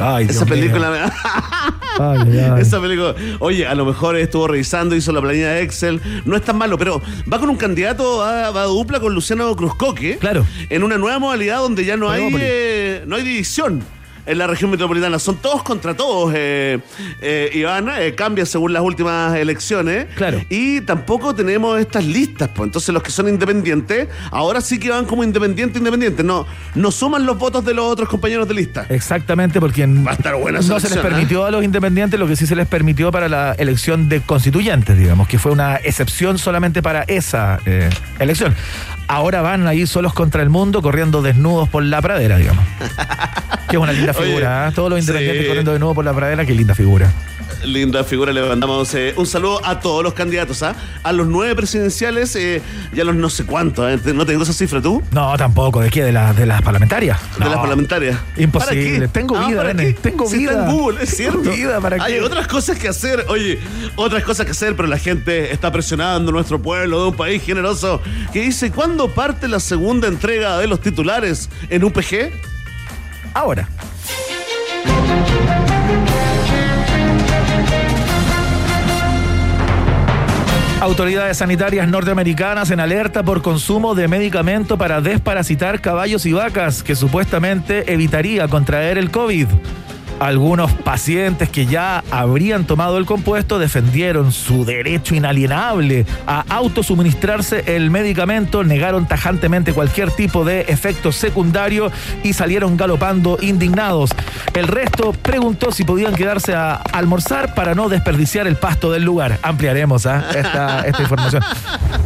[0.00, 0.54] Ay, Esa mío.
[0.54, 1.12] película.
[1.98, 2.62] Ay, ay, ay.
[2.62, 3.14] Esa película.
[3.40, 6.00] Oye, a lo mejor estuvo revisando, hizo la planilla de Excel.
[6.24, 9.54] No es tan malo, pero va con un candidato, va, va a dupla con Luciano
[9.54, 10.16] Cruzcoque.
[10.18, 10.46] Claro.
[10.70, 13.82] En una nueva modalidad donde ya no hay, eh, no hay división.
[14.26, 16.78] En la región metropolitana son todos contra todos, eh,
[17.20, 17.88] eh, Iván.
[17.98, 20.06] eh, cambia según las últimas elecciones.
[20.14, 20.42] Claro.
[20.48, 22.48] Y tampoco tenemos estas listas.
[22.54, 22.68] Pues.
[22.68, 26.22] Entonces, los que son independientes, ahora sí que van como independiente, independiente.
[26.22, 28.86] No, no suman los votos de los otros compañeros de lista.
[28.88, 31.00] Exactamente, porque Va a estar buena no se les ¿eh?
[31.00, 34.96] permitió a los independientes lo que sí se les permitió para la elección de constituyentes,
[34.98, 37.58] digamos, que fue una excepción solamente para esa
[38.18, 38.54] elección.
[39.10, 42.64] Ahora van ahí solos contra el mundo, corriendo desnudos por la pradera, digamos.
[43.70, 44.72] es una linda figura, ¿eh?
[44.72, 45.48] Todos los independientes sí.
[45.48, 47.12] corriendo desnudos por la pradera, qué linda figura.
[47.62, 50.74] Linda figura, le mandamos eh, un saludo a todos los candidatos, ¿ah?
[51.02, 53.86] a los nueve presidenciales eh, y a los no sé cuántos.
[54.06, 54.14] ¿eh?
[54.14, 55.02] ¿No tengo esa cifra tú?
[55.10, 56.02] No, tampoco, ¿de qué?
[56.02, 57.18] ¿De, la- de las parlamentarias?
[57.38, 58.18] De las parlamentarias.
[58.38, 58.92] Imposible.
[59.00, 59.08] ¿Para qué?
[59.08, 59.94] Tengo Ah, vida, ¿para Bene.
[59.94, 60.00] qué?
[60.00, 60.52] Tengo vida.
[60.52, 61.50] está en Google, es Tengo cierto.
[61.54, 62.20] vida, ¿para Hay qué?
[62.22, 63.26] otras cosas que hacer.
[63.28, 63.58] Oye,
[63.96, 68.00] otras cosas que hacer, pero la gente está presionando nuestro pueblo de un país generoso
[68.32, 72.30] que dice, ¿cuándo parte la segunda entrega de los titulares en UPG?
[73.34, 73.68] Ahora.
[80.80, 86.96] Autoridades sanitarias norteamericanas en alerta por consumo de medicamento para desparasitar caballos y vacas que
[86.96, 89.46] supuestamente evitaría contraer el COVID.
[90.20, 97.90] Algunos pacientes que ya habrían tomado el compuesto defendieron su derecho inalienable a autosuministrarse el
[97.90, 101.90] medicamento, negaron tajantemente cualquier tipo de efecto secundario
[102.22, 104.10] y salieron galopando indignados.
[104.52, 109.38] El resto preguntó si podían quedarse a almorzar para no desperdiciar el pasto del lugar.
[109.42, 110.26] Ampliaremos ¿ah?
[110.34, 111.42] esta, esta información.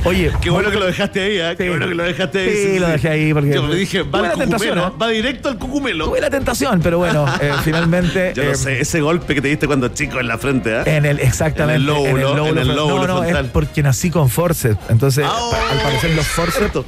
[0.04, 1.54] Oye, Qué bueno que lo dejaste ahí, ¿eh?
[1.56, 1.68] Qué Sí.
[1.70, 2.50] bueno que lo dejaste ahí.
[2.74, 4.98] Sí, lo dejé ahí porque- Yo me dije, va al la tentación, cucumelo, ¿eh?
[5.02, 6.04] va directo al cucumelo.
[6.06, 8.03] tuve la tentación, pero bueno, eh, finalmente...
[8.34, 10.82] Yo no eh, sé, ese golpe que te diste cuando chico en la frente, ¿eh?
[10.96, 11.76] En el, exactamente.
[11.76, 13.44] En el lóbulo, en el lóbulo No, no, frontal.
[13.46, 14.78] es porque nací con forceps.
[14.90, 15.38] Entonces, Ah,
[15.72, 16.80] al parecer los forceps.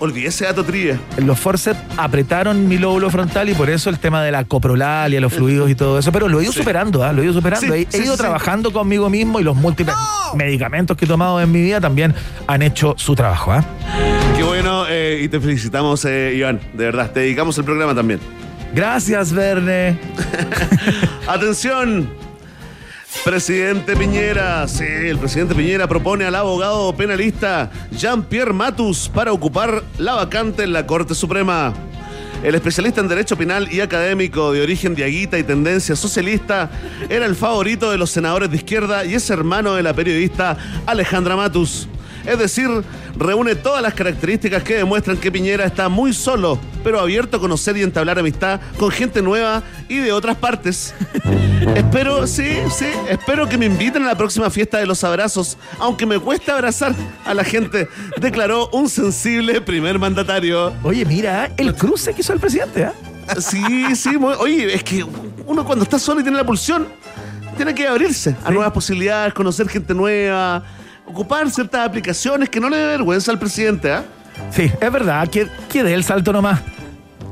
[0.00, 0.98] Olvidé ese dato trivia.
[1.18, 5.32] Los forceps apretaron mi lóbulo frontal y por eso el tema de la coprolalia, los
[5.32, 6.10] fluidos y todo eso.
[6.10, 6.58] Pero lo he ido Sí.
[6.58, 7.12] superando, ¿ah?
[7.12, 7.72] lo he ido superando.
[7.72, 9.94] Sí, he, he sí, ido trabajando conmigo mismo y los múltiples
[10.34, 12.12] medicamentos que he tomado en mi vida también
[12.48, 13.52] han hecho su trabajo.
[14.36, 16.60] Qué bueno, eh, y te felicitamos, eh, Iván.
[16.72, 18.18] De verdad, te dedicamos el programa también.
[18.74, 19.98] Gracias, Verne.
[21.28, 22.08] Atención.
[23.24, 30.14] Presidente Piñera, sí, el presidente Piñera propone al abogado penalista Jean-Pierre Matus para ocupar la
[30.14, 31.72] vacante en la Corte Suprema.
[32.42, 36.68] El especialista en Derecho Penal y académico de origen diaguita y tendencia socialista
[37.08, 41.36] era el favorito de los senadores de izquierda y es hermano de la periodista Alejandra
[41.36, 41.88] Matus.
[42.26, 42.68] Es decir,
[43.16, 47.76] reúne todas las características que demuestran que Piñera está muy solo, pero abierto a conocer
[47.76, 50.94] y entablar amistad con gente nueva y de otras partes.
[51.74, 56.06] espero, sí, sí, espero que me inviten a la próxima fiesta de los abrazos, aunque
[56.06, 56.94] me cueste abrazar
[57.24, 57.88] a la gente,
[58.20, 60.72] declaró un sensible primer mandatario.
[60.82, 62.84] Oye, mira, el cruce que hizo el presidente.
[62.84, 62.94] ¿ah?
[63.38, 65.04] Sí, sí, oye, es que
[65.46, 66.86] uno cuando está solo y tiene la pulsión,
[67.56, 70.62] tiene que abrirse a nuevas posibilidades, conocer gente nueva,
[71.06, 74.04] ocupar ciertas aplicaciones que no le dé vergüenza al presidente, ¿ah?
[74.50, 76.60] Sí, es verdad, que, que dé el salto nomás.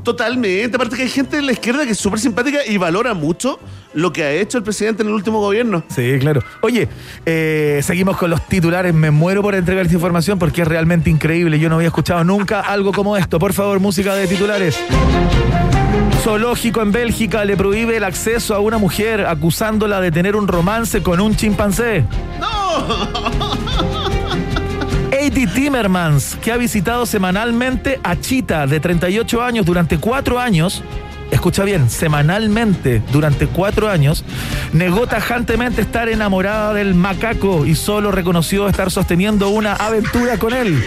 [0.03, 3.57] Totalmente, aparte que hay gente de la izquierda que es súper simpática y valora mucho
[3.93, 5.83] lo que ha hecho el presidente en el último gobierno.
[5.95, 6.41] Sí, claro.
[6.61, 6.89] Oye,
[7.25, 8.93] eh, seguimos con los titulares.
[8.93, 11.57] Me muero por entregar esta información porque es realmente increíble.
[11.57, 13.39] Yo no había escuchado nunca algo como esto.
[13.39, 14.77] Por favor, música de titulares.
[16.21, 21.01] Zoológico en Bélgica le prohíbe el acceso a una mujer acusándola de tener un romance
[21.01, 22.05] con un chimpancé.
[25.11, 30.83] Eddie Timmermans, que ha visitado semanalmente a Chita, de 38 años, durante cuatro años,
[31.33, 34.23] escucha bien, semanalmente, durante cuatro años,
[34.71, 40.83] negó tajantemente estar enamorada del macaco y solo reconoció estar sosteniendo una aventura con él.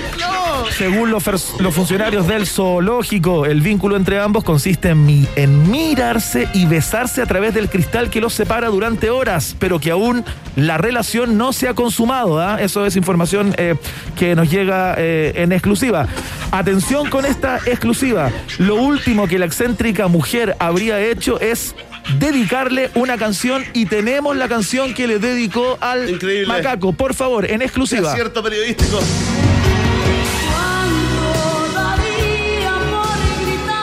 [0.76, 7.26] Según los, funcionarios del zoológico, el vínculo entre ambos consiste en mirarse y besarse a
[7.26, 10.24] través del cristal que los separa durante horas, pero que aún
[10.56, 12.40] la relación no se ha consumado.
[12.40, 12.58] ¿ah?
[12.60, 13.76] Eso es información eh,
[14.16, 16.06] que nos llega eh, en exclusiva.
[16.50, 18.30] Atención con esta exclusiva.
[18.58, 21.74] Lo último que la excéntrica mujer habría hecho es
[22.18, 26.46] dedicarle una canción y tenemos la canción que le dedicó al Increíble.
[26.46, 26.92] macaco.
[26.92, 28.12] Por favor, en exclusiva.
[28.12, 29.00] Acierto periodístico.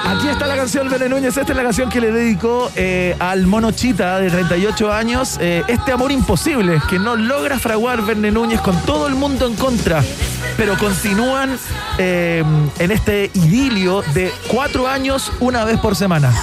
[0.06, 3.48] Aquí está la canción Bene Núñez, esta es la canción que le dedicó eh, al
[3.48, 8.62] mono Chita de 38 años, eh, este amor imposible que no logra fraguar Verne Núñez
[8.62, 10.04] con todo el mundo en contra,
[10.58, 11.58] pero continúan
[11.98, 12.44] eh,
[12.80, 16.34] en este idilio de cuatro años una vez por semana.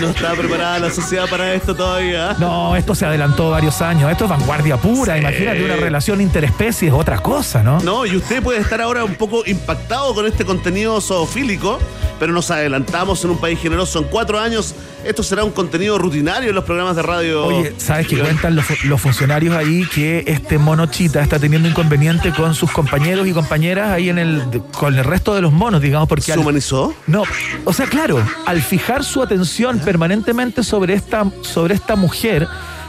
[0.00, 2.36] No está preparada la sociedad para esto todavía.
[2.38, 5.20] No, esto se adelantó varios años, esto es vanguardia pura, Sí.
[5.20, 7.80] imagínate una relación interespecies, otra cosa, ¿no?
[7.80, 11.78] No, y usted puede estar ahora un poco impactado con este contenido zoofílico,
[12.18, 13.98] pero nos adelantamos en un país generoso.
[14.00, 14.74] En cuatro años,
[15.08, 17.46] esto será un contenido rutinario en los programas de radio.
[17.46, 22.32] Oye, ¿sabes qué cuentan los, los funcionarios ahí que este mono chita está teniendo inconveniente
[22.32, 24.42] con sus compañeros y compañeras ahí en el
[24.72, 26.94] con el resto de los monos, digamos, porque ¿Se al- humanizó?
[27.06, 27.22] no,
[27.64, 32.46] o sea, claro, al fijar su atención permanentemente sobre esta sobre esta mujer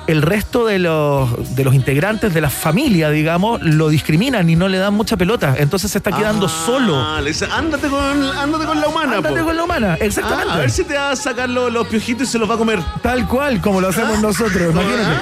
[0.10, 4.68] el resto de los, de los integrantes de la familia, digamos, lo discriminan y no
[4.68, 5.56] le dan mucha pelota.
[5.58, 7.22] Entonces se está quedando Ah, solo.
[7.22, 9.18] Le dice, ándate con, ándate con la humana.
[9.18, 9.46] Ándate po".
[9.46, 10.52] con la humana, exactamente.
[10.52, 12.56] Ah, a ver si te va a sacar los, los piojitos y se los va
[12.56, 12.80] a comer.
[13.04, 15.20] Tal cual, como lo hacemos nosotros, imagínate.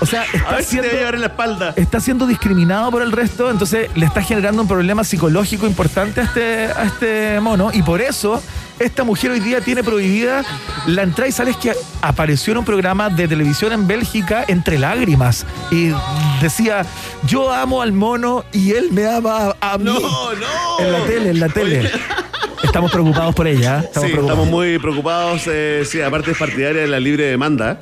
[0.00, 1.72] O sea, A está ver si te va a siendo, llevar en la espalda.
[1.76, 6.24] está siendo discriminado por el resto, entonces le está generando un problema psicológico importante a
[6.24, 8.42] este, a este mono y por eso
[8.78, 10.44] esta mujer hoy día tiene prohibida
[10.86, 11.72] la entrada y sales que
[12.02, 15.90] apareció en un programa de televisión en Bélgica entre lágrimas y
[16.40, 16.84] decía
[17.26, 20.80] yo amo al mono y él me ama a, mí No, no.
[20.80, 21.90] en la tele, en la tele.
[22.62, 23.84] Estamos preocupados por ella, ¿eh?
[23.84, 24.30] estamos sí, preocupados.
[24.30, 25.42] estamos muy preocupados.
[25.46, 27.78] eh, sí, aparte es partidaria de la libre demanda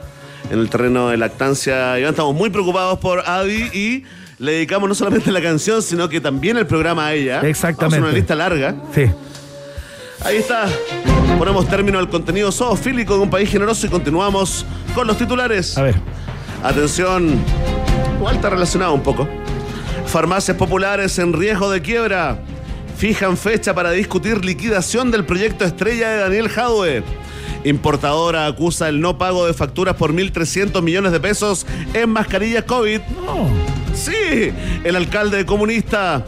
[0.50, 1.98] en el terreno de lactancia.
[1.98, 4.04] Iván, estamos muy preocupados por Adi y
[4.38, 7.40] le dedicamos no solamente la canción, sino que también el programa a ella.
[7.40, 7.96] Exactamente.
[8.04, 8.74] A una lista larga.
[8.94, 9.06] Sí.
[10.24, 10.66] Ahí está.
[11.38, 14.64] Ponemos término al contenido zoofílico de un país generoso y continuamos
[14.94, 15.76] con los titulares.
[15.76, 15.96] A ver.
[16.62, 17.40] Atención,
[18.18, 19.28] igual está relacionado un poco.
[20.06, 22.38] Farmacias populares en riesgo de quiebra.
[22.96, 27.02] Fijan fecha para discutir liquidación del proyecto estrella de Daniel Jadwe.
[27.64, 33.00] Importadora acusa el no pago de facturas por 1.300 millones de pesos en mascarillas COVID.
[33.94, 34.52] Sí,
[34.84, 36.24] el alcalde comunista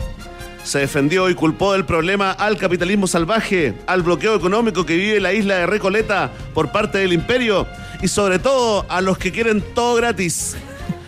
[0.65, 5.33] se defendió y culpó del problema al capitalismo salvaje, al bloqueo económico que vive la
[5.33, 7.67] isla de Recoleta por parte del imperio
[8.03, 10.57] y sobre todo a los que quieren todo gratis.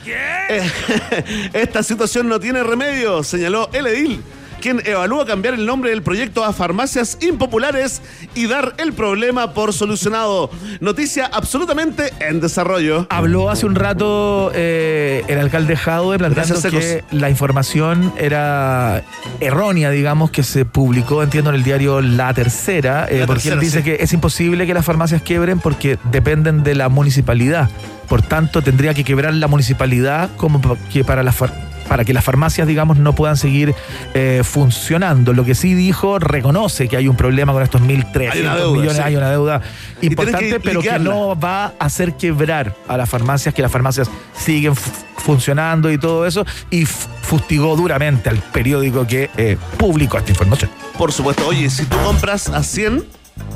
[0.06, 0.70] Eh,
[1.52, 4.22] Esta situación no tiene remedio, señaló el edil,
[4.60, 8.02] quien evalúa cambiar el nombre del proyecto a Farmacias Impopulares
[8.34, 10.50] y dar el problema por solucionado.
[10.80, 13.06] Noticia absolutamente en desarrollo.
[13.10, 19.02] Habló hace un rato eh, el alcalde Jadwe planteando que la información era
[19.40, 23.54] errónea, digamos, que se publicó, entiendo, en el diario La Tercera, eh, La porque Tercera,
[23.54, 23.84] él dice sí.
[23.84, 27.68] que es imposible que las farmacias quiebren porque dependen de la municipalidad.
[28.08, 30.60] Por tanto, tendría que quebrar la municipalidad como
[30.92, 31.52] que para las far-
[31.88, 33.74] para que las farmacias, digamos, no puedan seguir
[34.14, 35.32] eh, funcionando.
[35.32, 38.72] Lo que sí dijo, reconoce que hay un problema con estos 1.300 Hay una deuda,
[38.72, 39.02] millones, sí.
[39.02, 39.60] hay una deuda
[40.00, 44.10] importante, que pero que no va a hacer quebrar a las farmacias, que las farmacias
[44.36, 50.30] siguen fu- funcionando y todo eso, y fustigó duramente al periódico que eh, publicó esta
[50.30, 50.70] información.
[50.96, 53.04] Por supuesto, oye, si tú compras a 100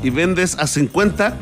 [0.03, 1.33] y vendes a 50,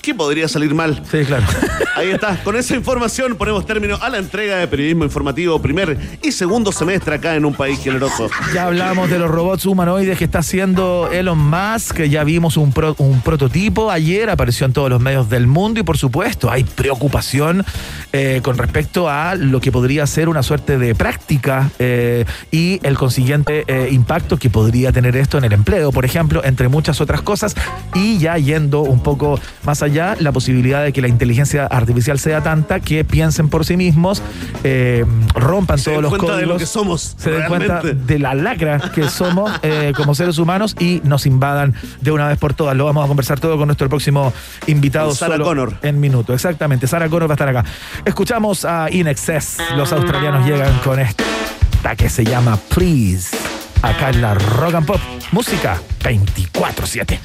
[0.00, 1.02] ¿qué podría salir mal?
[1.10, 1.44] Sí, claro.
[1.96, 6.30] Ahí está, con esa información ponemos término a la entrega de periodismo informativo primer y
[6.30, 8.30] segundo semestre acá en un país generoso.
[8.54, 12.72] Ya hablamos de los robots humanoides que está haciendo Elon Musk, que ya vimos un,
[12.72, 16.62] pro- un prototipo ayer, apareció en todos los medios del mundo y por supuesto hay
[16.62, 17.64] preocupación
[18.12, 22.96] eh, con respecto a lo que podría ser una suerte de práctica eh, y el
[22.96, 27.20] consiguiente eh, impacto que podría tener esto en el empleo, por ejemplo, entre muchas otras
[27.20, 27.54] cosas
[27.94, 32.42] y ya yendo un poco más allá, la posibilidad de que la inteligencia artificial sea
[32.42, 34.22] tanta que piensen por sí mismos,
[34.64, 35.04] eh,
[35.34, 37.14] rompan Se todos los de códigos lo que somos.
[37.18, 39.50] se den cuenta de la lacra que somos
[39.96, 42.76] como seres humanos y nos invadan de una vez por todas.
[42.76, 44.32] Lo vamos a conversar todo con nuestro próximo
[44.66, 45.14] invitado.
[45.14, 45.74] Solo Connor.
[45.82, 46.86] En minuto, exactamente.
[46.86, 47.64] Sara Connor va a estar acá.
[48.04, 49.58] Escuchamos a In Excess.
[49.76, 51.24] Los australianos llegan con esta
[51.96, 53.36] que se llama Please.
[53.82, 55.00] Acá en la Rock and Pop.
[55.32, 57.20] Música 24-7.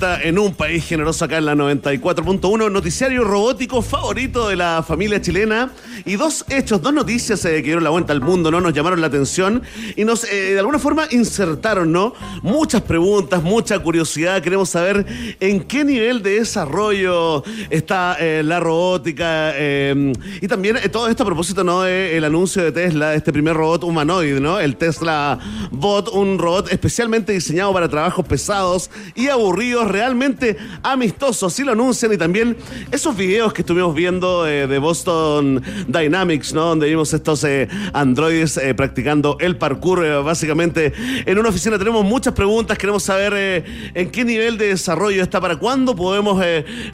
[0.00, 5.70] En un país generoso acá en la 94.1, noticiario robótico favorito de la familia chilena.
[6.04, 8.60] Y dos hechos, dos noticias eh, que dieron la vuelta al mundo, ¿no?
[8.60, 9.62] Nos llamaron la atención
[9.96, 12.14] y nos, eh, de alguna forma, insertaron, ¿no?
[12.42, 14.40] Muchas preguntas, mucha curiosidad.
[14.40, 15.04] Queremos saber
[15.40, 19.52] en qué nivel de desarrollo está eh, la robótica.
[19.58, 21.82] y también todo esto a propósito, ¿no?
[21.82, 24.60] del anuncio de Tesla, este primer robot humanoide, ¿no?
[24.60, 25.38] El Tesla
[25.72, 32.12] Bot, un robot especialmente diseñado para trabajos pesados y aburridos, realmente amistosos, así lo anuncian
[32.12, 32.56] y también
[32.90, 36.66] esos videos que estuvimos viendo eh, de Boston Dynamics, ¿no?
[36.66, 40.92] Donde vimos estos eh, androides eh, practicando el parkour, básicamente
[41.26, 41.78] en una oficina.
[41.78, 46.42] Tenemos muchas preguntas, queremos saber en qué nivel de desarrollo está, para cuándo podemos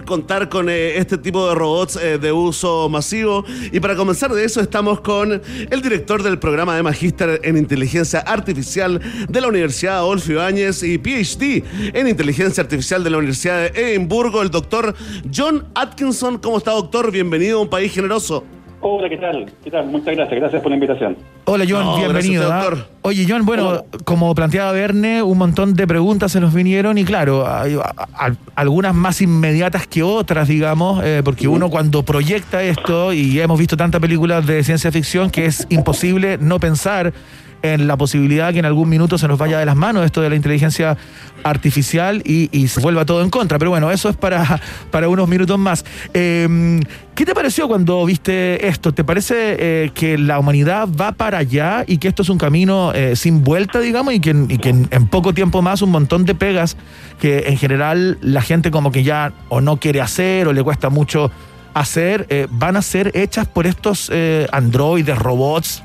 [0.05, 3.45] contar con este tipo de robots de uso masivo.
[3.73, 8.21] Y para comenzar de eso estamos con el director del programa de Magíster en Inteligencia
[8.21, 13.93] Artificial de la Universidad Adolfo Ibáñez y PhD en Inteligencia Artificial de la Universidad de
[13.93, 14.95] Edimburgo, el doctor
[15.35, 16.37] John Atkinson.
[16.39, 17.11] ¿Cómo está, doctor?
[17.11, 18.45] Bienvenido a un país generoso.
[18.87, 19.51] Hola, ¿qué tal?
[19.65, 19.87] ¿Qué tal?
[19.87, 20.39] Muchas gracias.
[20.39, 21.17] Gracias por la invitación.
[21.47, 22.43] Hola John, No, bienvenido.
[22.47, 22.89] gracias, doctor.
[23.01, 27.47] Oye John, bueno, como planteaba Verne, un montón de preguntas se nos vinieron y claro,
[27.51, 33.15] hay a- a- algunas más inmediatas que otras, digamos, eh, porque uno cuando proyecta esto,
[33.15, 37.15] y hemos visto tantas películas de ciencia ficción que es imposible no pensar
[37.65, 40.29] en la posibilidad que en algún minuto se nos vaya de las manos esto de
[40.29, 40.99] la inteligencia
[41.43, 43.59] artificial y, se vuelva todo en contra.
[43.59, 44.61] Pero bueno, eso es para,
[44.91, 45.85] para unos minutos más.
[46.13, 46.81] Eh,
[47.15, 48.93] ¿Qué te pareció cuando viste esto?
[48.93, 52.93] ¿Te parece eh, que la humanidad va para allá y que esto es un camino
[52.93, 56.77] eh, sin vuelta, digamos, y que, en- poco tiempo más un montón de pegas
[57.19, 60.91] que en general la gente como que ya o no quiere hacer o le cuesta
[60.91, 61.31] mucho
[61.73, 64.11] hacer, eh, van a ser hechas por estos
[64.53, 65.83] androides, robots?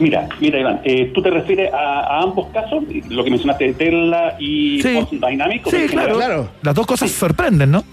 [0.00, 2.82] Mira, mira, Iván, eh, ¿tú te refieres a, a ambos casos?
[3.08, 4.94] Lo que mencionaste de Tesla y Sí.
[4.94, 5.70] Boston Dynamics.
[5.70, 6.48] Sí, claro.
[6.62, 7.84] Las dos cosas sorprenden, ¿no?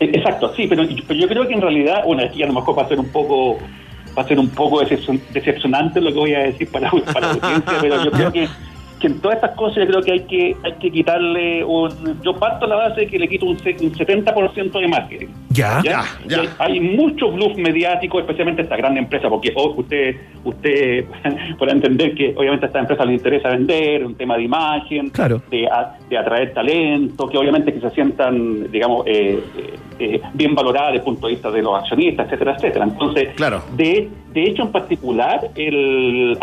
[0.00, 2.76] Eh, Exacto, sí, pero, pero yo creo que en realidad, bueno, aquí a lo mejor
[2.76, 3.58] va a ser un poco
[4.18, 7.32] va a ser un poco decepcion- decepcionante lo que voy a decir para, para la
[7.32, 8.48] audiencia, pero yo creo que,
[9.02, 11.90] que en todas estas cosas yo creo que hay que hay que quitarle un...
[12.22, 15.26] Yo parto a la base de que le quito un, se- un 70% de marketing.
[15.50, 15.82] Ya.
[15.84, 16.02] ¿ya?
[16.28, 21.04] Y Hay, hay mucho bluff mediático, especialmente esta gran empresa, porque oh, usted usted
[21.58, 25.42] podrá entender que obviamente a esta empresa le interesa vender, un tema de imagen, Claro.
[25.50, 30.54] de, a- de atraer talento, que obviamente que se sientan, digamos, eh, eh, eh, bien
[30.54, 32.84] valoradas desde el punto de vista de los accionistas, etcétera, etcétera.
[32.84, 33.62] Entonces, Claro.
[33.76, 36.36] de, de hecho, en particular, el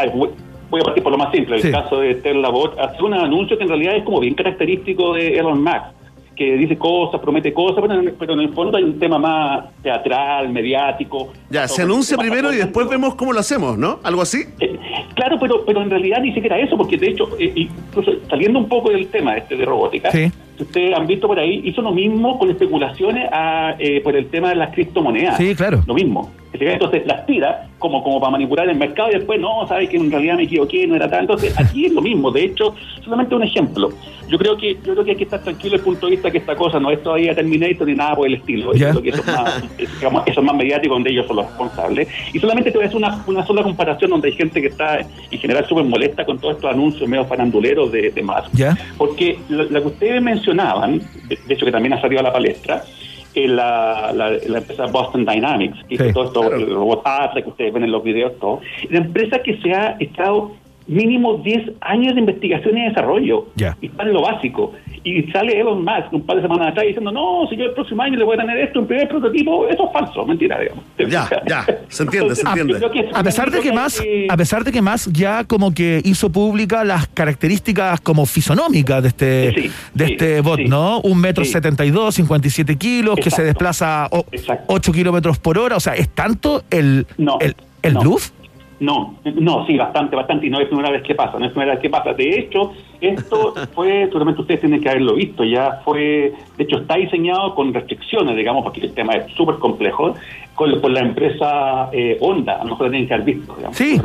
[0.70, 1.72] voy- a partir por lo más simple, el Sí.
[1.72, 5.38] caso de Tesla Bot, hace un anuncio que en realidad es como bien característico de
[5.38, 5.98] Elon Musk
[6.36, 9.66] que dice cosas, promete cosas, pero en, pero en el fondo hay un tema más
[9.84, 11.34] teatral, mediático.
[11.50, 14.00] Ya, se anuncia primero y después vemos cómo lo hacemos, ¿no?
[14.04, 14.44] Algo así.
[14.62, 14.78] Eh,
[15.16, 18.70] Claro, pero, pero en realidad ni siquiera eso, porque de hecho, eh, incluso saliendo un
[18.70, 20.32] poco del tema este de robótica, Sí.
[20.56, 24.28] si ustedes han visto por ahí, hizo lo mismo con especulaciones a, eh, por el
[24.30, 25.36] tema de las criptomonedas.
[25.36, 25.82] Sí, claro.
[25.86, 26.32] Lo mismo.
[26.61, 30.11] Entonces las tira como, como para manipular el mercado y después, no, sabes que en
[30.11, 31.22] realidad me equivoqué, no era tal.
[31.22, 32.31] Entonces aquí es lo mismo.
[32.31, 33.90] De hecho, solamente un ejemplo.
[34.27, 36.30] Yo creo que yo creo que hay que estar tranquilo desde el punto de vista
[36.30, 38.73] que esta cosa no es todavía Terminator ni nada por el estilo.
[38.73, 38.90] Yo Ya.
[38.91, 42.07] creo que eso es más, digamos, eso es más mediático donde ellos son los responsables.
[42.34, 44.99] Y solamente te voy a hacer una, una sola comparación donde hay gente que está
[44.99, 48.53] en general súper molesta con todos estos anuncios medio faranduleros de, de Musk.
[48.53, 48.77] ¿Ya?
[48.98, 52.34] Porque lo, lo que ustedes mencionaban, de, de hecho que también ha salido a la
[52.34, 57.01] palestra, es la, la, la empresa Boston Dynamics, que Sí, hizo todo esto, el robot
[57.06, 58.61] Atlas que ustedes ven en los videos, todo.
[58.89, 60.51] La empresa que se ha estado
[60.90, 63.48] mínimo 10 años de investigación y desarrollo.
[63.56, 63.78] Ya.
[63.82, 64.74] Y está en lo básico.
[65.03, 68.02] Y sale Elon Musk un par de semanas atrás diciendo, no, si yo el próximo
[68.02, 70.84] año le voy a tener esto, un primer prototipo, eso es falso, mentira, digamos.
[70.98, 72.80] Ya, ya, se entiende, se entiende.
[73.14, 76.30] A pesar de que más, que- a pesar de que más ya como que hizo
[76.32, 80.66] pública las características como fisonómicas de este, Sí, de sí, este bot, sí.
[80.66, 80.99] ¿no?
[81.02, 84.66] Un metro setenta y dos, 57 kilos, que se desplaza o- Exacto.
[84.68, 85.78] 8 kilómetros por hora.
[85.78, 88.02] O sea, es tanto el, No, el, el no.
[88.02, 88.32] bluff.
[88.80, 91.73] No, no, sí, bastante, bastante, y no es primera vez que pasa, no es primera
[91.73, 92.14] vez que pasa.
[92.14, 96.95] De hecho, esto fue, seguramente ustedes tienen que haberlo visto, ya fue, de hecho está
[96.95, 100.15] diseñado con restricciones, digamos, porque el tema es súper complejo,
[100.56, 103.77] con, por la empresa eh, Honda, a lo mejor tienen que haber visto, digamos.
[103.77, 103.99] Sí,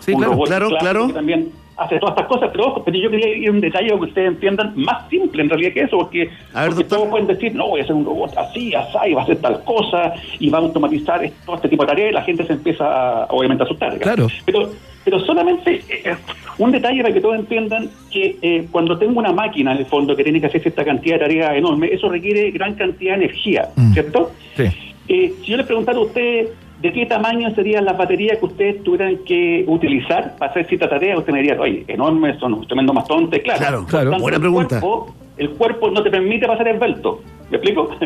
[0.00, 1.08] sí, claro, robot claro, claro.
[1.10, 3.98] también hace todas estas cosas, pero ojo, pero yo quería ir a un detalle para
[4.00, 6.98] que ustedes entiendan más simple en realidad que eso, porque, A ver, porque doctor.
[6.98, 9.36] todos pueden decir, no, voy a hacer un robot así, así, y va a hacer
[9.38, 12.52] tal cosa, y va a automatizar todo este tipo de tareas, y la gente se
[12.54, 13.98] empieza a, obviamente a asustar.
[13.98, 14.26] Claro.
[14.44, 14.70] Pero,
[15.04, 16.14] pero solamente eh,
[16.58, 20.14] un detalle para que todos entiendan que eh, cuando tengo una máquina en el fondo
[20.16, 23.68] que tiene que hacer cierta cantidad de tareas enorme, eso requiere gran cantidad de energía,
[23.76, 23.92] Mm.
[23.92, 24.32] ¿cierto?
[24.56, 24.64] Sí.
[25.08, 26.48] Eh, si yo les preguntara a ustedes
[26.80, 31.18] de qué tamaño serían las baterías que ustedes tuvieran que utilizar para hacer cierta tarea,
[31.18, 33.58] usted me diría, oye, enormes, son un tremendo mastodonte, claro.
[33.58, 34.18] Claro, claro.
[34.20, 34.80] Buena pregunta.
[34.80, 37.22] cuerpo- el cuerpo no te permite pasar esbelto.
[37.50, 37.88] ¿Me explico?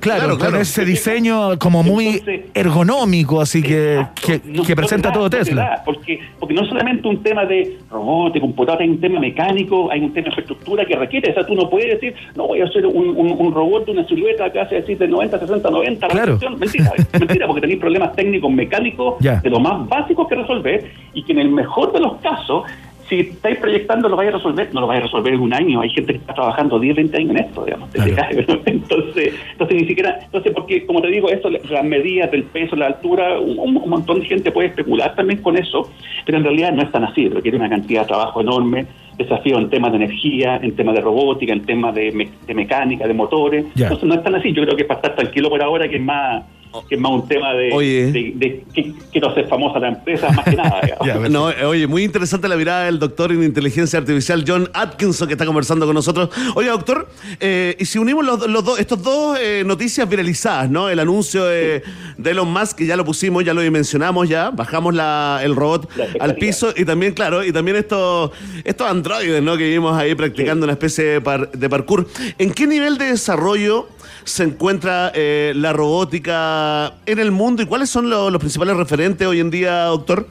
[0.00, 2.20] Claro, con ese diseño como muy
[2.54, 5.62] ergonómico, así que, que, No- que no presenta da, todo no te Tesla.
[5.62, 9.20] da, porque, porque no es solamente un tema de robot, de computadora, hay un tema
[9.20, 11.30] mecánico, hay un tema de infraestructura que requiere.
[11.30, 13.92] O sea, tú no puedes decir, no voy a hacer un, un- un robot de
[13.92, 16.08] una silueta que hace decir de 90, 60, 90.
[16.08, 16.38] la Claro.
[16.58, 19.40] Mentira, mentira, porque tenéis problemas técnicos, mecánicos, Ya.
[19.40, 22.64] de lo más básicos que resolver y que en el mejor de los casos,
[23.12, 25.80] si estáis proyectando lo vais a resolver, no lo vais a resolver en un año.
[25.82, 27.90] Hay gente que está trabajando 10, 20 años en esto, digamos.
[27.90, 28.26] ¿te fijas?
[28.66, 32.86] Entonces, entonces ni siquiera, entonces porque como te digo, eso, las medidas del peso, la
[32.86, 35.90] altura, un, un montón de gente puede especular también con eso,
[36.24, 38.86] pero en realidad no es tan así, requiere una cantidad de trabajo enorme,
[39.18, 43.06] desafío en temas de energía, en temas de robótica, en temas de, me- de mecánica,
[43.06, 43.66] de motores.
[43.74, 43.86] Ya.
[43.86, 46.02] Entonces no es tan así, yo creo que para estar tranquilo por ahora, que es
[46.02, 46.44] más
[46.88, 48.12] que es más un tema de, Oye.
[48.12, 50.80] de, de que quiero hacer famosa la empresa, más que nada.
[50.82, 51.30] digamos.
[51.30, 55.34] No, eh, oye, muy interesante la mirada del doctor en inteligencia artificial John Atkinson que
[55.34, 56.30] está conversando con nosotros.
[56.54, 57.08] Oiga, doctor,
[57.40, 60.88] eh, y si unimos los, los dos, estos dos eh, noticias viralizadas, ¿no?
[60.88, 61.82] El anuncio de,
[62.16, 65.88] de Elon Musk, que ya lo pusimos, ya lo mencionamos ya, bajamos la, el robot
[66.20, 68.30] al piso y también, claro, y también estos,
[68.64, 69.56] estos androides, ¿no?
[69.56, 72.06] Que vimos ahí practicando una especie de, par- de parkour.
[72.38, 73.88] ¿En qué nivel de desarrollo
[74.24, 79.26] se encuentra eh, la robótica en el mundo y cuáles son lo- los principales referentes
[79.26, 80.26] hoy en día, doctor?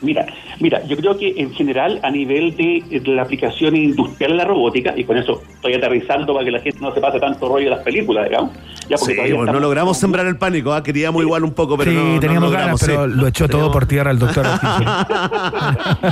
[0.00, 0.26] Mira,
[0.60, 4.44] mira, yo creo que en general a nivel de, de la aplicación industrial de la
[4.44, 7.64] robótica, y con eso estoy aterrizando para que la gente no se pase tanto rollo
[7.64, 8.52] de las películas, digamos.
[8.88, 10.82] Ya porque Sí, todavía bueno, no logramos sembrar el pánico, ¿ah?
[10.82, 13.20] queríamos igual un poco, pero sí, no, no teníamos logramos, ganas, pero sí.
[13.20, 14.46] lo echó todo por tierra el doctor.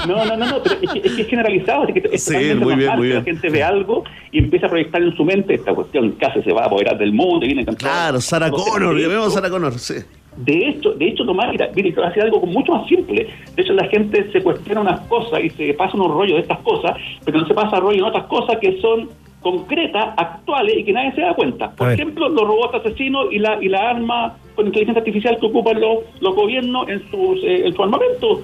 [0.06, 2.32] No, no, no, no, pero es que es, que es generalizado, es que es Sí,
[2.32, 3.18] totalmente muy bien, normal muy bien.
[3.18, 6.52] La gente ve algo y empieza a proyectar en su mente esta cuestión, casi se
[6.52, 9.94] va a apoderar del mundo y viene Claro, Sarah Connor, llamemos a Sarah Connor, sí.
[10.36, 13.26] De hecho, de hecho, Tomás, mira, mira, decir algo mucho más simple.
[13.54, 16.58] De hecho, la gente se cuestiona unas cosas y se pasa unos rollos de estas
[16.58, 16.92] cosas,
[17.24, 19.08] pero no se pasa rollo en otras cosas que son
[19.40, 21.70] concretas, actuales y que nadie se da cuenta.
[21.70, 25.80] Por ejemplo, los robots asesinos y la y la arma con inteligencia artificial que ocupan
[25.80, 28.42] los, los gobiernos en sus eh, en su armamento.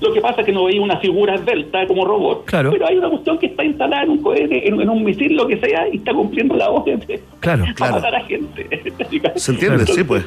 [0.00, 2.72] Lo que pasa es que no veía una figura esbelta como robot, Claro.
[2.72, 5.46] pero hay una cuestión que está instalada en un cohete, en, en un misil, lo
[5.46, 8.68] que sea, y está cumpliendo la orden de Claro, para matar a gente.
[9.36, 10.26] Se entiende, sí, pues.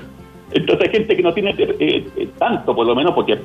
[0.54, 3.38] Entonces hay gente que no tiene eh, eh, tanto, por lo menos, porque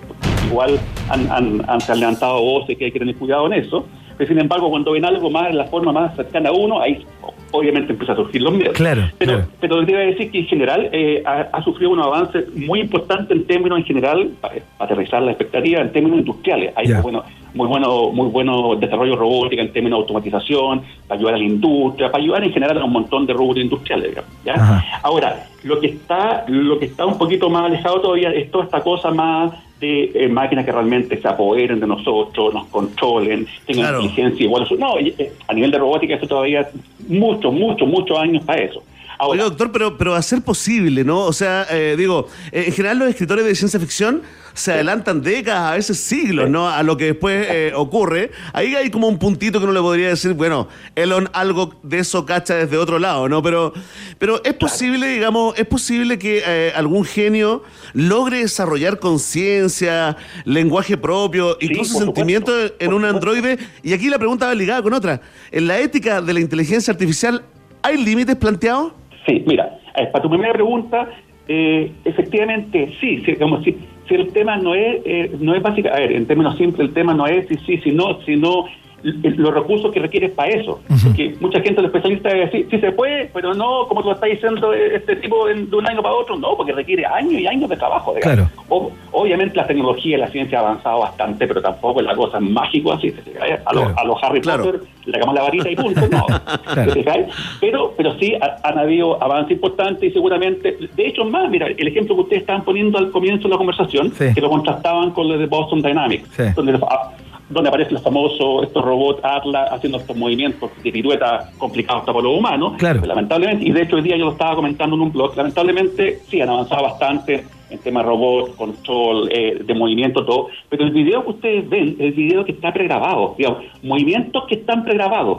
[0.49, 0.79] igual
[1.11, 3.85] han, han, han- se han levantado voces que hay que tener cuidado en eso,
[4.17, 7.05] pero sin embargo cuando ven algo más en la forma más cercana a uno, ahí
[7.53, 8.75] obviamente empieza a surgir los miedos.
[8.75, 9.49] Claro, Pero, claro.
[9.61, 13.47] pero debo decir que en general eh, ha, ha sufrido un avance muy importante en
[13.47, 16.73] términos en general, para, para aterrizar la expectativa, en términos industriales.
[16.77, 17.25] Hay muy bueno,
[17.55, 22.11] muy bueno, muy bueno desarrollo robótica en términos de automatización, para ayudar a la industria,
[22.11, 24.09] para ayudar en general a un montón de robots industriales.
[24.09, 24.83] digamos, ¿ya?
[25.03, 28.81] Ahora, lo que está, lo que está un poquito más alejado todavía es toda esta
[28.81, 29.53] cosa más
[29.83, 34.03] de eh, máquinas que realmente se apoderen de nosotros, nos controlen, tengan Claro.
[34.03, 34.63] inteligencia igual.
[34.63, 36.69] a su- No, eh, a nivel de robótica eso todavía
[37.09, 38.83] muchos, muchos, muchos años para eso.
[39.24, 41.20] Oiga, doctor, pero, pero a ser posible, ¿no?
[41.20, 44.23] O sea, eh, digo, eh, en general los escritores de ciencia ficción
[44.55, 46.69] se adelantan décadas, a veces siglos, ¿no?
[46.69, 48.31] A lo que después eh, ocurre.
[48.53, 52.27] Ahí hay como un puntito que uno le podría decir, bueno, Elon algo de eso
[52.27, 53.43] cacha desde otro lado, ¿no?
[53.43, 53.73] Pero,
[54.19, 57.62] pero es posible, digamos, es posible que eh, algún genio
[57.94, 63.59] logre desarrollar conciencia, lenguaje propio, incluso por sentimiento en un androide.
[63.82, 65.20] Y aquí la pregunta va ligada con otra.
[65.51, 67.44] ¿En la ética de la inteligencia artificial
[67.82, 68.93] hay límites planteados?
[69.27, 71.09] Sí, mira, eh, para tu primera pregunta,
[71.49, 73.77] eh, efectivamente sí, sí, digamos, si,
[74.09, 76.94] si el tema no es, eh, no es básico, a ver, en términos simples, el
[76.94, 78.66] tema no es si sí, si no, sino
[79.03, 80.81] los recursos que requieres para eso.
[81.03, 84.31] Porque mucha gente, los especialistas, sí, sí se puede, pero no, como tú lo estás
[84.31, 87.47] diciendo, eh, este tipo en- de un año para otro, no, porque requiere años y
[87.47, 88.15] años de trabajo.
[88.15, 88.49] digamos.
[88.69, 92.39] O- obviamente la tecnología y la ciencia ha avanzado bastante, pero tampoco es la cosa
[92.41, 93.11] mágico así.
[93.11, 93.61] ¿te fijas?
[93.66, 96.27] A, los a los Harry Potter le sacamos la varita y punto, no.
[97.61, 101.89] Pero, pero sí ha- han habido avances importantes y seguramente, de hecho más, mira, el
[101.89, 104.33] ejemplo que ustedes estaban poniendo al comienzo de la conversación, Sí.
[104.35, 106.43] que lo contrastaban con lo de Boston Dynamics, Sí.
[106.55, 107.11] donde, ah,
[107.53, 112.39] donde aparecen los famosos, estos robots Atlas haciendo estos movimientos de pirueta complicados para los
[112.39, 112.74] humanos.
[112.79, 113.01] Claro.
[113.05, 116.41] Lamentablemente, y de hecho hoy día yo lo estaba comentando en un blog, lamentablemente sí
[116.41, 121.23] han avanzado bastante en temas de robots, control eh, de movimiento, todo, pero el video
[121.24, 125.39] que ustedes ven, el video que está pregrabado, digamos, movimientos que están pregrabados,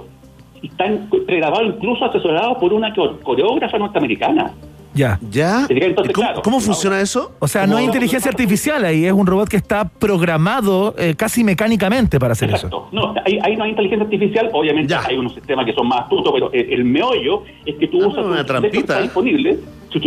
[0.61, 4.51] y están pregrabados incluso asesorados por una co- coreógrafa norteamericana.
[4.93, 5.19] Ya.
[5.29, 5.65] ¿Ya?
[5.69, 7.33] Entonces, ¿Y cómo, claro, cómo funciona eso?
[7.39, 11.43] O sea, no hay inteligencia artificial ahí, es un robot que está programado eh, casi
[11.43, 12.89] mecánicamente para hacer eso.
[12.91, 16.31] No, ahí, ahí no hay inteligencia artificial, obviamente hay unos sistemas que son más astutos,
[16.33, 18.79] pero el, el meollo es que tú usas una trampita.
[18.79, 19.59] está disponible,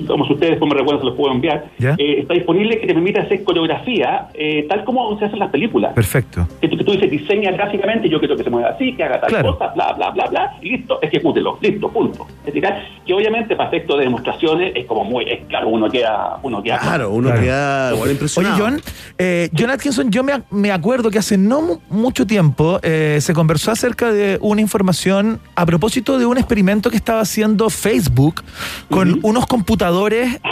[0.07, 1.71] como si ustedes me recuerdan, se los puedo enviar.
[1.79, 5.93] Eh, está disponible que te permite hacer coreografía eh, tal como se hacen las películas.
[5.95, 6.47] Perfecto.
[6.61, 9.21] Que tú, que tú dices, diseña gráficamente, yo quiero que se mueva así, que haga
[9.21, 9.53] tal Claro.
[9.57, 12.27] cosa, bla, bla, bla, bla, y listo, ejecútelo, listo, punto.
[12.47, 12.65] Es decir,
[13.07, 16.79] que obviamente para efectos de demostraciones es como muy, es claro, uno queda, uno queda
[16.79, 17.43] Claro, uno Claro.
[17.43, 18.57] queda igual Oye, impresionado.
[18.59, 18.81] John,
[19.19, 23.19] eh, John Atkinson, yo me, ac- me acuerdo que hace no mu- mucho tiempo eh,
[23.21, 28.43] se conversó acerca de una información a propósito de un experimento que estaba haciendo Facebook
[28.91, 29.76] con unos computadores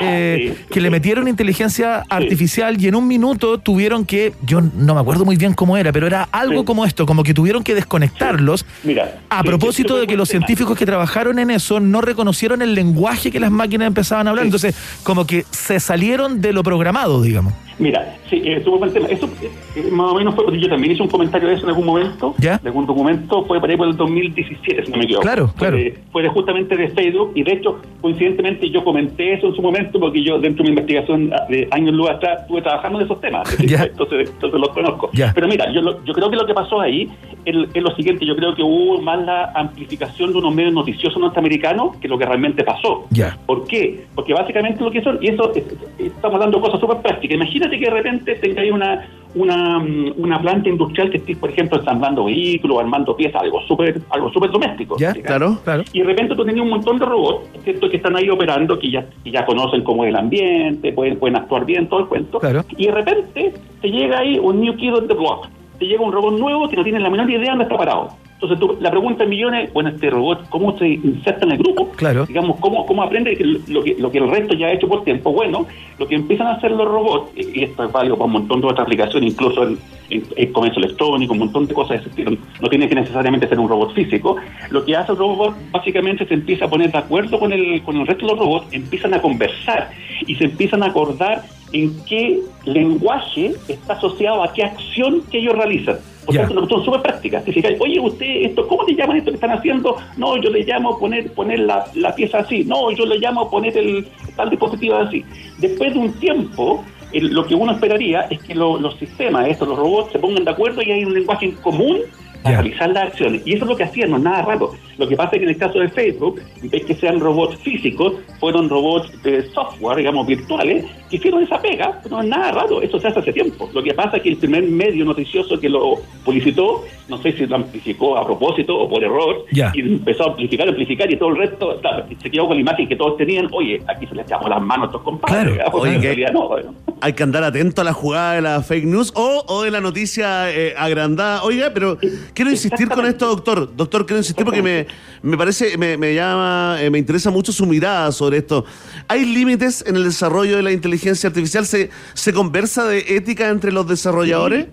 [0.00, 5.00] eh, que le metieron inteligencia artificial y en un minuto tuvieron que, yo no me
[5.00, 6.64] acuerdo muy bien cómo era, pero era algo Sí.
[6.66, 8.64] como esto, como que tuvieron que desconectarlos.
[8.84, 13.30] Mira, A propósito de que los científicos que trabajaron en eso no reconocieron el lenguaje
[13.30, 17.52] que las máquinas empezaban a hablar, entonces como que se salieron de lo programado, digamos.
[17.78, 19.08] Mira, sí, eh, estuvo buen tema.
[19.08, 21.70] Eso eh, más o menos fue porque yo también hice un comentario de eso en
[21.70, 22.34] algún momento.
[22.38, 22.58] ¿Ya?
[22.58, 25.22] De algún documento, fue por ahí por el 2017, si no me equivoco.
[25.24, 25.76] Claro, claro.
[26.12, 29.98] Fue de justamente de Facebook y de hecho, coincidentemente, yo comenté eso en su momento
[29.98, 33.20] porque yo, dentro de mi investigación ah, de años luz atrás, estuve trabajando en esos
[33.20, 33.56] temas.
[33.66, 33.84] Ya.
[33.84, 35.10] Entonces, entonces los conozco.
[35.12, 35.32] Ya.
[35.34, 37.08] Pero mira, yo, lo- yo creo que lo que pasó ahí
[37.44, 38.24] es, lo siguiente.
[38.26, 42.24] Yo creo que hubo más la amplificación de unos medios noticiosos norteamericanos que lo que
[42.26, 43.06] realmente pasó.
[43.10, 43.36] Ya.
[43.46, 44.04] ¿Por qué?
[44.14, 45.64] Porque básicamente lo que son, y eso es-
[45.98, 47.34] es- estamos dando cosas súper prácticas.
[47.64, 51.78] Imagínate que de repente tengáis una, una, mm, una planta industrial que estés, por ejemplo,
[51.78, 54.96] ensamblando vehículos, armando piezas, algo súper algo súper doméstico.
[54.98, 55.12] ¿Ya?
[55.12, 55.22] ¿sí?
[55.22, 55.84] Claro, claro.
[55.92, 57.88] Y de repente tú tenías un montón de robots ¿cierto?
[57.88, 61.36] que están ahí operando, que ya, que ya conocen cómo es el ambiente, pueden, pueden
[61.36, 62.38] actuar bien, todo el cuento.
[62.38, 62.64] Claro.
[62.76, 65.48] Y de repente te llega ahí un new kid on the block.
[65.78, 68.08] Te llega un robot nuevo que no tiene la menor idea de dónde está parado.
[68.44, 71.90] Entonces tú, la pregunta en millones, bueno, este robot, ¿cómo se inserta en el grupo?
[71.92, 72.26] Claro.
[72.26, 73.36] Digamos, ¿cómo, cómo aprende
[73.68, 75.32] lo, que, lo que el resto ya ha hecho por tiempo?
[75.32, 75.66] Bueno,
[75.98, 78.60] lo que empiezan a hacer los robots, y y esto es válido para un montón
[78.60, 79.78] de otras aplicaciones, incluso en,
[80.10, 83.48] en- en comercio electrónico, un montón de cosas de ese estilo, no tiene que necesariamente
[83.48, 84.36] ser un robot físico,
[84.70, 87.96] lo que hace el robot básicamente se empieza a poner de acuerdo con el, con
[87.96, 89.90] el resto de los robots, empiezan a conversar
[90.26, 91.42] y se empiezan a acordar
[91.72, 95.96] en qué lenguaje está asociado a qué acción que ellos realizan.
[96.26, 96.46] Por Ya.
[96.46, 97.44] tanto, son súper prácticas.
[97.44, 99.96] Te fijas, oye, usted, esto, ¿cómo le llaman esto que están haciendo?
[100.16, 102.64] No, yo le llamo poner poner la, la pieza así.
[102.64, 104.06] No, yo le llamo poner el
[104.36, 105.24] tal dispositivo así.
[105.58, 109.68] Después de un tiempo, el- lo que uno esperaría es que lo- los sistemas, estos,
[109.68, 111.98] los robots, se pongan de acuerdo y hay un lenguaje en común
[112.44, 113.42] para realizar las acciones.
[113.44, 114.72] Y eso es lo que hacían, no es nada raro.
[114.98, 117.56] Lo que pasa es que en el caso de Facebook, en vez que sean robots
[117.62, 122.80] físicos, fueron robots de software, digamos, virtuales, que hicieron esa pega, no es nada raro,
[122.80, 123.68] eso se hace hace tiempo.
[123.74, 127.46] Lo que pasa es que el primer medio noticioso que lo publicitó, no sé si
[127.46, 129.72] lo amplificó a propósito o por error, Ya.
[129.74, 132.88] y empezó a amplificar, amplificar, y todo el resto, claro, se quedó con la imagen
[132.88, 135.70] que todos tenían, oye, aquí se les echamos las manos a estos compadres, Claro.
[135.78, 136.74] Oye, en que- realidad no, bueno.
[137.00, 139.80] Hay que andar atento a la jugada de la fake news o, o de la
[139.80, 141.42] noticia eh, agrandada.
[141.42, 141.98] Oiga, pero
[142.34, 143.74] quiero insistir con esto, doctor.
[143.74, 144.86] Doctor, quiero insistir porque me,
[145.22, 148.64] me parece, me, me llama, eh, me interesa mucho su mirada sobre esto.
[149.08, 151.64] ¿Hay límites en el desarrollo de la inteligencia artificial?
[151.64, 154.66] ¿Se, se conversa de ética entre los desarrolladores?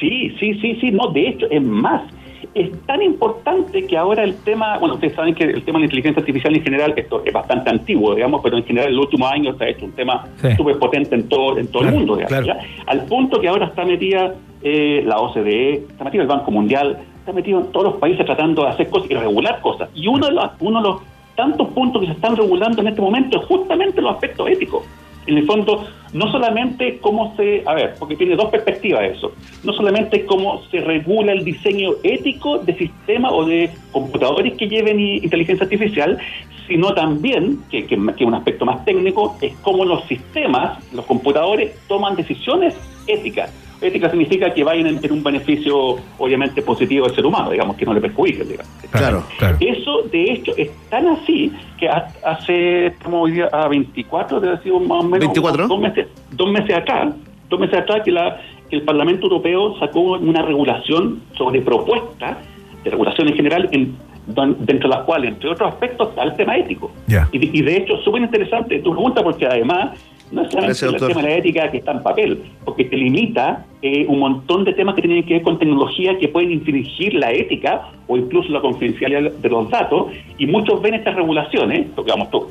[0.00, 2.02] Sí, sí, sí, sí, no, de hecho, es más,
[2.54, 5.84] es tan importante que ahora el tema, bueno, ustedes saben que el tema de la
[5.86, 9.30] inteligencia artificial en general, esto es bastante antiguo, digamos, pero en general en los últimos
[9.32, 10.54] años se ha hecho un tema Sí.
[10.56, 12.56] súper potente en todo, en todo Claro, el mundo, digamos,
[12.86, 17.32] al punto que ahora está metida eh, la OCDE, está metido el Banco Mundial, está
[17.32, 19.88] metido en todos los países tratando de hacer cosas y regular cosas.
[19.94, 21.02] Y uno de los, uno de los
[21.36, 24.84] tantos puntos que se están regulando en este momento es justamente los aspectos éticos.
[25.26, 29.32] En el fondo, no solamente cómo se, a ver, porque tiene dos perspectivas eso,
[29.62, 35.00] no solamente cómo se regula el diseño ético de sistemas o de computadores que lleven
[35.00, 36.18] inteligencia artificial,
[36.66, 41.74] sino también, que, que, que un aspecto más técnico, es cómo los sistemas, los computadores,
[41.88, 42.74] toman decisiones
[43.06, 43.50] éticas.
[43.80, 47.84] Ética significa que vayan en, en un beneficio, obviamente, positivo al ser humano, digamos, que
[47.84, 48.72] no le perjudiquen, digamos.
[48.90, 49.56] Claro, claro.
[49.60, 54.58] Eso, de hecho, es tan así que ha- hace, estamos hoy día a 24, debe
[54.62, 55.64] sido más o menos 24.
[55.64, 57.12] unos dos meses, dos meses acá,
[57.50, 58.40] dos meses atrás que, la,
[58.70, 62.38] que el Parlamento Europeo sacó una regulación sobre propuestas
[62.84, 63.96] de regulación en general, en,
[64.26, 66.90] dentro de las cuales, entre otros aspectos, está el tema ético.
[67.06, 67.28] Ya.
[67.32, 69.98] Y, y de hecho, súper interesante tu pregunta, porque además
[70.32, 73.66] no es solamente el tema de la ética que está en papel, porque te limita
[73.82, 77.30] eh, un montón de temas que tienen que ver con tecnología que pueden infringir la
[77.32, 80.06] ética o incluso la confidencialidad de los datos,
[80.38, 82.50] y muchos ven estas regulaciones, porque vamos, to-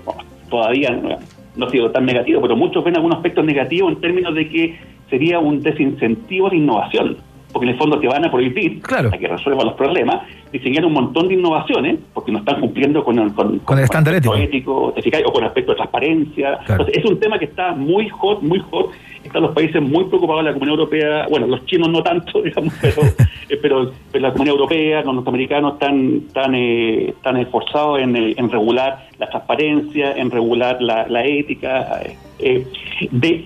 [0.50, 1.18] todavía no,
[1.56, 4.76] no ha sido tan negativo, pero muchos ven algunos aspectos negativos en términos de que
[5.10, 7.18] sería un desincentivo de innovación,
[7.54, 9.10] porque en el fondo te van a prohibir, Claro.
[9.14, 10.22] a que resuelvan los problemas,
[10.52, 14.16] diseñar un montón de innovaciones, porque no están cumpliendo con el, con, Con el estándar
[14.16, 14.36] ético.
[14.36, 14.94] ético,
[15.26, 16.58] o con aspecto de transparencia.
[16.66, 16.84] Claro.
[16.84, 18.90] Entonces, es un tema que está muy hot, muy hot,
[19.24, 23.02] están los países muy preocupados, la Comunidad Europea, bueno, los chinos no tanto, digamos, pero,
[23.50, 28.34] eh, pero, pero la Comunidad Europea, los norteamericanos están, están, eh, están esforzados en, eh,
[28.38, 32.02] en regular la transparencia, en regular la, la ética.
[32.40, 32.66] eh,
[33.12, 33.46] de,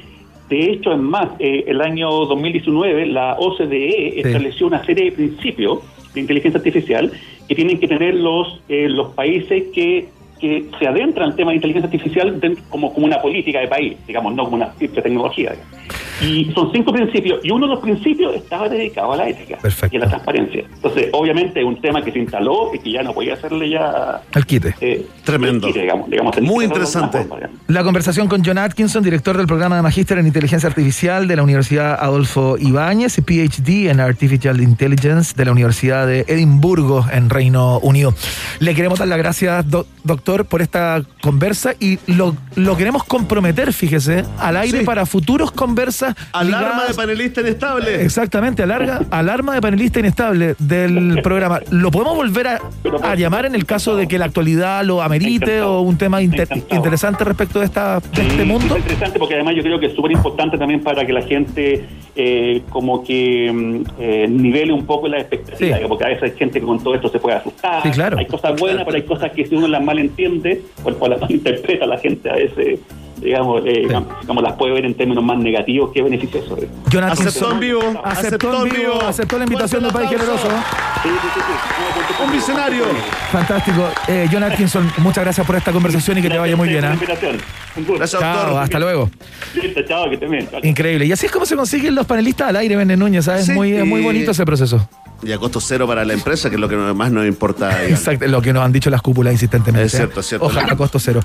[0.50, 5.80] de hecho, es más, eh, el año 2019 la OCDE estableció una serie de principios
[6.14, 7.12] de inteligencia artificial
[7.48, 10.08] que tienen que tener los, eh, los países que,
[10.40, 12.40] que se adentran al tema de inteligencia artificial
[12.70, 15.52] como, como una política de país, digamos, no como una simple tecnología.
[15.52, 15.78] digamos.
[16.20, 19.60] Y son cinco principios, y uno de los principios estaba dedicado a la ética
[19.92, 20.64] y a la transparencia.
[20.74, 24.22] Entonces, obviamente, es un tema que se instaló y que ya no podía hacerle ya...
[24.34, 24.74] Al quite.
[24.82, 25.68] eh, Tremendo.
[25.72, 27.26] digamos, digamos, Muy el- interesante.
[27.68, 31.44] La conversación con John Atkinson, director del programa de Magíster en Inteligencia Artificial de la
[31.44, 37.78] Universidad Adolfo Ibáñez y PhD en Artificial Intelligence de la Universidad de Edimburgo en Reino
[37.80, 38.16] Unido.
[38.60, 43.72] Le queremos dar las gracias, do- doctor, por esta conversa y lo, lo queremos comprometer,
[43.74, 44.86] fíjese, al aire Sí.
[44.86, 46.16] para futuros conversas.
[46.34, 48.04] Alarma ligadas- de panelista inestable.
[48.04, 51.62] Exactamente, alarga, alarma de panelista inestable del programa.
[51.72, 52.60] ¿Lo podemos volver a,
[53.04, 56.48] a llamar en el caso de que la actualidad lo amerite o un tema inter-
[56.72, 58.76] interesante respecto de, esta, de este Sí, mundo?
[58.76, 61.86] Es interesante porque además yo creo que es súper importante también para que la gente
[62.16, 66.60] eh, como que mm, eh, nivele un poco la expectativa, porque a veces hay gente
[66.60, 67.84] que con todo esto se puede asustar.
[67.84, 68.18] Sí, claro.
[68.18, 69.84] Hay cosas buenas, pero hay cosas que si uno las
[70.18, 72.80] malentiende o, o las malinterpreta, la gente a veces,
[73.22, 73.82] digamos, eh,
[74.22, 76.60] digamos, las puede ver en términos más negativos que beneficiosos.
[76.92, 77.82] John Atkinson Aceptó en vivo.
[78.04, 80.48] Aceptó en vivo, aceptó la invitación del país generoso.
[82.24, 82.84] Un visionario.
[83.32, 83.88] Fantástico.
[84.08, 86.84] Eh, John Atkinson, muchas gracias por esta conversación y que te vaya muy bien.
[86.86, 86.98] ¿ah?
[87.00, 87.38] Gracias,
[88.12, 88.64] Chao, doctor.
[88.64, 89.10] hasta luego.
[89.54, 90.48] Listo, chao, que estés bien.
[90.50, 90.60] Chao.
[90.64, 91.06] Increíble.
[91.06, 93.46] Y así es como se consiguen los panelistas al aire, Vende Núñez, ¿sabes?
[93.46, 93.52] Sí.
[93.52, 94.90] Muy, es muy bonito ese proceso.
[95.24, 97.70] Y a costo cero para la empresa, que es lo que más nos importa.
[97.80, 97.90] digamos.
[98.00, 99.86] Exacto, lo que nos han dicho las cúpulas insistentemente.
[99.88, 100.22] Es cierto, ¿eh?
[100.22, 100.46] es cierto.
[100.46, 101.22] Ojalá a costo cero.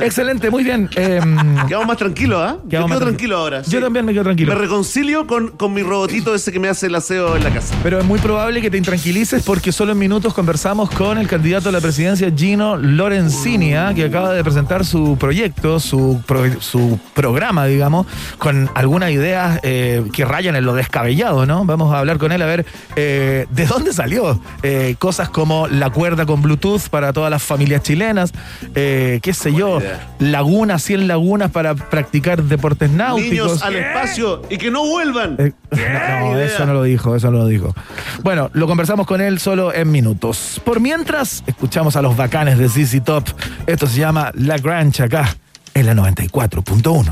[0.00, 0.88] Excelente, muy bien.
[0.96, 1.20] Eh,
[1.68, 2.56] Quedamos más tranquilos, ¿ah?
[2.64, 3.62] Yo Quedamos quedo tranquilo ahora.
[3.62, 4.52] Yo también me quedo tranquilo.
[4.54, 7.74] Me reconcilio con, con mi robotito ese que me hace el aseo en la casa.
[7.82, 11.68] Pero es muy probable que te intranquilices porque solo en minutos conversamos con el candidato
[11.68, 13.92] a la presidencia Gino Lorenzini, ¿ah?
[13.94, 18.06] que acaba de presentar su proyecto, su, pro- su programa, digamos,
[18.38, 21.64] con algunas ideas eh, que rayan en lo descabellado, ¿no?
[21.64, 22.64] Vamos a hablar con él a ver
[22.96, 24.40] eh, de dónde salió.
[24.62, 28.32] Eh, cosas como la cuerda con Bluetooth para todas las familias chilenas,
[28.74, 29.80] eh, qué sé yo,
[30.18, 33.30] lagunas, 100 lagunas para practicar deportes náuticos.
[33.30, 35.36] Niños al espacio y que no vuelvan.
[35.38, 37.74] Eh, no, no, eso no lo dijo, eso no lo dijo.
[38.22, 40.60] Bueno, lo conversamos con él solo en minutos.
[40.64, 43.28] Por mientras, escuchamos a los bacanes de ZZ Top.
[43.66, 45.36] Esto se llama La Grange acá,
[45.74, 47.08] en la 94.1.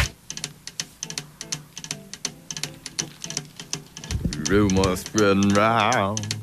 [4.52, 6.36] Rumors spreading round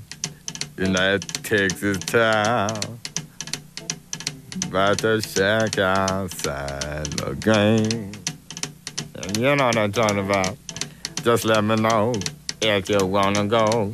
[0.79, 2.99] in that Texas town
[4.65, 8.11] about the shack outside the game.
[9.13, 10.57] And you know what I'm talking about.
[11.23, 12.15] Just let me know
[12.61, 13.93] if you wanna go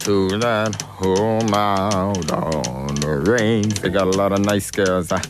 [0.00, 3.80] to that home out on the range.
[3.80, 5.08] They got a lot of nice girls.
[5.08, 5.22] Huh?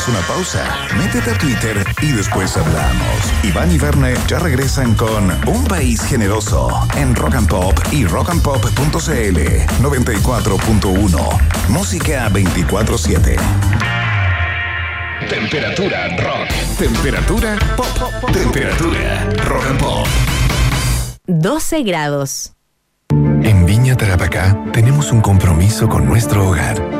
[0.00, 0.64] Hacemos una pausa,
[0.96, 3.32] métete a Twitter y después hablamos.
[3.42, 9.38] Iván y Verne ya regresan con Un País Generoso en Rock and Pop y rockandpop.cl
[9.82, 11.68] 94.1.
[11.68, 13.36] Música 24-7.
[15.28, 16.48] Temperatura rock.
[16.78, 17.86] Temperatura pop.
[18.32, 20.06] Temperatura rock and pop.
[21.26, 22.52] 12 grados.
[23.10, 26.99] En Viña Tarapacá tenemos un compromiso con nuestro hogar.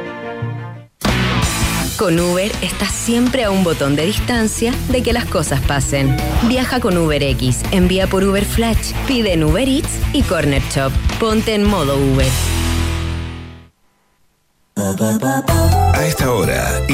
[1.98, 6.16] Con Uber estás siempre a un botón de distancia de que las cosas pasen.
[6.48, 10.92] Viaja con UberX, envía por Uber Flash, pide en Uber Eats y Corner Shop.
[11.20, 12.55] Ponte en modo Uber.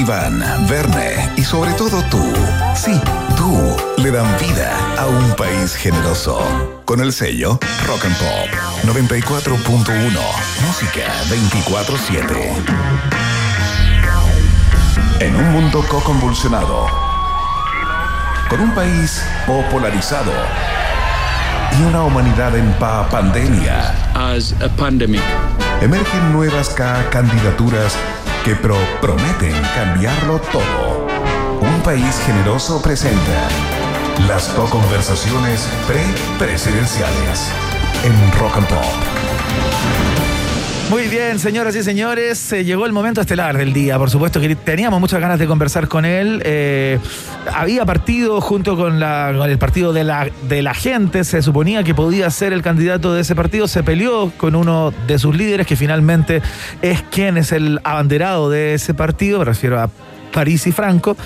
[0.03, 2.21] Iván, Verne y sobre todo tú,
[2.75, 3.01] sí,
[3.37, 6.43] tú, le dan vida a un país generoso.
[6.85, 8.49] Con el sello Rock and Pop
[8.85, 10.19] 94.1,
[10.67, 12.53] música 24-7.
[15.21, 16.89] En un mundo co-convulsionado,
[18.49, 20.33] con un país popularizado
[21.79, 23.95] y una humanidad en pa pandemia.
[24.17, 25.23] As a pandemic.
[25.81, 27.95] Emergen nuevas ca- candidaturas
[28.45, 31.07] que pro- prometen cambiarlo todo.
[31.61, 33.49] Un país generoso presenta
[34.27, 37.49] las co-conversaciones pre-presidenciales
[38.05, 40.12] en Rock and Pop.
[40.93, 43.97] Muy bien, señoras y señores, llegó el momento estelar del día.
[43.97, 46.43] Por supuesto que teníamos muchas ganas de conversar con él.
[46.45, 46.99] Eh,
[47.51, 51.25] había partido junto con el partido de la, de la gente.
[51.25, 53.69] Se suponía que podía ser el candidato de ese partido.
[53.69, 56.43] Se peleó con uno de sus líderes, que finalmente
[56.83, 59.39] es quien es el abanderado de ese partido.
[59.39, 59.89] Me refiero a
[60.33, 61.17] París y Franco,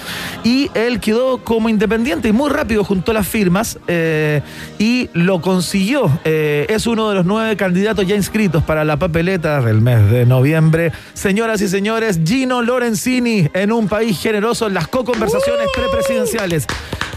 [0.44, 4.42] y él quedó como independiente y muy rápido juntó las firmas eh,
[4.78, 6.10] y lo consiguió.
[6.24, 10.26] Eh, es uno de los nueve candidatos ya inscritos para la papeleta del mes de
[10.26, 10.92] noviembre.
[11.14, 16.66] Señoras y señores, Gino Lorenzini en un país generoso en las co-conversaciones prepresidenciales.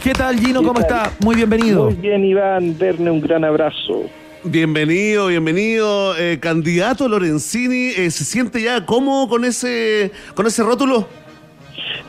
[0.03, 0.63] ¿Qué tal, Gino?
[0.63, 1.11] ¿Cómo está?
[1.19, 1.85] Muy bienvenido.
[1.85, 4.05] Muy bien, Iván, Verne, un gran abrazo.
[4.45, 7.89] Bienvenido, bienvenido, eh, candidato Lorenzini.
[7.89, 11.09] eh, ¿Se siente ya cómodo con ese, con ese rótulo?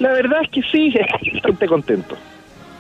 [0.01, 2.17] La verdad es que sí, estoy bastante contento.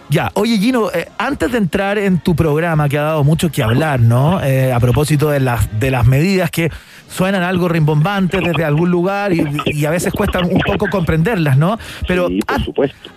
[0.08, 3.62] Ya, oye Gino, eh, antes de entrar en tu programa que ha dado mucho que
[3.62, 4.42] hablar, ¿no?
[4.42, 6.68] Eh, a propósito de las, de las medidas que
[7.08, 11.78] suenan algo rimbombantes desde algún lugar y, y a veces cuesta un poco comprenderlas, ¿no?
[12.08, 12.64] Pero an-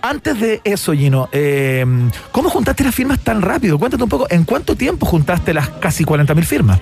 [0.04, 1.84] antes de eso, Gino, eh,
[2.32, 3.80] ¿cómo juntaste las firmas tan rápido?
[3.80, 6.80] Cuéntate un poco, ¿en cuánto tiempo juntaste las casi 40.000 firmas?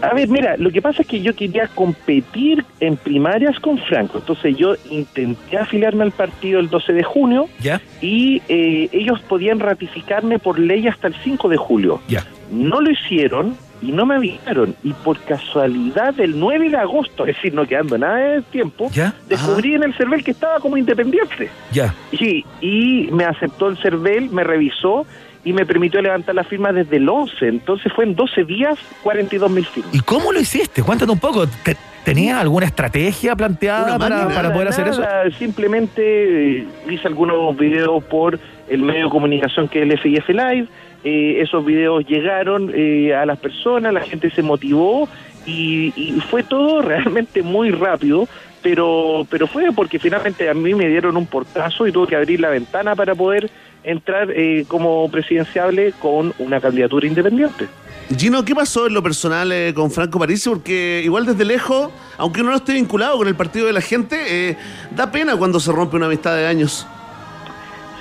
[0.00, 4.18] A ver, mira, lo que pasa es que yo quería competir en primarias con Franco,
[4.18, 7.80] entonces yo intenté afiliarme al partido el 12 de junio ¿Ya?
[8.00, 12.00] y eh, ellos podían ratificarme por ley hasta el 5 de julio.
[12.08, 12.24] Ya.
[12.52, 17.36] No lo hicieron y no me avisaron y por casualidad el 9 de agosto, es
[17.36, 19.14] decir, no quedando nada de tiempo, ¿Ya?
[19.28, 21.48] descubrí en el CERVEL que estaba como independiente.
[21.72, 21.94] Ya.
[22.16, 25.06] Sí, y me aceptó el CERVEL, me revisó
[25.44, 27.46] y me permitió levantar la firma desde el 11.
[27.48, 29.94] Entonces fue en 12 días 42 mil firmas.
[29.94, 30.82] ¿Y cómo lo hiciste?
[30.82, 31.46] Cuéntate un poco.
[31.46, 35.02] ¿Te- ¿Tenías alguna estrategia planteada para, para poder hacer eso?
[35.02, 38.38] Nada, Simplemente eh, hice algunos videos por
[38.68, 40.68] el medio de comunicación que es el FIF Live.
[41.04, 45.06] Eh, esos videos llegaron eh, a las personas, la gente se motivó
[45.44, 48.26] y, y fue todo realmente muy rápido.
[48.62, 52.40] Pero, pero fue porque finalmente a mí me dieron un portazo y tuve que abrir
[52.40, 53.48] la ventana para poder
[53.88, 57.66] entrar eh, como presidenciable con una candidatura independiente.
[58.16, 60.48] Gino, ¿qué pasó en lo personal eh, con Franco Parisi?
[60.48, 64.16] Porque igual desde lejos, aunque uno no esté vinculado con el partido de la gente,
[64.50, 64.56] eh,
[64.96, 66.86] da pena cuando se rompe una amistad de años.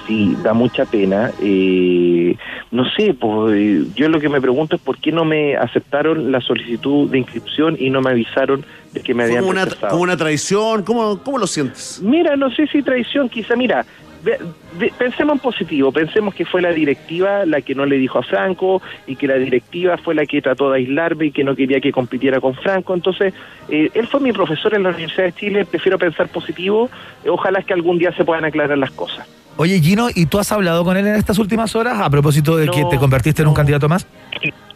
[0.07, 1.31] Sí, da mucha pena.
[1.41, 2.37] Eh,
[2.71, 6.31] no sé, pues, eh, yo lo que me pregunto es por qué no me aceptaron
[6.31, 9.65] la solicitud de inscripción y no me avisaron de que me ¿Fue habían como una,
[9.65, 9.89] rechazado.
[9.91, 10.83] como una traición?
[10.83, 11.99] ¿Cómo, ¿Cómo lo sientes?
[12.01, 13.85] Mira, no sé si traición, quizá, mira,
[14.23, 14.39] ve-
[14.79, 18.23] ve- pensemos en positivo, pensemos que fue la directiva la que no le dijo a
[18.23, 21.79] Franco y que la directiva fue la que trató de aislarme y que no quería
[21.79, 22.93] que compitiera con Franco.
[22.93, 23.33] Entonces,
[23.69, 26.89] eh, él fue mi profesor en la Universidad de Chile, prefiero pensar positivo,
[27.23, 29.27] eh, ojalá que algún día se puedan aclarar las cosas.
[29.57, 32.67] Oye, Gino, ¿y tú has hablado con él en estas últimas horas a propósito de
[32.69, 34.05] que te convertiste en un candidato más?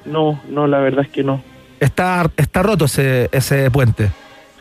[0.05, 1.43] No, no, la verdad es que no.
[1.79, 4.09] Está, está roto ese, ese puente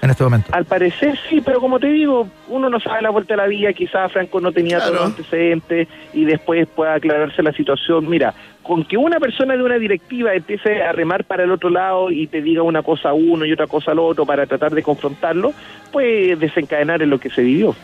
[0.03, 0.49] en este momento.
[0.53, 3.73] Al parecer sí, pero como te digo, uno no sabe la vuelta de la vida,
[3.73, 8.09] quizás Franco no tenía todos los antecedentes y después pueda aclararse la situación.
[8.09, 12.11] Mira, con que una persona de una directiva empiece a remar para el otro lado
[12.11, 14.83] y te diga una cosa a uno y otra cosa al otro para tratar de
[14.83, 15.53] confrontarlo,
[15.93, 17.75] puede desencadenar en lo que se vivió.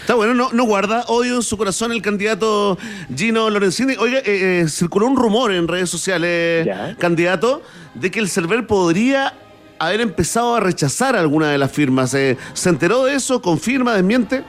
[0.00, 2.78] Está bueno, no, no guarda odio en su corazón el candidato
[3.14, 3.94] Gino Lorenzini.
[3.98, 6.68] Oiga, eh, eh, circuló un rumor en redes sociales,
[6.98, 7.62] candidato,
[7.94, 9.34] de que el CERVEL podría
[9.80, 12.14] haber empezado a rechazar alguna de las firmas.
[12.14, 13.42] Eh, ¿Se enteró de eso?
[13.42, 13.94] ¿Confirma?
[13.94, 14.44] ¿Desmiente?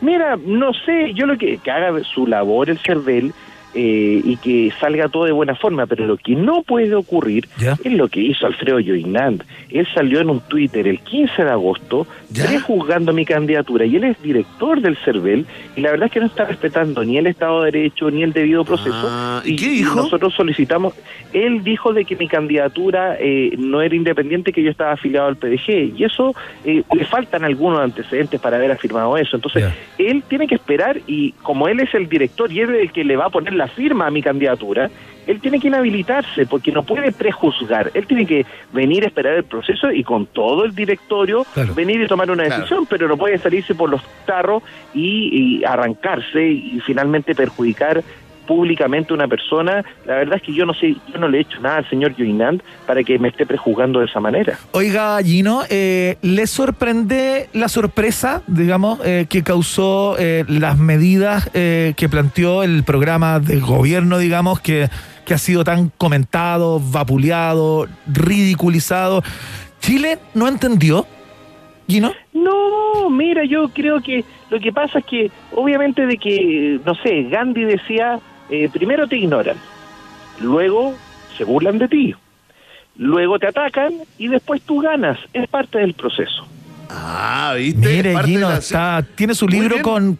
[0.00, 3.32] Mira, no sé, yo lo que, que haga su labor el CERVEL
[3.74, 7.92] eh, y que salga todo de buena forma, pero lo que no puede ocurrir es
[7.92, 9.44] lo que hizo Alfredo Joinand.
[9.70, 14.22] Él salió en un Twitter el 15 de agosto prejuzgando mi candidatura y él es
[14.22, 15.46] director del CERVEL
[15.76, 18.32] y la verdad es que no está respetando ni el Estado de Derecho ni el
[18.32, 18.94] debido proceso.
[19.04, 19.96] Ah, ¿y qué dijo?
[19.96, 20.94] Nosotros solicitamos,
[21.32, 25.36] él dijo de que mi candidatura eh, no era independiente, que yo estaba afiliado al
[25.36, 26.34] PDG y eso
[26.64, 29.36] eh, le faltan algunos antecedentes para haber afirmado eso.
[29.36, 29.64] Entonces,
[29.98, 33.04] él tiene que esperar y como él es el director y él es el que
[33.04, 34.90] le va a poner la firma a mi candidatura,
[35.26, 37.90] él tiene que inhabilitarse porque no puede prejuzgar.
[37.94, 42.06] Él tiene que venir a esperar el proceso y con todo el directorio venir y
[42.06, 42.56] tomar una Claro.
[42.60, 44.62] decisión, pero no puede salirse por los tarros
[44.92, 48.02] y, y arrancarse y finalmente perjudicar
[48.46, 49.84] públicamente una persona.
[50.06, 52.14] La verdad es que yo no sé, yo no le he hecho nada al señor
[52.16, 54.58] Joinand para que me esté prejuzgando de esa manera.
[54.72, 61.94] Oiga, Gino, eh, ¿le sorprende la sorpresa, digamos, eh, que causó eh, las medidas eh,
[61.96, 64.88] que planteó el programa del gobierno, digamos, que,
[65.24, 69.22] que ha sido tan comentado, vapuleado, ridiculizado?
[69.80, 71.06] ¿Chile no entendió,
[71.88, 72.12] Gino?
[72.32, 77.24] No, mira, yo creo que lo que pasa es que, obviamente, de que, no sé,
[77.24, 78.18] Gandhi decía,
[78.50, 79.56] eh, primero te ignoran,
[80.40, 80.94] luego
[81.36, 82.14] se burlan de ti,
[82.96, 85.18] luego te atacan y después tú ganas.
[85.32, 86.46] Es parte del proceso.
[86.90, 87.88] Ah, ¿viste?
[87.88, 89.82] Mire, Parte de Gino, la- está, tiene su Muy libro bien.
[89.82, 90.18] con,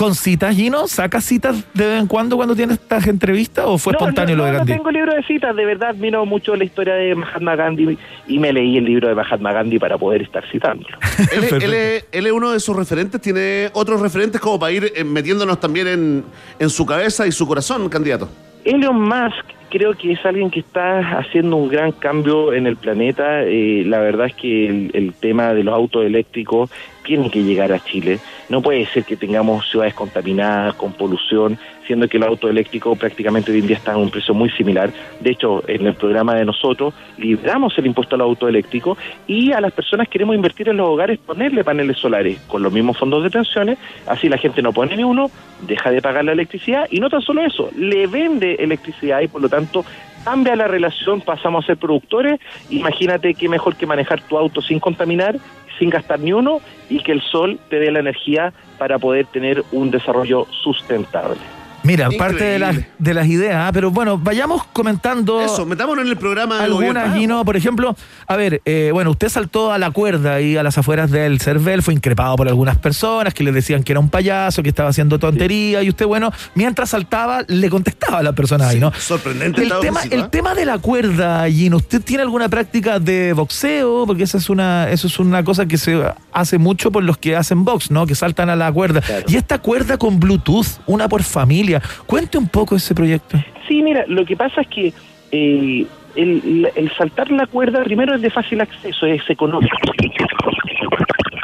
[0.00, 0.88] con citas, Gino.
[0.88, 4.42] ¿Saca citas de vez en cuando cuando tiene estas entrevistas o fue No, espontáneo no,
[4.42, 4.72] lo de no, Gandhi?
[4.72, 8.38] No tengo libro de citas, de verdad admiro mucho la historia de Mahatma Gandhi y
[8.38, 10.96] me leí el libro de Mahatma Gandhi para poder estar citándolo.
[11.32, 14.72] Él, es- él es, él es uno de sus referentes, tiene otros referentes como para
[14.72, 16.24] ir eh, metiéndonos también en,
[16.58, 18.28] en su cabeza y su corazón, candidato.
[18.70, 23.42] Elon Musk creo que es alguien que está haciendo un gran cambio en el planeta.
[23.42, 26.70] Eh, la verdad es que el, el tema de los autos eléctricos
[27.02, 28.20] tiene que llegar a Chile.
[28.48, 31.58] No puede ser que tengamos ciudades contaminadas, con polución,
[31.90, 34.92] siendo que el auto eléctrico prácticamente hoy en día está a un precio muy similar.
[35.18, 38.96] De hecho, en el programa de nosotros libramos el impuesto al auto eléctrico
[39.26, 42.96] y a las personas queremos invertir en los hogares, ponerle paneles solares con los mismos
[42.96, 43.76] fondos de pensiones,
[44.06, 45.32] así la gente no pone ni uno,
[45.66, 49.42] deja de pagar la electricidad y no tan solo eso, le vende electricidad y por
[49.42, 49.84] lo tanto
[50.24, 52.38] cambia la relación, pasamos a ser productores,
[52.68, 55.38] imagínate qué mejor que manejar tu auto sin contaminar,
[55.80, 59.64] sin gastar ni uno y que el sol te dé la energía para poder tener
[59.72, 61.59] un desarrollo sustentable.
[61.82, 63.70] Mira, parte de las, de las ideas, ¿ah?
[63.72, 65.40] pero bueno, vayamos comentando.
[65.40, 67.20] Eso, metámonos en el programa Algunas, gobierno.
[67.20, 67.96] Gino, por ejemplo,
[68.26, 71.82] a ver, eh, bueno, usted saltó a la cuerda y a las afueras del CERVEL,
[71.82, 75.18] fue increpado por algunas personas que le decían que era un payaso, que estaba haciendo
[75.18, 78.92] tontería, y usted, bueno, mientras saltaba, le contestaba a las personas ahí, ¿no?
[78.92, 80.28] Sorprendente El tema, el ¿eh?
[80.30, 84.06] tema de la cuerda, Gino, ¿usted tiene alguna práctica de boxeo?
[84.06, 86.02] Porque esa es una, eso es una cosa que se
[86.32, 88.06] hace mucho por los que hacen box, ¿no?
[88.06, 89.02] Que saltan a la cuerda.
[89.26, 91.69] Y esta cuerda con Bluetooth, una por familia.
[92.06, 93.38] Cuente un poco ese proyecto.
[93.68, 94.92] Sí, mira, lo que pasa es que
[95.30, 95.86] eh,
[96.16, 99.76] el, el saltar la cuerda primero es de fácil acceso, es económico.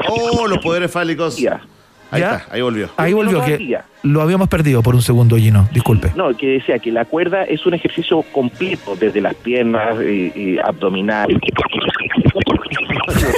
[0.08, 1.36] Oh, los poderes fálicos.
[2.10, 2.36] Ahí ¿Ya?
[2.36, 2.88] está, ahí volvió.
[2.96, 5.68] Ahí volvió, No que lo habíamos perdido por un segundo, Gino.
[5.72, 6.12] Disculpe.
[6.14, 10.58] No, que decía que la cuerda es un ejercicio completo, desde las piernas, eh, eh,
[10.62, 11.28] abdominal.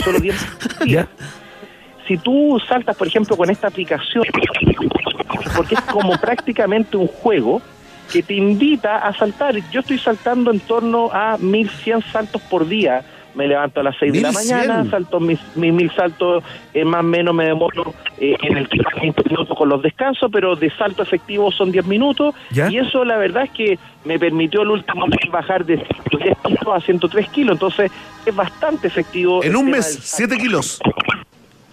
[0.04, 0.36] Solo 10
[2.06, 4.24] Si tú saltas, por ejemplo, con esta aplicación,
[5.56, 7.62] porque es como prácticamente un juego
[8.12, 9.54] que te invita a saltar.
[9.70, 13.04] Yo estoy saltando en torno a 1100 saltos por día.
[13.34, 14.58] Me levanto a las 6 de la 1100.
[14.58, 16.42] mañana, salto mis, mis mil saltos,
[16.74, 20.56] eh, más o menos me demoro eh, en el 20 minutos con los descansos, pero
[20.56, 22.34] de salto efectivo son 10 minutos.
[22.50, 22.68] ¿Ya?
[22.68, 26.74] Y eso la verdad es que me permitió el último mes bajar de 110 kilos
[26.74, 27.52] a 103 kilos.
[27.52, 27.92] Entonces
[28.26, 29.44] es bastante efectivo.
[29.44, 30.34] En un mes, del salto.
[30.34, 30.80] 7 kilos.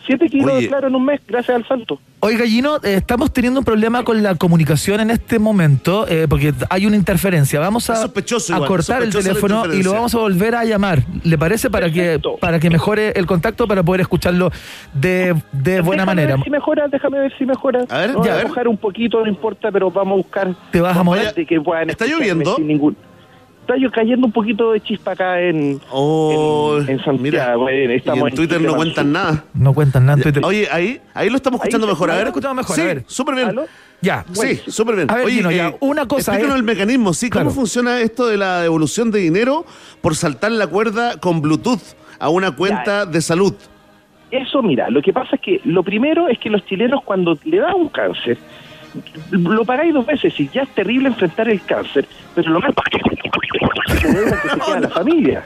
[0.05, 0.67] 7 kilos, Oye.
[0.67, 1.99] claro, en un mes, gracias al salto.
[2.19, 6.53] Oiga, Gino, eh, estamos teniendo un problema con la comunicación en este momento eh, porque
[6.69, 7.59] hay una interferencia.
[7.59, 8.07] Vamos a,
[8.67, 11.03] cortar el teléfono y lo vamos a volver a llamar.
[11.23, 11.69] ¿Le parece?
[11.69, 14.51] Para que, para que mejore el contacto, para poder escucharlo
[14.93, 16.35] de, de buena Déjame manera.
[16.35, 17.85] ver si mejora, déjame ver si mejora.
[17.89, 18.47] A ver, No, ya, a a ver.
[18.47, 20.55] mojar un poquito, no importa, pero vamos a buscar.
[20.71, 21.33] ¿Te vas a mover?
[21.33, 22.55] de que puedan ¿Está lloviendo?
[22.55, 22.97] sin ningún-
[23.65, 27.67] Está yo cayendo un poquito de chispa acá en, en, en Santiago.
[27.67, 29.43] eh, Oh, Y en Twitter no cuentan nada.
[29.55, 30.45] No cuentan nada en Twitter.
[30.45, 32.11] Oye, ahí, ahí lo estamos escuchando mejor.
[32.11, 32.23] A ver.
[32.25, 33.03] lo escuchamos mejor, Sí, a ver.
[33.07, 33.59] súper bien.
[34.01, 34.23] Ya.
[34.33, 35.09] Sí, súper bien.
[35.09, 37.29] A ver, Oye, Gino, ya, eh, una cosa Explícanos es- el mecanismo, sí.
[37.31, 37.55] ¿Cómo Claro.
[37.55, 39.65] funciona esto de la devolución de dinero
[40.01, 41.81] por saltar la cuerda con Bluetooth
[42.19, 43.55] a una cuenta de salud?
[44.29, 47.57] Eso, mira, lo que pasa es que lo primero es que los chilenos cuando le
[47.57, 48.37] da un cáncer,
[49.31, 52.71] lo pagáis dos veces y ya es terrible enfrentar el cáncer, pero lo más
[54.01, 55.45] se debe a que se queda la familia.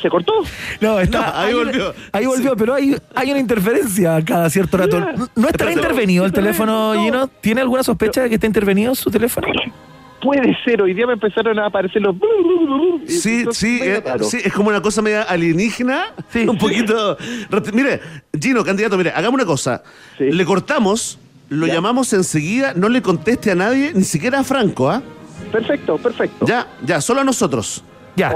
[0.00, 0.32] ¿Se cortó?
[0.80, 1.94] No, está, No, ahí volvió.
[2.12, 5.00] ahí volvió, pero hay, hay una interferencia cada cierto rato.
[5.34, 7.02] ¿No estará intervenido el teléfono, No.
[7.02, 7.28] Gino?
[7.40, 9.46] ¿Tiene alguna sospecha de que está intervenido su teléfono?
[10.20, 12.16] Puede ser, hoy día me empezaron a aparecer los...
[13.06, 16.12] Sí, sí, medio eh, sí, es como una cosa media alienígena.
[16.46, 17.16] Un poquito.
[17.72, 18.00] Mire,
[18.38, 19.82] Gino, candidato, mire, hagamos una cosa.
[20.18, 21.18] Le cortamos,
[21.48, 25.02] lo llamamos enseguida, no le conteste a nadie, ni siquiera a Franco, ¿ah?
[25.52, 26.46] Perfecto, perfecto.
[26.46, 27.82] Ya, ya, solo a nosotros.
[28.16, 28.32] Ya.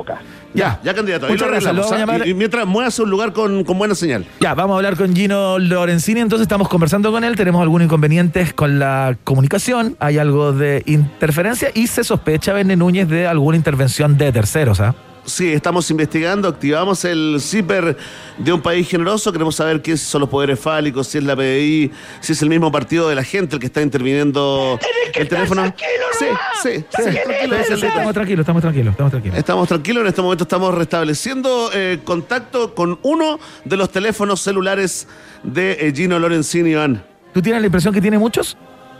[0.55, 1.27] Ya, ya, candidato.
[1.29, 1.99] Muchas lo gracias, lo ¿ah?
[1.99, 4.27] llamar- Y, y mientras muevas a un lugar con, con buena señal.
[4.41, 8.53] Ya, vamos a hablar con Gino Lorenzini, entonces estamos conversando con él, tenemos algunos inconvenientes
[8.53, 14.17] con la comunicación, hay algo de interferencia y se sospecha, Bene Núñez, de alguna intervención
[14.19, 14.95] de terceros, ¿ah?
[15.24, 17.97] Sí, estamos investigando, activamos el CIPER
[18.39, 21.93] de un país generoso, queremos saber qué son los poderes fálicos, si es la PDI,
[22.20, 24.81] si es el mismo partido de la gente el que está interviniendo
[25.15, 25.73] el teléfono.
[26.19, 26.27] Sí,
[26.62, 27.86] sí, sí, tranquilo, Sí, sí, Carlito.
[27.86, 29.39] estamos tranquilos, estamos tranquilos, estamos tranquilos.
[29.39, 35.07] Estamos tranquilos, en este momento estamos restableciendo eh, contacto con uno de los teléfonos celulares
[35.44, 37.05] de eh, Gino Lorenzini, Iván.
[37.32, 38.57] ¿Tú tienes la impresión que tiene muchos?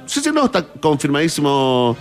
[0.07, 1.97] Sí, sí, no, está confirmadísimo,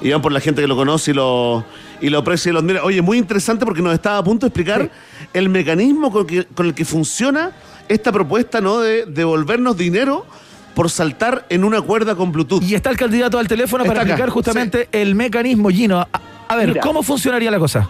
[0.00, 1.64] Iván, por la gente que lo conoce y lo,
[2.00, 2.82] y lo aprecia y lo admira.
[2.84, 4.90] Oye, muy interesante porque nos estaba a punto de explicar
[5.32, 7.52] el mecanismo con, que- con el que funciona
[7.88, 8.80] esta propuesta, ¿no?
[8.80, 10.26] De devolvernos dinero
[10.74, 12.62] por saltar en una cuerda con Bluetooth.
[12.62, 16.00] Y está el candidato al teléfono para acá, explicar justamente el mecanismo, Gino.
[16.00, 16.08] A,
[16.48, 16.80] a ver, Mira.
[16.82, 17.88] ¿cómo funcionaría la cosa?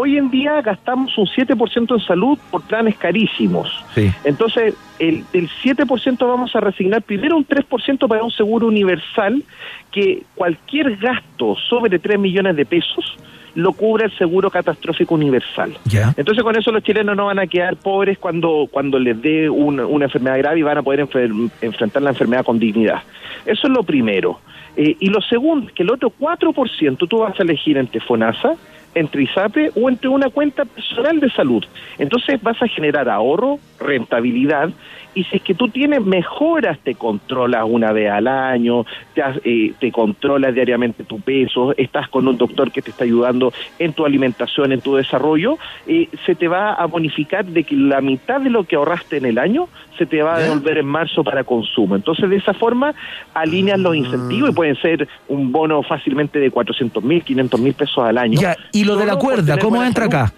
[0.00, 3.68] Hoy en día gastamos un 7% en salud por planes carísimos.
[3.96, 4.12] Sí.
[4.22, 9.42] Entonces, el, del 7% vamos a resignar primero un 3% para un seguro universal
[9.90, 13.16] que cualquier gasto sobre 3 millones de pesos
[13.58, 15.76] lo cubre el seguro catastrófico universal.
[15.84, 16.14] Ya.
[16.16, 19.84] Entonces con eso los chilenos no van a quedar pobres cuando, cuando les dé una,
[19.84, 23.02] una enfermedad grave y van a poder enfer- enfrentar la enfermedad con dignidad.
[23.44, 24.38] Eso es lo primero.
[24.76, 28.54] Eh, y lo segundo que el otro 4% tú vas a elegir entre FONASA,
[28.94, 31.64] entre ISAPE o entre una cuenta personal de salud.
[31.98, 34.70] Entonces vas a generar ahorro, rentabilidad
[35.18, 38.84] y si es que tú tienes mejoras, te controlas una vez al año,
[39.14, 43.04] te, has- eh, te controlas diariamente tu peso, estás con un doctor que te está
[43.04, 47.74] ayudando en tu alimentación, en tu desarrollo, eh, se te va a bonificar de que
[47.74, 49.68] la mitad de lo que ahorraste en el año
[49.98, 51.96] se te va a devolver en marzo para consumo.
[51.96, 52.94] Entonces, de esa forma,
[53.34, 58.04] alineas los incentivos y pueden ser un bono fácilmente de 400 mil, 500 mil pesos
[58.04, 58.38] al año.
[58.40, 60.14] Ya, y lo de la cuerda, ¿cómo entra salud.
[60.26, 60.34] acá?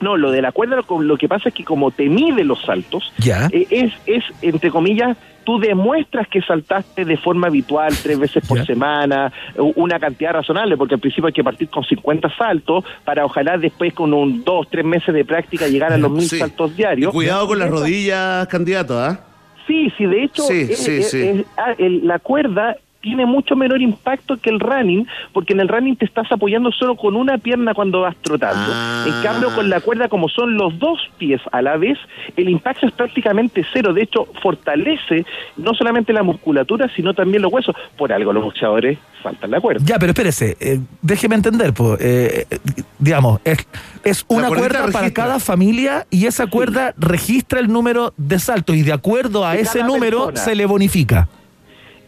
[0.00, 2.60] No, lo de la cuerda lo, lo que pasa es que como te mide los
[2.62, 3.48] saltos, Ya.
[3.52, 8.64] eh, es, es, entre comillas, tú demuestras que saltaste de forma habitual tres veces por
[8.66, 9.32] semana,
[9.76, 13.92] una cantidad razonable, porque al principio hay que partir con 50 saltos para ojalá después
[13.94, 16.38] con un dos, tres meses de práctica llegar a los mil Sí.
[16.38, 17.12] saltos diarios.
[17.12, 19.20] Cuidado con las rodillas, candidato, ¿ah?
[19.66, 21.20] Sí, sí, de hecho, Sí, es- sí.
[21.22, 25.94] es- ah, la cuerda tiene mucho menor impacto que el running, porque en el running
[25.94, 28.72] te estás apoyando solo con una pierna cuando vas trotando.
[28.72, 29.04] Ah.
[29.06, 31.98] En cambio, con la cuerda, como son los dos pies a la vez,
[32.34, 33.92] el impacto es prácticamente cero.
[33.92, 35.26] De hecho, fortalece
[35.58, 37.76] no solamente la musculatura, sino también los huesos.
[37.98, 39.84] Por algo los boxeadores saltan la cuerda.
[39.84, 42.46] Ya, pero espérese, eh, déjeme entender, pues, eh,
[42.98, 48.76] digamos, es, una cuerda para cada familia y esa cuerda registra el número de saltos
[48.76, 50.40] y de acuerdo a De ese número persona.
[50.42, 51.28] se le bonifica.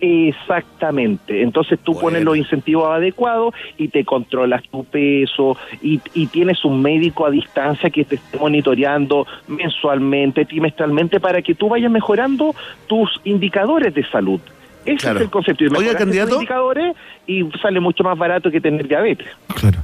[0.01, 1.43] Exactamente.
[1.43, 6.83] Entonces tú pones los incentivos adecuados y te controlas tu peso y, y tienes un
[6.83, 12.55] médico a distancia que te esté monitoreando mensualmente, trimestralmente, para que tú vayas mejorando
[12.87, 14.41] tus indicadores de salud.
[14.87, 15.19] Ese Claro.
[15.19, 15.65] es el concepto.
[15.65, 16.35] Y Oiga, candidato.
[16.37, 16.95] indicadores
[17.27, 19.27] y sale mucho más barato que tener diabetes.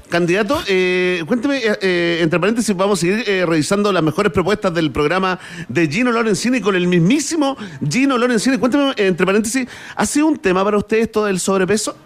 [0.08, 4.72] Candidato, eh, cuénteme, eh, eh, entre paréntesis, vamos a seguir eh, revisando las mejores propuestas
[4.74, 5.38] del programa
[5.68, 7.56] de Gino Lorenzini con el mismísimo
[7.88, 8.58] Gino Lorenzini.
[8.58, 9.66] Cuénteme, entre paréntesis,
[9.96, 11.96] ¿ha sido un tema para usted esto del sobrepeso?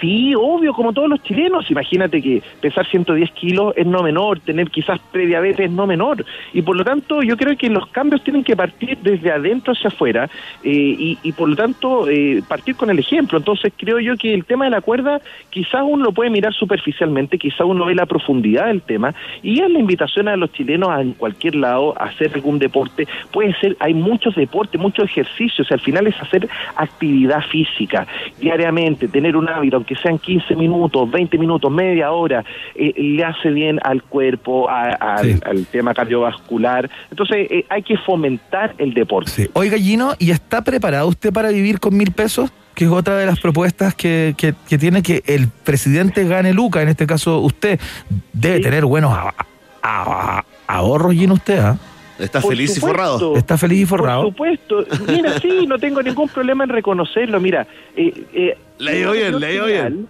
[0.00, 1.70] Sí, obvio, como todos los chilenos.
[1.70, 6.24] Imagínate que pesar 110 kilos es no menor, tener quizás prediabetes es no menor.
[6.52, 9.88] Y por lo tanto, yo creo que los cambios tienen que partir desde adentro hacia
[9.88, 10.30] afuera
[10.62, 13.38] eh, y, y por lo tanto eh, partir con el ejemplo.
[13.38, 15.20] Entonces, creo yo que el tema de la cuerda
[15.50, 19.70] quizás uno lo puede mirar superficialmente, quizás uno ve la profundidad del tema y es
[19.70, 23.06] la invitación a los chilenos a en cualquier lado a hacer algún deporte.
[23.32, 25.70] Puede ser, hay muchos deportes, muchos ejercicios.
[25.72, 28.06] Al final es hacer actividad física
[28.40, 32.44] diariamente, tener un hábito, aunque sean 15 minutos, 20 minutos, media hora,
[32.74, 35.34] eh, le hace bien al cuerpo, a- a- Sí.
[35.44, 36.90] al tema cardiovascular.
[37.10, 39.48] Entonces eh, hay que fomentar el deporte.
[39.54, 42.50] Oiga, Gino, ¿y está preparado usted para vivir con mil pesos?
[42.74, 46.82] Que es otra de las propuestas que, que- que tiene que el presidente gane Luca,
[46.82, 47.80] en este caso usted.
[48.32, 49.34] Debe tener buenos a-
[49.82, 51.76] a- a- ahorros, Gino, usted, ¿ah?
[52.18, 53.36] Está Por feliz y forrado.
[53.36, 54.22] Está feliz y forrado.
[54.22, 54.84] Por supuesto.
[55.06, 57.40] Mira, sí, no tengo ningún problema en reconocerlo.
[57.40, 57.66] Mira,
[57.96, 60.08] eh, eh, Le ha ido bien, lo le ha ido general, bien.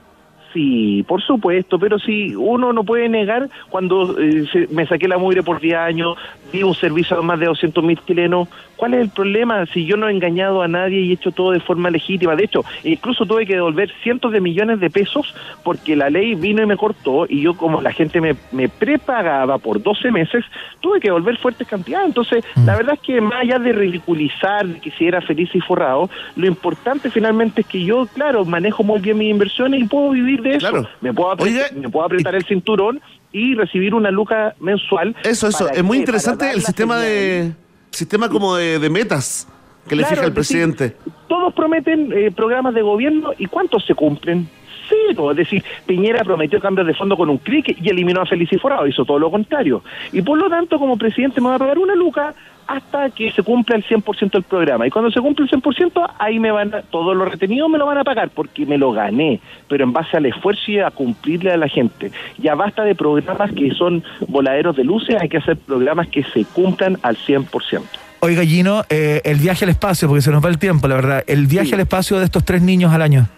[0.58, 5.16] Sí, por supuesto, pero si uno no puede negar cuando eh, se- me saqué la
[5.16, 6.16] mugre por 10 años,
[6.52, 9.96] di un servicio a más de 200 mil chilenos, ¿cuál es el problema si yo
[9.96, 12.34] no he engañado a nadie y he hecho todo de forma legítima?
[12.34, 15.32] De hecho, incluso tuve que devolver cientos de millones de pesos
[15.62, 19.58] porque la ley vino y me cortó y yo como la gente me, me prepagaba
[19.58, 20.44] por 12 meses,
[20.80, 22.08] tuve que devolver fuertes cantidades.
[22.08, 25.60] Entonces, la verdad es que más allá de ridiculizar de que si era feliz y
[25.60, 30.10] forrado, lo importante finalmente es que yo, claro, manejo muy bien mis inversiones y puedo
[30.10, 30.68] vivir de eso.
[30.68, 30.88] Claro.
[31.00, 33.00] Me, puedo apretar, me puedo apretar el cinturón
[33.32, 35.14] y recibir una luca mensual.
[35.24, 35.66] Eso, eso.
[35.66, 36.02] ¿Para Es muy qué?
[36.02, 37.52] Interesante el sistema de
[37.90, 39.48] sistema como de, de metas
[39.88, 40.96] que le fija el decir, presidente.
[41.26, 44.48] Todos prometen eh, programas de gobierno y ¿cuántos se cumplen?
[44.88, 45.30] Cero.
[45.32, 48.86] Es decir, Piñera prometió cambios de fondo con un clic y eliminó a Feliz Forado,
[48.86, 49.82] hizo todo lo contrario.
[50.12, 52.34] Y por lo tanto, como presidente me va a pagar una luca
[52.68, 54.86] hasta que se cumpla el 100% del programa.
[54.86, 57.86] Y cuando se cumple el 100%, ahí me van a, todo lo retenido me lo
[57.86, 61.50] van a pagar porque me lo gané, pero en base al esfuerzo y a cumplirle
[61.50, 62.12] a la gente.
[62.36, 66.44] Ya basta de programas que son voladeros de luces, hay que hacer programas que se
[66.44, 67.82] cumplan al 100%.
[68.20, 71.24] Oiga, Gino, eh, el viaje al espacio, porque se nos va el tiempo, la verdad.
[71.26, 73.28] El viaje al espacio de estos tres niños al año.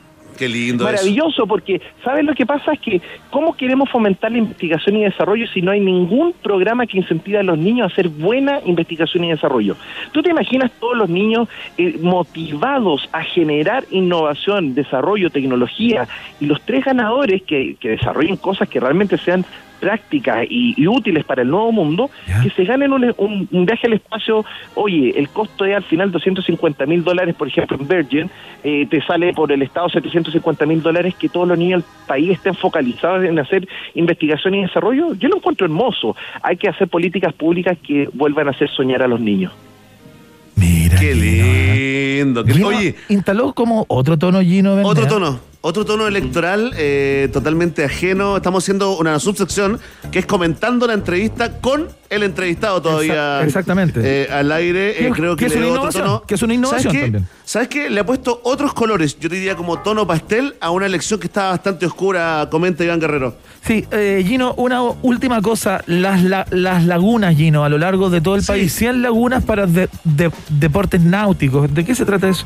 [0.41, 0.85] Qué lindo.
[0.85, 2.73] Maravilloso, porque ¿sabes lo que pasa?
[2.73, 6.97] Es que ¿cómo queremos fomentar la investigación y desarrollo si no hay ningún programa que
[6.97, 9.77] incentive a los niños a hacer buena investigación y desarrollo?
[10.13, 11.47] ¿Tú te imaginas todos los niños
[11.77, 16.09] eh, motivados a generar innovación, desarrollo, tecnología
[16.41, 19.45] y los tres ganadores que, que desarrollen cosas que realmente sean
[19.81, 22.11] prácticas y, y útiles para el nuevo mundo,
[22.43, 24.45] que se ganen un, un- un viaje al espacio,
[24.75, 28.31] oye, el costo es al final 250 mil dólares, por ejemplo, en Virgin,
[28.63, 32.31] eh, te sale por el Estado 750 mil dólares que todos los niños del país
[32.33, 36.15] estén focalizados en hacer investigación y desarrollo, yo lo encuentro hermoso.
[36.43, 39.53] Hay que hacer políticas públicas que vuelvan a hacer soñar a los niños.
[40.99, 42.45] Qué lindo.
[42.45, 44.75] qué- Gino Oye, instaló como otro tono Gino.
[44.83, 48.37] Otro tono, otro tono electoral eh, totalmente ajeno.
[48.37, 49.79] Estamos haciendo una subsección
[50.11, 53.41] que es comentando la entrevista con el entrevistado todavía.
[53.43, 54.01] Exa- exactamente.
[54.03, 56.23] eh, al aire, eh, creo que, que es le una otro innovación, tono.
[56.27, 57.29] que es una innovación también.
[57.51, 57.91] ¿Sabes qué?
[57.91, 61.51] Le ha puesto otros colores, yo diría como tono pastel, a una elección que está
[61.51, 62.47] bastante oscura.
[62.49, 63.35] Comenta Iván Guerrero.
[63.63, 65.83] Sí, eh, Gino, una última cosa.
[65.89, 68.73] Las, la- las lagunas, Gino, a lo largo de todo el país.
[68.73, 71.75] 100 lagunas para de- de- deportes náuticos.
[71.75, 72.45] ¿De qué se trata eso?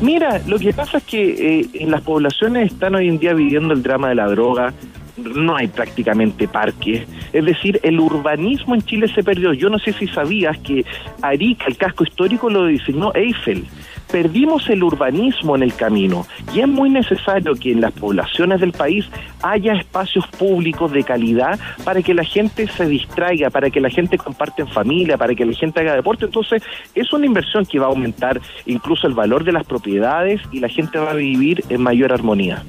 [0.00, 3.72] Mira, lo que pasa es que eh, en las poblaciones están hoy en día viviendo
[3.72, 4.74] el drama de la droga,
[5.16, 9.52] no hay prácticamente parques, es decir, el urbanismo en Chile se perdió.
[9.52, 10.84] Yo no sé si sabías que
[11.20, 13.64] Arica, el casco histórico, lo diseñó Eiffel.
[14.10, 18.72] Perdimos el urbanismo en el camino y es muy necesario que en las poblaciones del
[18.72, 19.06] país
[19.42, 24.18] haya espacios públicos de calidad para que la gente se distraiga, para que la gente
[24.18, 26.26] comparte en familia, para que la gente haga deporte.
[26.26, 26.62] Entonces,
[26.94, 30.68] es una inversión que va a aumentar incluso el valor de las propiedades y la
[30.68, 32.64] gente va a vivir en mayor armonía.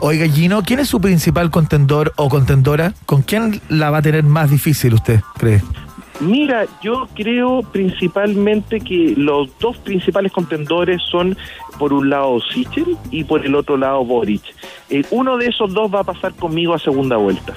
[0.00, 1.50] Oiga, Gino, ¿quién es su principal
[1.84, 2.94] contendor o contendora?
[3.04, 5.60] ¿Con quién la va a tener más difícil usted, cree?
[6.20, 11.36] Mira, yo creo principalmente que los dos principales contendores son
[11.78, 14.42] por un lado Sichel y por el otro lado Boric.
[14.88, 17.52] Eh, uno de esos dos va a pasar conmigo a segunda vuelta.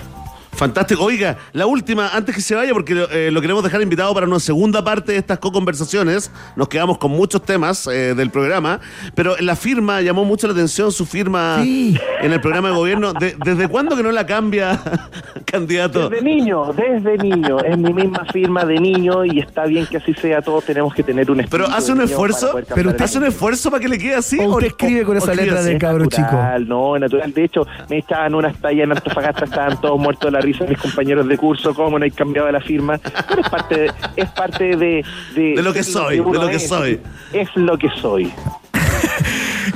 [0.58, 1.04] Fantástico.
[1.04, 4.40] Oiga, la última, antes que se vaya, porque eh, lo queremos dejar invitado para una
[4.40, 6.32] segunda parte de estas co-conversaciones.
[6.56, 8.80] Nos quedamos con muchos temas eh, del programa,
[9.14, 11.98] pero la firma llamó mucho la atención, su firma en
[12.34, 13.14] el programa de gobierno.
[13.14, 14.80] De- ¿Desde cuándo que no la cambia,
[15.46, 16.10] candidato?
[16.10, 17.60] Desde niño, desde niño.
[17.60, 20.42] Es mi misma firma de niño y está bien que así sea.
[20.42, 23.82] Todos tenemos que tener un Pero hace un esfuerzo, pero usted hace un esfuerzo para
[23.82, 24.40] que le quede así.
[24.40, 26.22] ¿O usted escribe con esa o letra de cabro chico?
[26.24, 27.32] natural, no, natural.
[27.32, 30.78] De hecho, me echaban unas tallas en Antofagasta, estaban todos muertos de la risa mis
[30.78, 33.00] compañeros de curso, cómo no hay cambiado la firma.
[33.28, 35.04] Pero es parte de, es parte de,
[35.36, 36.68] de, De lo que soy, de uno lo que es.
[36.68, 37.00] soy.
[37.34, 38.32] Es lo que soy.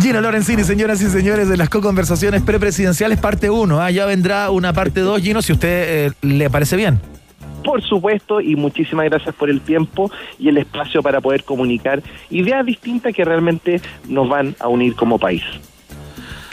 [0.01, 3.89] Gino Lorenzini, señoras y señores, de las co-conversaciones prepresidenciales, parte 1.
[3.89, 6.99] Ya vendrá una parte 2, Gino, si usted eh, le parece bien.
[7.63, 12.65] Por supuesto, y muchísimas gracias por el tiempo y el espacio para poder comunicar ideas
[12.65, 15.43] distintas que realmente nos van a unir como país.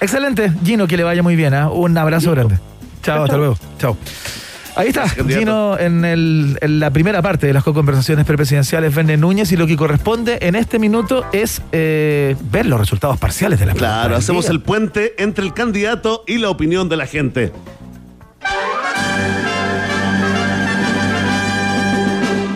[0.01, 1.55] Excelente, Gino, que le vaya muy bien.
[1.55, 1.71] ¿ah?
[1.71, 2.57] Un abrazo grande.
[3.15, 3.57] Chao, hasta luego.
[3.79, 3.97] Chao.
[4.77, 9.51] Ahí está, Gino, en, el- en la primera parte de las co-conversaciones prepresidenciales, Verne Núñez,
[9.51, 13.73] y lo que corresponde en este minuto es eh, ver los resultados parciales de la
[13.75, 14.53] pregunta Claro, hacemos día.
[14.53, 17.53] el puente entre el candidato y la opinión de la gente.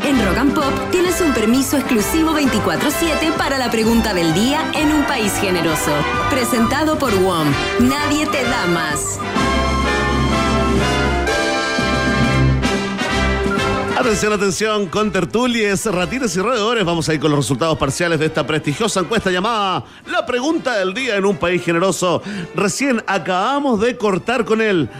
[0.05, 4.93] En Rock and Pop tienes un permiso exclusivo 24-7 para la pregunta del día en
[4.93, 5.93] un país generoso.
[6.31, 7.49] Presentado por WOM.
[7.81, 9.19] Nadie te da más.
[14.03, 16.85] Atención, atención, con tertulies, ratines y roedores.
[16.85, 20.93] Vamos a ir con los resultados parciales de esta prestigiosa encuesta llamada La Pregunta del
[20.93, 22.21] Día en un País Generoso.
[22.57, 24.91] Recién acabamos de cortar con él.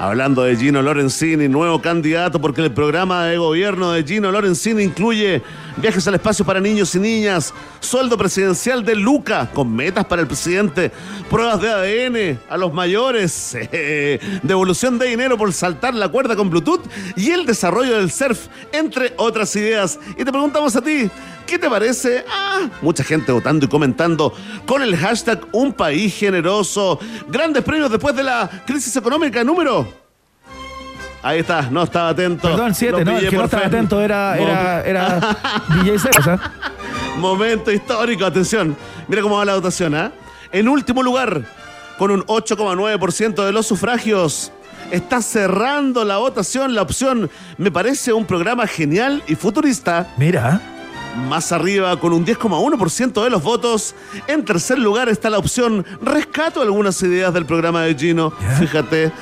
[0.00, 5.42] Hablando de Gino Lorenzini, nuevo candidato, porque el programa de gobierno de Gino Lorenzini incluye
[5.76, 10.28] viajes al espacio para niños y niñas, sueldo presidencial de Luca, con metas para el
[10.28, 10.92] presidente,
[11.28, 16.48] pruebas de ADN a los mayores, eh, devolución de dinero por saltar la cuerda con
[16.48, 19.98] Bluetooth y el desarrollo del surf, entre otras ideas.
[20.16, 21.10] Y te preguntamos a ti,
[21.48, 22.26] ¿Qué te parece?
[22.30, 24.34] Ah, mucha gente votando y comentando
[24.66, 27.00] con el hashtag Un País Generoso.
[27.26, 29.42] Grandes premios después de la crisis económica.
[29.42, 29.88] Número.
[31.22, 32.48] Ahí está, no estaba atento.
[32.50, 35.36] Perdón, siete, Lo no, el que no estaba atento era, era, era
[35.82, 36.52] DJ Ceros, ¿ah?
[37.16, 38.76] Momento histórico, atención.
[39.08, 40.12] Mira cómo va la votación, ¿ah?
[40.52, 41.44] En último lugar,
[41.96, 44.52] con un 8,9% de los sufragios,
[44.90, 50.12] está cerrando la votación la opción, me parece un programa genial y futurista.
[50.18, 50.60] Mira.
[51.16, 53.94] Más arriba, con un 10,1% de los votos.
[54.26, 58.32] En tercer lugar está la opción Rescato algunas ideas del programa de Gino.
[58.58, 59.12] Fíjate.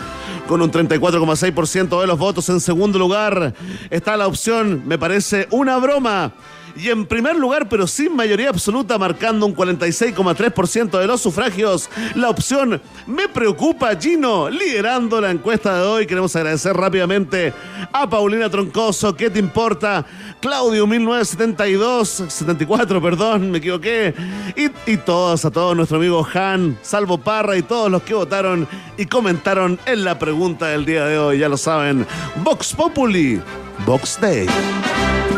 [0.46, 2.48] Con un 34,6% de los votos.
[2.48, 3.52] En segundo lugar
[3.90, 6.32] está la opción Me parece una broma.
[6.77, 12.28] Y en primer lugar, pero sin mayoría absoluta, marcando un 46,3% de los sufragios, la
[12.28, 16.07] opción Me preocupa Gino, liderando la encuesta de hoy.
[16.07, 17.55] Queremos agradecer rápidamente
[17.93, 20.05] a Paulina Troncoso, ¿qué te importa?
[20.40, 24.15] Claudio 1972, 74, perdón, me equivoqué.
[24.55, 29.07] Y, todos, a todos nuestro amigo Han, Salvo Parra y todos los que votaron y
[29.07, 32.07] comentaron en la pregunta del día de hoy, ya lo saben.
[32.43, 33.40] Vox Populi,
[33.86, 34.47] Vox Day.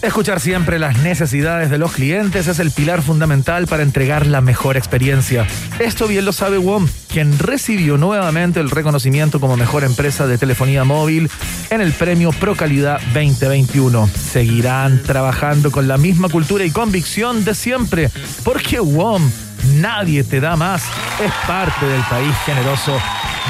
[0.00, 4.76] Escuchar siempre las necesidades de los clientes es el pilar fundamental para entregar la mejor
[4.76, 5.44] experiencia.
[5.80, 10.84] Esto bien lo sabe WOM, quien recibió nuevamente el reconocimiento como mejor empresa de telefonía
[10.84, 11.28] móvil
[11.70, 14.08] en el premio Pro Calidad 2021.
[14.08, 18.08] Seguirán trabajando con la misma cultura y convicción de siempre,
[18.44, 19.28] porque WOM,
[19.74, 20.84] nadie te da más,
[21.24, 22.96] es parte del país generoso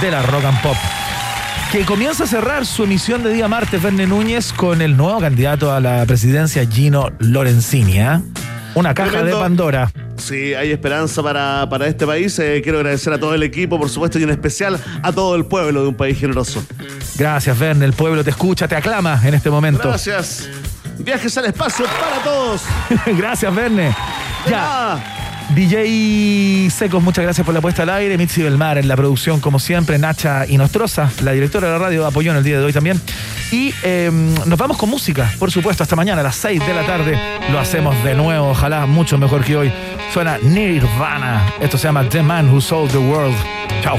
[0.01, 0.77] de la rock and pop
[1.73, 5.73] que comienza a cerrar su emisión de día martes, Verne Núñez, con el nuevo candidato
[5.73, 8.01] a la presidencia, Gino Lorenzini.
[8.01, 8.23] ¿ah?
[8.75, 9.37] Una caja Tremendo.
[9.37, 9.93] de Pandora.
[10.17, 12.39] Sí, hay esperanza para, para este país.
[12.39, 15.45] Eh, quiero agradecer a todo el equipo, por supuesto, y en especial a todo el
[15.45, 16.65] pueblo de un país generoso.
[17.17, 17.85] Gracias, Verne.
[17.85, 19.89] El pueblo te escucha, te aclama en este momento.
[19.89, 20.49] Gracias.
[20.99, 22.63] Viajes al espacio para todos.
[23.19, 23.95] gracias, Verne.
[24.49, 25.18] Ya.
[25.55, 28.19] DJ Secos, muchas gracias por la puesta al aire.
[28.19, 29.99] Mitzi Belmar en la producción, como siempre.
[29.99, 33.01] Nacha Inostroza, la directora de la radio, apoyó en el día de hoy también.
[33.51, 36.85] Y eh, nos vamos con música, por supuesto, hasta mañana a las 6 de la
[36.85, 37.19] tarde.
[37.51, 39.73] Lo hacemos de nuevo, ojalá mucho mejor que hoy.
[40.13, 41.47] Suena Nirvana.
[41.61, 43.37] Esto se llama The Man Who Sold the World.
[43.83, 43.99] Chao.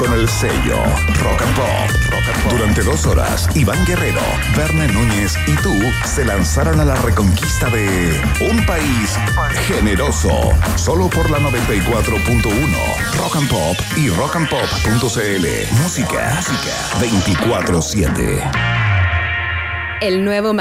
[0.00, 0.82] con el sello
[1.22, 2.50] Rock and Pop.
[2.50, 4.22] Durante dos horas, Iván Guerrero,
[4.56, 9.18] Verne Núñez y tú se lanzaron a la reconquista de un país
[9.66, 10.30] generoso.
[10.76, 15.46] Solo por la 94.1 Rock and Pop y rockandpop.cl.
[15.82, 18.50] Música, música 24-7.
[20.00, 20.54] El nuevo